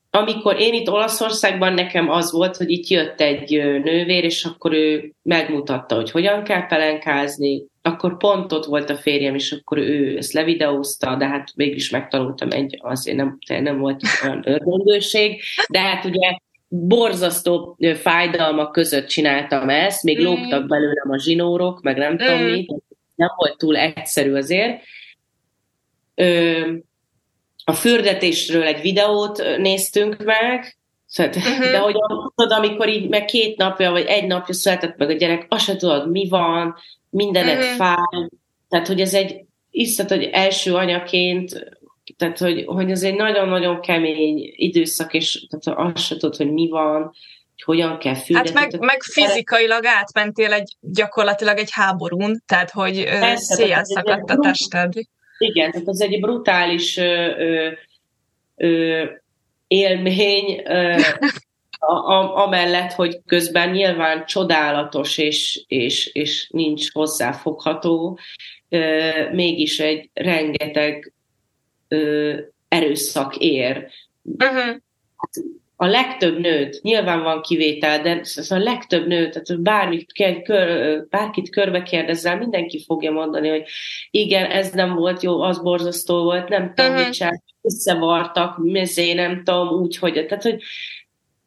Amikor 0.10 0.60
én 0.60 0.74
itt 0.74 0.90
Olaszországban 0.90 1.74
nekem 1.74 2.10
az 2.10 2.32
volt, 2.32 2.58
hogy 2.58 2.70
itt 2.70 2.88
jött 2.88 3.22
egy 3.22 3.50
nővér, 3.84 4.24
és 4.24 4.46
akkor 4.46 4.74
ő 4.74 5.14
megmutatta, 5.22 5.96
hogy 5.96 6.12
hogyan 6.12 6.44
kell 6.44 6.66
pelenkázni, 6.68 7.66
akkor 7.82 8.18
pont 8.18 8.52
ott 8.52 8.66
volt 8.66 8.90
a 8.90 8.96
férjem, 8.96 9.36
és 9.36 9.52
akkor 9.52 9.78
ő 9.78 10.18
ezt 10.18 10.34
levideózta, 10.34 11.16
de 11.16 11.28
hát 11.28 11.52
mégis 11.56 11.90
megtanultam 11.90 12.52
egy, 12.52 12.78
azért 12.82 13.18
nem, 13.18 13.38
nem 13.48 13.80
volt 13.80 14.02
olyan 14.24 14.42
örvendőség, 14.46 15.42
de 15.70 15.80
hát 15.80 16.06
ugye 16.06 16.38
borzasztó 16.70 17.78
fájdalmak 17.96 18.72
között 18.72 19.08
csináltam 19.08 19.70
ezt, 19.70 20.04
még 20.04 20.20
mm. 20.20 20.24
lógtak 20.24 20.68
belőlem 20.68 21.10
a 21.10 21.20
zsinórok, 21.20 21.82
meg 21.82 21.98
nem 21.98 22.14
mm. 22.14 22.18
tudom 22.18 22.42
mi, 22.42 22.66
nem 23.16 23.30
volt 23.36 23.58
túl 23.58 23.78
egyszerű 23.78 24.34
azért. 24.34 24.82
Ö, 26.16 26.62
a 27.64 27.74
fürdetésről 27.74 28.64
egy 28.64 28.82
videót 28.82 29.58
néztünk 29.58 30.24
meg, 30.24 30.78
Szóval, 31.12 31.34
uh-huh. 31.36 31.72
de 31.72 31.78
hogy 31.78 31.96
tudod, 32.36 32.52
amikor 32.52 32.90
így 32.90 33.10
meg 33.10 33.26
két 33.26 33.58
napja, 33.58 33.92
vagy 33.92 34.06
egy 34.06 34.28
napja 34.28 34.54
született 34.54 34.98
meg 34.98 35.10
a 35.10 35.14
gyerek, 35.14 35.46
azt 35.50 35.64
se 35.64 35.76
tudod, 35.76 36.12
mi 36.12 36.28
van, 36.30 36.76
mindenet 37.10 37.58
uh-huh. 37.58 37.76
fáj. 37.76 38.28
Tehát, 38.70 38.88
hogy 38.88 39.02
ez 39.02 39.14
egy 39.14 39.46
isztat, 39.72 40.10
hogy 40.10 40.24
első 40.24 40.74
anyaként 40.74 41.79
tehát, 42.18 42.38
hogy, 42.38 42.64
hogy 42.66 42.92
ez 42.92 43.04
egy 43.04 43.16
nagyon-nagyon 43.16 43.82
kemény 43.82 44.54
időszak, 44.56 45.14
és 45.14 45.48
tehát 45.50 45.80
azt 45.80 46.06
se 46.06 46.18
tudod, 46.18 46.36
hogy 46.36 46.52
mi 46.52 46.70
van, 46.70 47.02
hogy 47.04 47.64
hogyan 47.64 47.98
kell 47.98 48.16
fürdetni. 48.16 48.60
Hát 48.60 48.72
meg, 48.72 48.82
meg 48.82 49.02
fizikailag 49.02 49.86
átmentél 49.86 50.54
egy, 50.54 50.76
gyakorlatilag 50.80 51.58
egy 51.58 51.72
háborún, 51.72 52.42
tehát 52.46 52.72
hogy 52.72 53.08
széjjel 53.36 53.84
szakadt 53.84 54.30
a 54.30 54.36
tested. 54.36 54.94
Igen, 55.38 55.72
tehát 55.72 55.88
az 55.88 56.02
egy 56.02 56.20
brutális 56.20 56.98
ö, 56.98 57.38
ö, 57.38 57.72
ö, 58.56 59.06
élmény, 59.68 60.62
ö, 60.66 60.96
a, 61.80 61.94
a, 61.94 62.36
amellett, 62.46 62.92
hogy 62.92 63.20
közben 63.26 63.70
nyilván 63.70 64.26
csodálatos 64.26 65.18
és, 65.18 65.64
és, 65.68 66.06
és 66.06 66.50
nincs 66.50 66.92
hozzáfogható, 66.92 68.20
ö, 68.70 69.12
mégis 69.32 69.80
egy 69.80 70.10
rengeteg 70.14 71.14
ö, 71.90 72.38
erőszak 72.68 73.38
ér. 73.38 73.88
Uh-huh. 74.24 74.76
A 75.76 75.86
legtöbb 75.86 76.40
nőt, 76.40 76.82
nyilván 76.82 77.24
van 77.24 77.42
kivétel, 77.42 78.02
de 78.02 78.22
a 78.50 78.58
legtöbb 78.58 79.08
nőt, 79.08 79.32
tehát 79.32 79.62
bármit, 79.62 80.14
kör, 80.44 81.08
bárkit 81.10 81.50
körbe 81.50 81.84
kérdezzel, 81.84 82.38
mindenki 82.38 82.84
fogja 82.86 83.12
mondani, 83.12 83.50
hogy 83.50 83.64
igen, 84.12 84.46
ez 84.46 84.72
nem 84.72 84.96
volt 84.96 85.24
jó, 85.24 85.42
az 85.42 85.62
borzasztó 85.62 86.24
volt, 86.24 86.50
nem 86.50 86.74
tudom, 86.76 86.92
uh-huh. 86.92 87.08
mit 87.08 87.44
összevartak, 87.62 88.58
mezé, 88.58 89.14
nem 89.14 89.44
tudom, 89.44 89.68
úgy, 89.68 89.98
hogy, 89.98 90.26
tehát, 90.26 90.44
hogy 90.44 90.62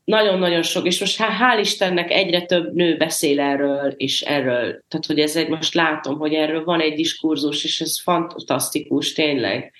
nagyon-nagyon 0.05 0.63
sok, 0.63 0.87
és 0.87 1.01
most 1.01 1.19
hál' 1.19 1.59
Istennek 1.61 2.11
egyre 2.11 2.43
több 2.43 2.75
nő 2.75 2.97
beszél 2.97 3.41
erről, 3.41 3.95
és 3.97 4.21
erről, 4.21 4.85
tehát 4.89 5.07
hogy 5.07 5.19
ez 5.19 5.37
egy, 5.37 5.49
most 5.49 5.75
látom, 5.75 6.19
hogy 6.19 6.35
erről 6.35 6.65
van 6.65 6.81
egy 6.81 6.95
diskurzus, 6.95 7.65
és 7.65 7.81
ez 7.81 8.01
fantasztikus, 8.01 9.13
tényleg. 9.13 9.73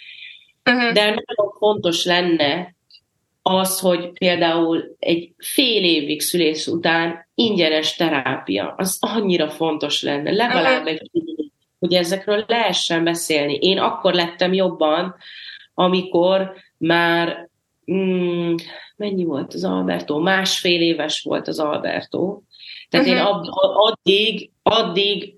Uh-huh. 0.71 0.93
De 0.93 1.05
nagyon 1.05 1.53
fontos 1.59 2.05
lenne 2.05 2.75
az, 3.43 3.81
hogy 3.81 4.13
például 4.13 4.97
egy 4.99 5.33
fél 5.39 5.85
évig 5.85 6.21
szülés 6.21 6.67
után 6.67 7.29
ingyenes 7.35 7.97
terápia, 7.97 8.75
az 8.77 8.99
annyira 9.01 9.51
fontos 9.51 10.03
lenne, 10.03 10.31
legalább 10.31 10.83
uh-huh. 10.83 10.91
egy 10.91 11.11
hogy 11.83 11.95
ezekről 11.95 12.45
lehessen 12.47 13.05
beszélni. 13.05 13.55
Én 13.55 13.79
akkor 13.79 14.15
lettem 14.15 14.53
jobban, 14.53 15.15
amikor 15.75 16.53
már 16.77 17.49
mm, 17.93 18.55
mennyi 18.97 19.25
volt 19.25 19.55
az 19.55 19.65
Alberto? 19.65 20.19
Másfél 20.19 20.81
éves 20.81 21.23
volt 21.23 21.49
az 21.49 21.59
Alberto. 21.59 22.41
Tehát 22.89 23.07
uh-huh. 23.07 23.21
én 23.21 23.35
mhm. 23.35 23.49
addig, 23.61 24.51
addig 24.63 25.35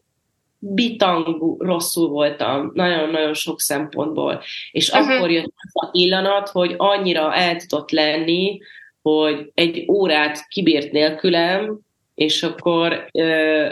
bitangú 0.67 1.57
rosszul 1.59 2.09
voltam, 2.09 2.71
nagyon-nagyon 2.75 3.35
sok 3.35 3.61
szempontból. 3.61 4.43
És 4.71 4.91
uh-huh. 4.91 5.15
akkor 5.15 5.31
jött 5.31 5.53
az 5.57 5.87
a 5.87 5.91
pillanat, 5.91 6.49
hogy 6.49 6.75
annyira 6.77 7.35
el 7.35 7.57
tudott 7.57 7.91
lenni, 7.91 8.59
hogy 9.03 9.51
egy 9.55 9.85
órát 9.89 10.49
kibírt 10.49 10.93
nélkülem, 10.93 11.79
és 12.15 12.43
akkor 12.43 13.09
ö, 13.13 13.69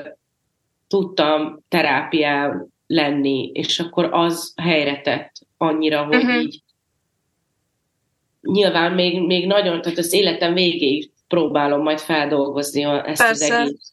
tudtam 0.88 1.64
terápiá 1.68 2.66
lenni, 2.86 3.51
és 3.53 3.80
akkor 3.80 4.09
az 4.12 4.55
helyre 4.62 5.01
tett 5.01 5.32
annyira, 5.57 6.05
hogy 6.05 6.16
uh-huh. 6.16 6.43
így 6.43 6.62
nyilván 8.40 8.93
még, 8.93 9.20
még 9.20 9.47
nagyon, 9.47 9.82
tehát 9.82 9.99
az 9.99 10.12
életem 10.12 10.55
végéig 10.55 11.11
próbálom 11.28 11.82
majd 11.82 11.99
feldolgozni 11.99 12.82
ezt 12.82 13.22
Persze. 13.22 13.28
az 13.28 13.51
egész 13.51 13.93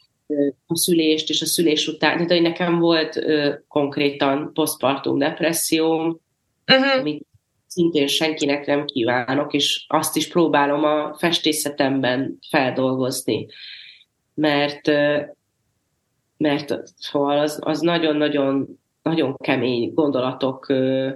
a 0.68 0.78
szülést 0.78 1.30
és 1.30 1.42
a 1.42 1.46
szülés 1.46 1.88
után. 1.88 2.14
Tehát, 2.14 2.32
hogy 2.32 2.42
nekem 2.42 2.80
volt 2.80 3.16
ö, 3.16 3.54
konkrétan 3.68 4.54
postpartum 4.54 5.18
depresszióm, 5.18 6.20
uh-huh. 6.68 7.00
amit 7.00 7.26
szintén 7.68 8.08
senkinek 8.08 8.66
nem 8.66 8.86
kívánok, 8.86 9.54
és 9.54 9.86
azt 9.88 10.16
is 10.16 10.28
próbálom 10.28 10.84
a 10.84 11.16
festészetemben 11.18 12.40
feldolgozni. 12.50 13.48
Mert, 14.34 14.88
ö, 14.88 15.22
mert 16.38 16.80
szóval 16.96 17.40
az, 17.40 17.60
az 17.62 17.80
nagyon-nagyon 17.80 18.80
nagyon 19.02 19.36
kemény 19.38 19.94
gondolatok 19.94 20.70
ö, 20.70 21.10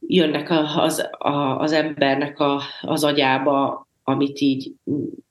jönnek 0.00 0.50
az, 0.76 1.08
a, 1.18 1.58
az 1.58 1.72
embernek 1.72 2.38
a, 2.38 2.62
az 2.80 3.04
agyába, 3.04 3.88
amit 4.02 4.40
így, 4.40 4.72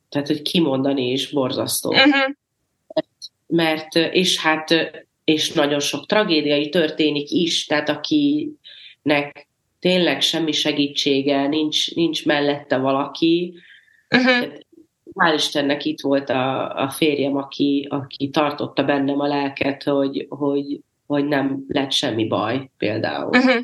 tehát 0.09 0.27
hogy 0.27 0.41
kimondani 0.41 1.11
is 1.11 1.31
borzasztó. 1.31 1.89
Uh-huh 1.89 2.35
mert, 3.53 3.95
és 3.95 4.39
hát, 4.39 4.91
és 5.23 5.51
nagyon 5.51 5.79
sok 5.79 6.05
tragédiai 6.05 6.69
történik 6.69 7.29
is, 7.29 7.65
tehát 7.65 7.89
akinek 7.89 9.47
tényleg 9.79 10.21
semmi 10.21 10.51
segítsége, 10.51 11.47
nincs, 11.47 11.95
nincs 11.95 12.25
mellette 12.25 12.77
valaki, 12.77 13.53
uh-huh. 14.15 14.53
hál' 15.15 15.33
Istennek 15.35 15.85
itt 15.85 16.01
volt 16.01 16.29
a, 16.29 16.75
a 16.75 16.89
férjem, 16.89 17.35
aki, 17.35 17.87
aki 17.89 18.29
tartotta 18.29 18.83
bennem 18.83 19.19
a 19.19 19.27
lelket, 19.27 19.83
hogy, 19.83 20.25
hogy, 20.29 20.79
hogy 21.05 21.25
nem 21.25 21.65
lett 21.67 21.91
semmi 21.91 22.27
baj 22.27 22.69
például. 22.77 23.37
Uh-huh. 23.37 23.61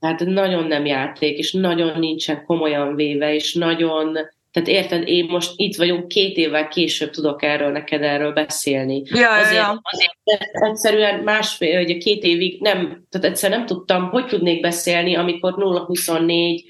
Tehát 0.00 0.24
nagyon 0.24 0.66
nem 0.66 0.86
játék, 0.86 1.38
és 1.38 1.52
nagyon 1.52 1.98
nincsen 1.98 2.44
komolyan 2.44 2.94
véve, 2.94 3.34
és 3.34 3.54
nagyon 3.54 4.18
tehát 4.52 4.68
érted, 4.68 5.08
én 5.08 5.24
most 5.24 5.52
itt 5.56 5.76
vagyok, 5.76 6.08
két 6.08 6.36
évvel 6.36 6.68
később 6.68 7.10
tudok 7.10 7.42
erről 7.42 7.70
neked 7.70 8.02
erről 8.02 8.32
beszélni. 8.32 9.02
Ja, 9.04 9.32
azért, 9.32 9.54
ja. 9.54 9.80
azért 9.82 10.50
egyszerűen 10.52 11.18
másfél, 11.18 11.84
vagy 11.84 11.98
két 11.98 12.22
évig 12.22 12.60
nem, 12.60 13.04
tehát 13.10 13.26
egyszer 13.26 13.50
nem 13.50 13.66
tudtam, 13.66 14.08
hogy 14.08 14.26
tudnék 14.26 14.60
beszélni, 14.60 15.16
amikor 15.16 15.54
0-24 15.56 16.62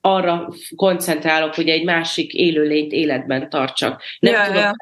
arra 0.00 0.52
koncentrálok, 0.76 1.54
hogy 1.54 1.68
egy 1.68 1.84
másik 1.84 2.32
élőlényt 2.32 2.92
életben 2.92 3.48
tartsak. 3.48 4.02
Nem 4.18 4.32
ja, 4.32 4.44
tudok, 4.44 4.60
ja. 4.60 4.74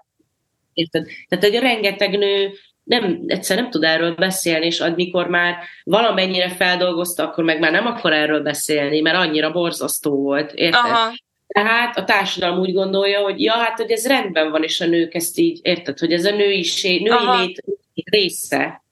Érted? 0.73 1.07
Tehát 1.29 1.45
egy 1.45 1.59
rengeteg 1.59 2.19
nő 2.19 2.53
nem, 2.85 3.23
egyszer 3.27 3.57
nem 3.57 3.71
tud 3.71 3.85
erről 3.85 4.15
beszélni, 4.15 4.67
és 4.67 4.81
amikor 4.81 5.29
már 5.29 5.57
valamennyire 5.85 6.49
feldolgozta, 6.49 7.23
akkor 7.23 7.45
meg 7.45 7.61
már 7.61 7.73
nem 7.73 7.87
akar 7.87 8.13
erről 8.13 8.43
beszélni, 8.43 9.01
mert 9.01 9.17
annyira 9.17 9.53
borzasztó 9.53 10.17
volt, 10.17 10.53
érted? 10.53 10.85
Aha. 10.85 11.13
Tehát 11.53 11.97
a 11.97 12.05
társadalom 12.05 12.59
úgy 12.59 12.73
gondolja, 12.73 13.21
hogy 13.21 13.43
ja, 13.43 13.53
hát 13.53 13.77
hogy 13.77 13.91
ez 13.91 14.07
rendben 14.07 14.51
van, 14.51 14.63
és 14.63 14.81
a 14.81 14.87
nők 14.87 15.15
ezt 15.15 15.39
így, 15.39 15.59
érted, 15.63 15.99
hogy 15.99 16.13
ez 16.13 16.25
a 16.25 16.37
nőiség, 16.37 17.03
női 17.03 17.13
Aha. 17.13 17.41
lét 17.41 17.63
része, 18.05 18.83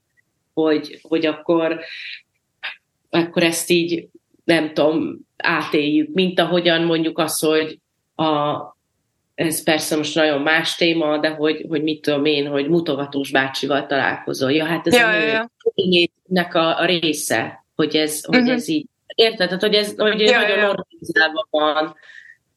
hogy, 0.55 0.99
hogy 1.03 1.27
akkor, 1.27 1.81
akkor 3.11 3.43
ezt 3.43 3.71
így, 3.71 4.09
nem 4.45 4.75
tudom, 4.75 5.19
átéljük, 5.37 6.15
mint 6.15 6.41
ahogyan 6.41 6.83
mondjuk 6.83 7.19
az, 7.19 7.39
hogy 7.39 7.79
a, 8.15 8.57
ez 9.35 9.63
persze 9.63 9.97
most 9.97 10.15
nagyon 10.15 10.41
más 10.41 10.75
téma, 10.75 11.19
de 11.19 11.29
hogy, 11.29 11.65
hogy 11.69 11.83
mit 11.83 12.01
tudom 12.01 12.25
én, 12.25 12.47
hogy 12.47 12.69
mutogatós 12.69 13.31
bácsival 13.31 13.87
találkozol. 13.87 14.53
Ja, 14.53 14.65
hát 14.65 14.87
ez 14.87 14.95
ja, 14.95 15.41
a 15.41 15.51
nőnek 15.75 16.55
a, 16.55 16.81
a 16.81 16.85
része, 16.85 17.65
hogy 17.75 17.97
ez, 17.97 18.17
uh-huh. 18.19 18.35
hogy 18.35 18.45
mhm. 18.45 18.53
ez 18.53 18.69
így, 18.69 18.87
érted? 19.15 19.47
Tehát, 19.47 19.63
hogy 19.63 19.75
ez 19.75 19.95
hogy 19.97 20.21
ja, 20.21 20.39
nagyon 20.39 20.59
ja. 20.59 20.67
normalizálva 20.67 21.47
van, 21.51 21.97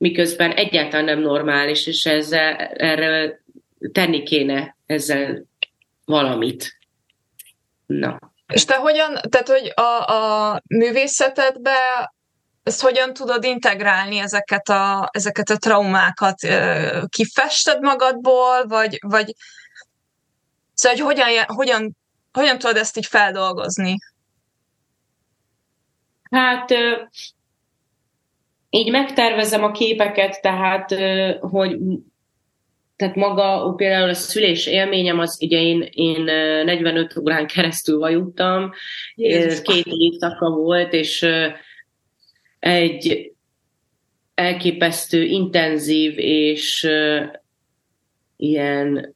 miközben 0.02 0.52
egyáltalán 0.52 1.06
nem 1.06 1.20
normális, 1.20 1.88
és 1.88 2.06
ezzel, 2.06 2.56
erre 2.76 3.44
tenni 3.92 4.24
kéne 4.24 4.78
ezzel 4.86 5.44
valamit. 6.06 6.78
Na. 7.86 8.20
És 8.48 8.66
te 8.66 8.76
hogyan, 8.76 9.20
tehát 9.30 9.48
hogy 9.48 9.72
a, 9.76 10.14
a 10.14 10.62
művészetedbe 10.68 12.14
ezt 12.64 12.82
hogyan 12.82 13.14
tudod 13.14 13.44
integrálni 13.44 14.18
ezeket 14.18 14.70
a, 14.70 15.10
ezeket 15.12 15.50
a 15.50 15.58
traumákat? 15.58 16.36
Kifested 17.10 17.82
magadból, 17.82 18.68
vagy, 18.68 18.98
vagy 19.02 19.34
szóval, 20.74 20.98
hogy 20.98 21.16
hogyan, 21.16 21.46
hogyan, 21.46 21.98
hogyan 22.32 22.58
tudod 22.58 22.78
ezt 22.78 22.98
így 22.98 23.06
feldolgozni? 23.06 23.98
Hát 26.32 26.70
így 28.74 28.92
megtervezem 28.92 29.64
a 29.64 29.72
képeket, 29.72 30.42
tehát, 30.42 30.96
hogy 31.40 31.78
tehát 32.96 33.16
maga 33.16 33.74
például 33.76 34.10
a 34.10 34.14
szülés 34.14 34.68
élményem, 34.68 35.20
az 35.20 35.40
ugye 35.42 35.62
én, 35.62 35.90
én 35.92 36.24
45 36.24 37.18
órán 37.18 37.48
keresztül 37.48 37.98
vajuttam, 37.98 38.72
Jézus. 39.16 39.62
két 39.62 39.86
éjszaka 39.86 40.50
volt, 40.50 40.94
és 40.94 41.28
egy 42.60 43.32
elképesztő, 44.34 45.24
intenzív 45.24 46.14
és 46.18 46.90
ilyen 48.38 49.16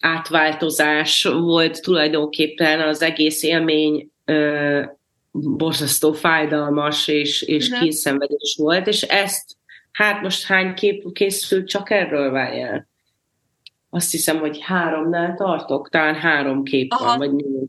átváltozás 0.00 1.22
volt 1.22 1.82
tulajdonképpen 1.82 2.80
az 2.80 3.02
egész 3.02 3.42
élmény 3.42 4.10
borzasztó 5.42 6.12
fájdalmas 6.12 7.08
és, 7.08 7.42
és 7.42 7.66
uh-huh. 7.66 7.82
kínszenvedés 7.82 8.56
volt, 8.58 8.86
és 8.86 9.02
ezt, 9.02 9.56
hát 9.92 10.22
most 10.22 10.46
hány 10.46 10.74
kép 10.74 11.12
készült 11.12 11.68
csak 11.68 11.90
erről 11.90 12.30
várjál? 12.30 12.88
Azt 13.90 14.10
hiszem, 14.10 14.38
hogy 14.38 14.58
háromnál 14.60 15.34
tartok, 15.34 15.88
talán 15.88 16.14
három 16.14 16.62
kép 16.62 16.92
Aha. 16.92 17.04
van, 17.04 17.18
vagy 17.18 17.32
négy. 17.32 17.68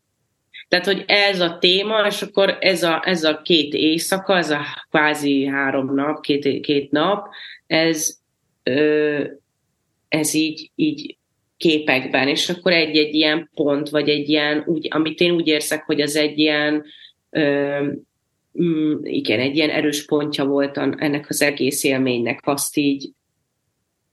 Tehát, 0.67 0.85
hogy 0.85 1.03
ez 1.07 1.39
a 1.39 1.57
téma, 1.57 2.07
és 2.07 2.21
akkor 2.21 2.57
ez 2.59 2.83
a, 2.83 3.01
ez 3.05 3.23
a 3.23 3.41
két 3.41 3.73
éjszaka, 3.73 4.37
ez 4.37 4.49
a 4.49 4.61
kvázi 4.89 5.45
három 5.45 5.93
nap, 5.93 6.21
két, 6.21 6.61
két 6.61 6.91
nap, 6.91 7.27
ez, 7.67 8.17
ö, 8.63 9.23
ez 10.07 10.33
így, 10.33 10.71
így 10.75 11.17
képekben, 11.57 12.27
és 12.27 12.49
akkor 12.49 12.71
egy-egy 12.71 13.13
ilyen 13.13 13.49
pont, 13.55 13.89
vagy 13.89 14.09
egy 14.09 14.29
ilyen, 14.29 14.63
úgy, 14.65 14.87
amit 14.91 15.19
én 15.19 15.31
úgy 15.31 15.47
érzek, 15.47 15.83
hogy 15.83 16.01
az 16.01 16.15
egy 16.15 16.39
ilyen 16.39 16.85
igen, 19.01 19.39
egy 19.39 19.55
ilyen 19.55 19.69
erős 19.69 20.05
pontja 20.05 20.45
volt 20.45 20.77
ennek 20.77 21.29
az 21.29 21.41
egész 21.41 21.83
élménynek, 21.83 22.39
azt 22.43 22.77
így 22.77 23.11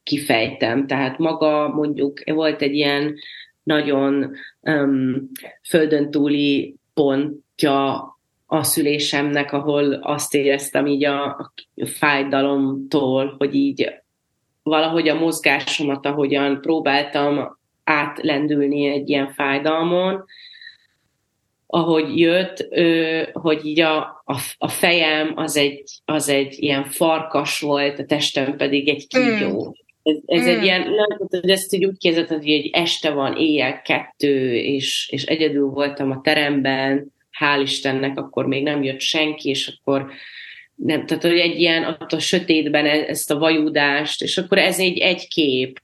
kifejtem. 0.02 0.86
Tehát 0.86 1.18
maga 1.18 1.68
mondjuk 1.68 2.22
volt 2.24 2.62
egy 2.62 2.74
ilyen 2.74 3.14
nagyon 3.62 4.30
um, 4.60 5.30
földön 5.68 6.10
túli 6.10 6.76
pontja 6.94 8.12
a 8.46 8.62
szülésemnek, 8.62 9.52
ahol 9.52 9.92
azt 9.92 10.34
éreztem 10.34 10.86
így 10.86 11.04
a, 11.04 11.24
a 11.24 11.52
fájdalomtól, 11.84 13.34
hogy 13.38 13.54
így 13.54 13.92
valahogy 14.62 15.08
a 15.08 15.18
mozgásomat, 15.18 16.06
ahogyan 16.06 16.60
próbáltam 16.60 17.58
átlendülni 17.84 18.86
egy 18.86 19.08
ilyen 19.08 19.32
fájdalmon, 19.32 20.24
ahogy 21.66 22.18
jött, 22.18 22.68
hogy 23.32 23.66
így 23.66 23.80
a, 23.80 23.96
a, 24.24 24.36
a 24.58 24.68
fejem 24.68 25.32
az 25.36 25.56
egy, 25.56 25.82
az 26.04 26.28
egy 26.28 26.54
ilyen 26.58 26.84
farkas 26.84 27.60
volt, 27.60 27.98
a 27.98 28.04
testem 28.04 28.56
pedig 28.56 28.88
egy 28.88 29.06
kígyó. 29.06 29.66
Mm. 29.66 29.82
Ez, 30.02 30.16
ez 30.26 30.44
mm. 30.44 30.48
egy 30.48 30.62
ilyen, 30.62 30.80
nem, 30.80 31.28
hogy 31.28 31.50
ezt 31.50 31.74
így 31.74 31.84
úgy 31.84 31.98
képzeld, 31.98 32.28
hogy 32.28 32.50
egy 32.50 32.70
este 32.72 33.10
van, 33.10 33.36
éjjel 33.36 33.82
kettő, 33.82 34.54
és, 34.54 35.08
és 35.12 35.24
egyedül 35.24 35.68
voltam 35.68 36.10
a 36.10 36.20
teremben, 36.20 37.12
hál' 37.40 37.60
Istennek, 37.62 38.18
akkor 38.18 38.46
még 38.46 38.62
nem 38.62 38.82
jött 38.82 39.00
senki, 39.00 39.48
és 39.48 39.72
akkor 39.78 40.12
nem, 40.74 41.06
tehát 41.06 41.22
hogy 41.22 41.38
egy 41.38 41.60
ilyen, 41.60 41.84
ott 41.84 42.12
a 42.12 42.18
sötétben 42.18 42.86
e, 42.86 42.90
ezt 42.90 43.30
a 43.30 43.38
vajudást, 43.38 44.22
és 44.22 44.38
akkor 44.38 44.58
ez 44.58 44.78
egy, 44.78 44.98
egy 44.98 45.28
kép, 45.28 45.80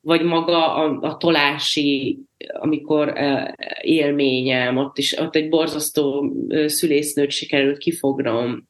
vagy 0.00 0.22
maga 0.22 0.74
a, 0.74 0.98
a 1.00 1.16
tolási, 1.16 2.18
amikor 2.52 3.12
élményem, 3.80 4.76
ott 4.76 4.98
is 4.98 5.18
ott 5.18 5.36
egy 5.36 5.48
borzasztó 5.48 6.32
szülésznőt 6.66 7.30
sikerült 7.30 7.78
kifognom, 7.78 8.68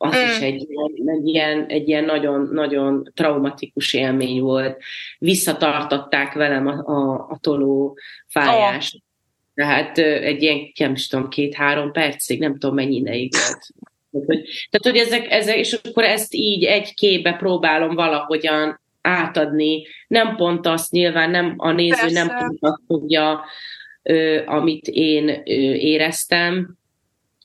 az 0.00 0.16
mm. 0.16 0.30
is 0.30 0.40
egy, 0.40 0.66
egy, 1.04 1.26
ilyen, 1.26 1.66
egy 1.66 1.88
ilyen 1.88 2.04
nagyon, 2.04 2.48
nagyon 2.52 3.10
traumatikus 3.14 3.94
élmény 3.94 4.40
volt. 4.40 4.82
Visszatartották 5.18 6.32
velem 6.32 6.66
a, 6.66 6.72
a, 6.72 7.26
a 7.30 7.38
toló 7.40 7.98
fájást. 8.26 8.94
Oh. 8.94 9.00
Tehát 9.54 9.98
egy 9.98 10.42
ilyen, 10.42 10.72
nem 10.78 10.92
is 10.92 11.06
tudom, 11.06 11.28
két-három 11.28 11.92
percig, 11.92 12.40
nem 12.40 12.52
tudom 12.58 12.74
mennyi 12.74 12.96
ideig 12.96 13.32
volt. 13.32 13.66
Tehát, 14.70 14.80
hogy 14.82 14.96
ezek, 14.96 15.30
ezek, 15.30 15.56
és 15.56 15.72
akkor 15.72 16.04
ezt 16.04 16.34
így 16.34 16.64
egy 16.64 16.94
képbe 16.94 17.32
próbálom 17.32 17.94
valahogyan 17.94 18.80
átadni. 19.08 19.86
Nem 20.08 20.36
pont 20.36 20.66
azt 20.66 20.90
nyilván, 20.90 21.30
nem 21.30 21.54
a 21.56 21.72
néző 21.72 22.00
Persze. 22.00 22.24
nem 22.24 22.38
pont 22.38 22.58
azt 22.60 22.82
fogja, 22.86 23.44
ö, 24.02 24.42
amit 24.46 24.86
én 24.86 25.28
ö, 25.28 25.42
éreztem, 25.74 26.76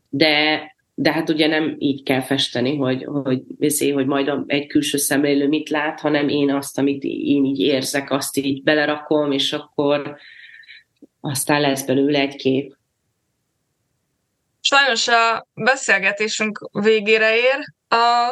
de, 0.10 0.62
de 0.96 1.12
hát 1.12 1.30
ugye 1.30 1.48
nem 1.48 1.76
így 1.78 2.04
kell 2.04 2.22
festeni, 2.22 2.76
hogy, 2.76 3.04
hogy, 3.04 3.42
hogy, 3.60 3.92
hogy 3.94 4.06
majd 4.06 4.32
egy 4.48 4.68
külső 4.68 4.98
szemlélő 4.98 5.48
mit 5.48 5.70
lát, 5.70 6.00
hanem 6.00 6.30
én 6.30 6.52
azt, 6.52 6.78
amit 6.78 7.04
én 7.04 7.46
így 7.46 7.60
érzek, 7.60 8.12
azt 8.12 8.38
így 8.38 8.64
belerakom, 8.64 9.32
és 9.32 9.54
akkor 9.54 10.18
aztán 11.22 11.62
lesz 11.62 11.86
belőle 11.86 12.20
egy 12.20 12.36
kép. 12.36 12.76
Sajnos 14.60 15.08
a 15.08 15.48
beszélgetésünk 15.54 16.70
végére 16.72 17.36
ér, 17.36 17.74
a, 17.88 18.32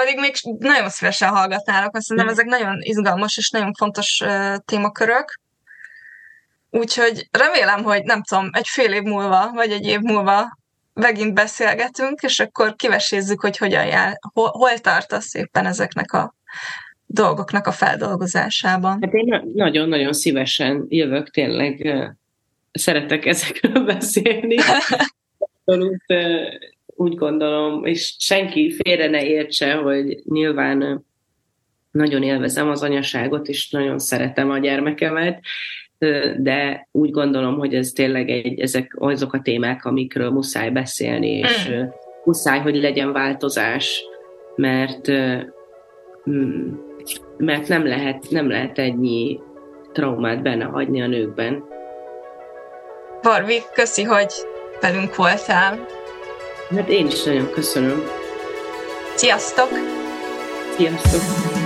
pedig 0.00 0.18
még 0.18 0.34
nagyon 0.58 0.88
szívesen 0.88 1.28
hallgatnálok, 1.28 1.96
azt 1.96 2.04
szerintem 2.04 2.32
ezek 2.32 2.46
nagyon 2.46 2.76
izgalmas 2.80 3.36
és 3.36 3.50
nagyon 3.50 3.72
fontos 3.74 4.22
uh, 4.24 4.56
témakörök. 4.64 5.40
Úgyhogy 6.70 7.28
remélem, 7.30 7.82
hogy 7.82 8.02
nem 8.02 8.22
tudom, 8.22 8.50
egy 8.52 8.68
fél 8.68 8.92
év 8.92 9.02
múlva, 9.02 9.50
vagy 9.54 9.70
egy 9.70 9.86
év 9.86 10.00
múlva 10.00 10.58
megint 10.92 11.34
beszélgetünk, 11.34 12.20
és 12.22 12.40
akkor 12.40 12.74
kivesézzük, 12.74 13.40
hogy 13.40 13.56
hogyan 13.56 13.86
jár, 13.86 14.18
hol, 14.32 14.48
hol 14.48 14.78
tartasz 14.78 15.34
éppen 15.34 15.66
ezeknek 15.66 16.12
a 16.12 16.34
dolgoknak 17.06 17.66
a 17.66 17.72
feldolgozásában. 17.72 18.98
Hát 19.00 19.12
én 19.12 19.50
nagyon-nagyon 19.54 20.12
szívesen 20.12 20.86
jövök, 20.88 21.30
tényleg 21.30 21.94
szeretek 22.72 23.26
ezekről 23.26 23.84
beszélni. 23.84 24.56
Abszolút 25.38 26.04
úgy 26.96 27.14
gondolom, 27.14 27.84
és 27.84 28.16
senki 28.18 28.72
félre 28.72 29.08
ne 29.08 29.24
értse, 29.24 29.74
hogy 29.74 30.22
nyilván 30.24 31.04
nagyon 31.90 32.22
élvezem 32.22 32.68
az 32.68 32.82
anyaságot, 32.82 33.48
és 33.48 33.70
nagyon 33.70 33.98
szeretem 33.98 34.50
a 34.50 34.58
gyermekemet, 34.58 35.40
de 36.36 36.88
úgy 36.92 37.10
gondolom, 37.10 37.58
hogy 37.58 37.74
ez 37.74 37.90
tényleg 37.90 38.30
egy, 38.30 38.60
ezek 38.60 38.94
azok 38.98 39.32
a 39.32 39.40
témák, 39.42 39.84
amikről 39.84 40.30
muszáj 40.30 40.70
beszélni, 40.70 41.28
és 41.28 41.70
muszáj, 42.24 42.60
hogy 42.60 42.76
legyen 42.76 43.12
változás, 43.12 44.04
mert 44.56 45.10
mm, 46.30 46.74
mert 47.36 47.68
nem 47.68 47.86
lehet, 47.86 48.30
nem 48.30 48.48
lehet 48.48 48.78
ennyi 48.78 49.40
traumát 49.92 50.42
benne 50.42 50.64
hagyni 50.64 51.02
a 51.02 51.06
nőkben. 51.06 51.64
Barbi, 53.22 53.58
köszi, 53.74 54.02
hogy 54.02 54.32
velünk 54.80 55.14
voltál. 55.14 55.95
Hát 56.74 56.88
én 56.88 57.06
is 57.06 57.22
nagyon 57.22 57.50
köszönöm. 57.50 58.02
Sziasztok! 59.14 59.68
Sziasztok! 60.76 61.65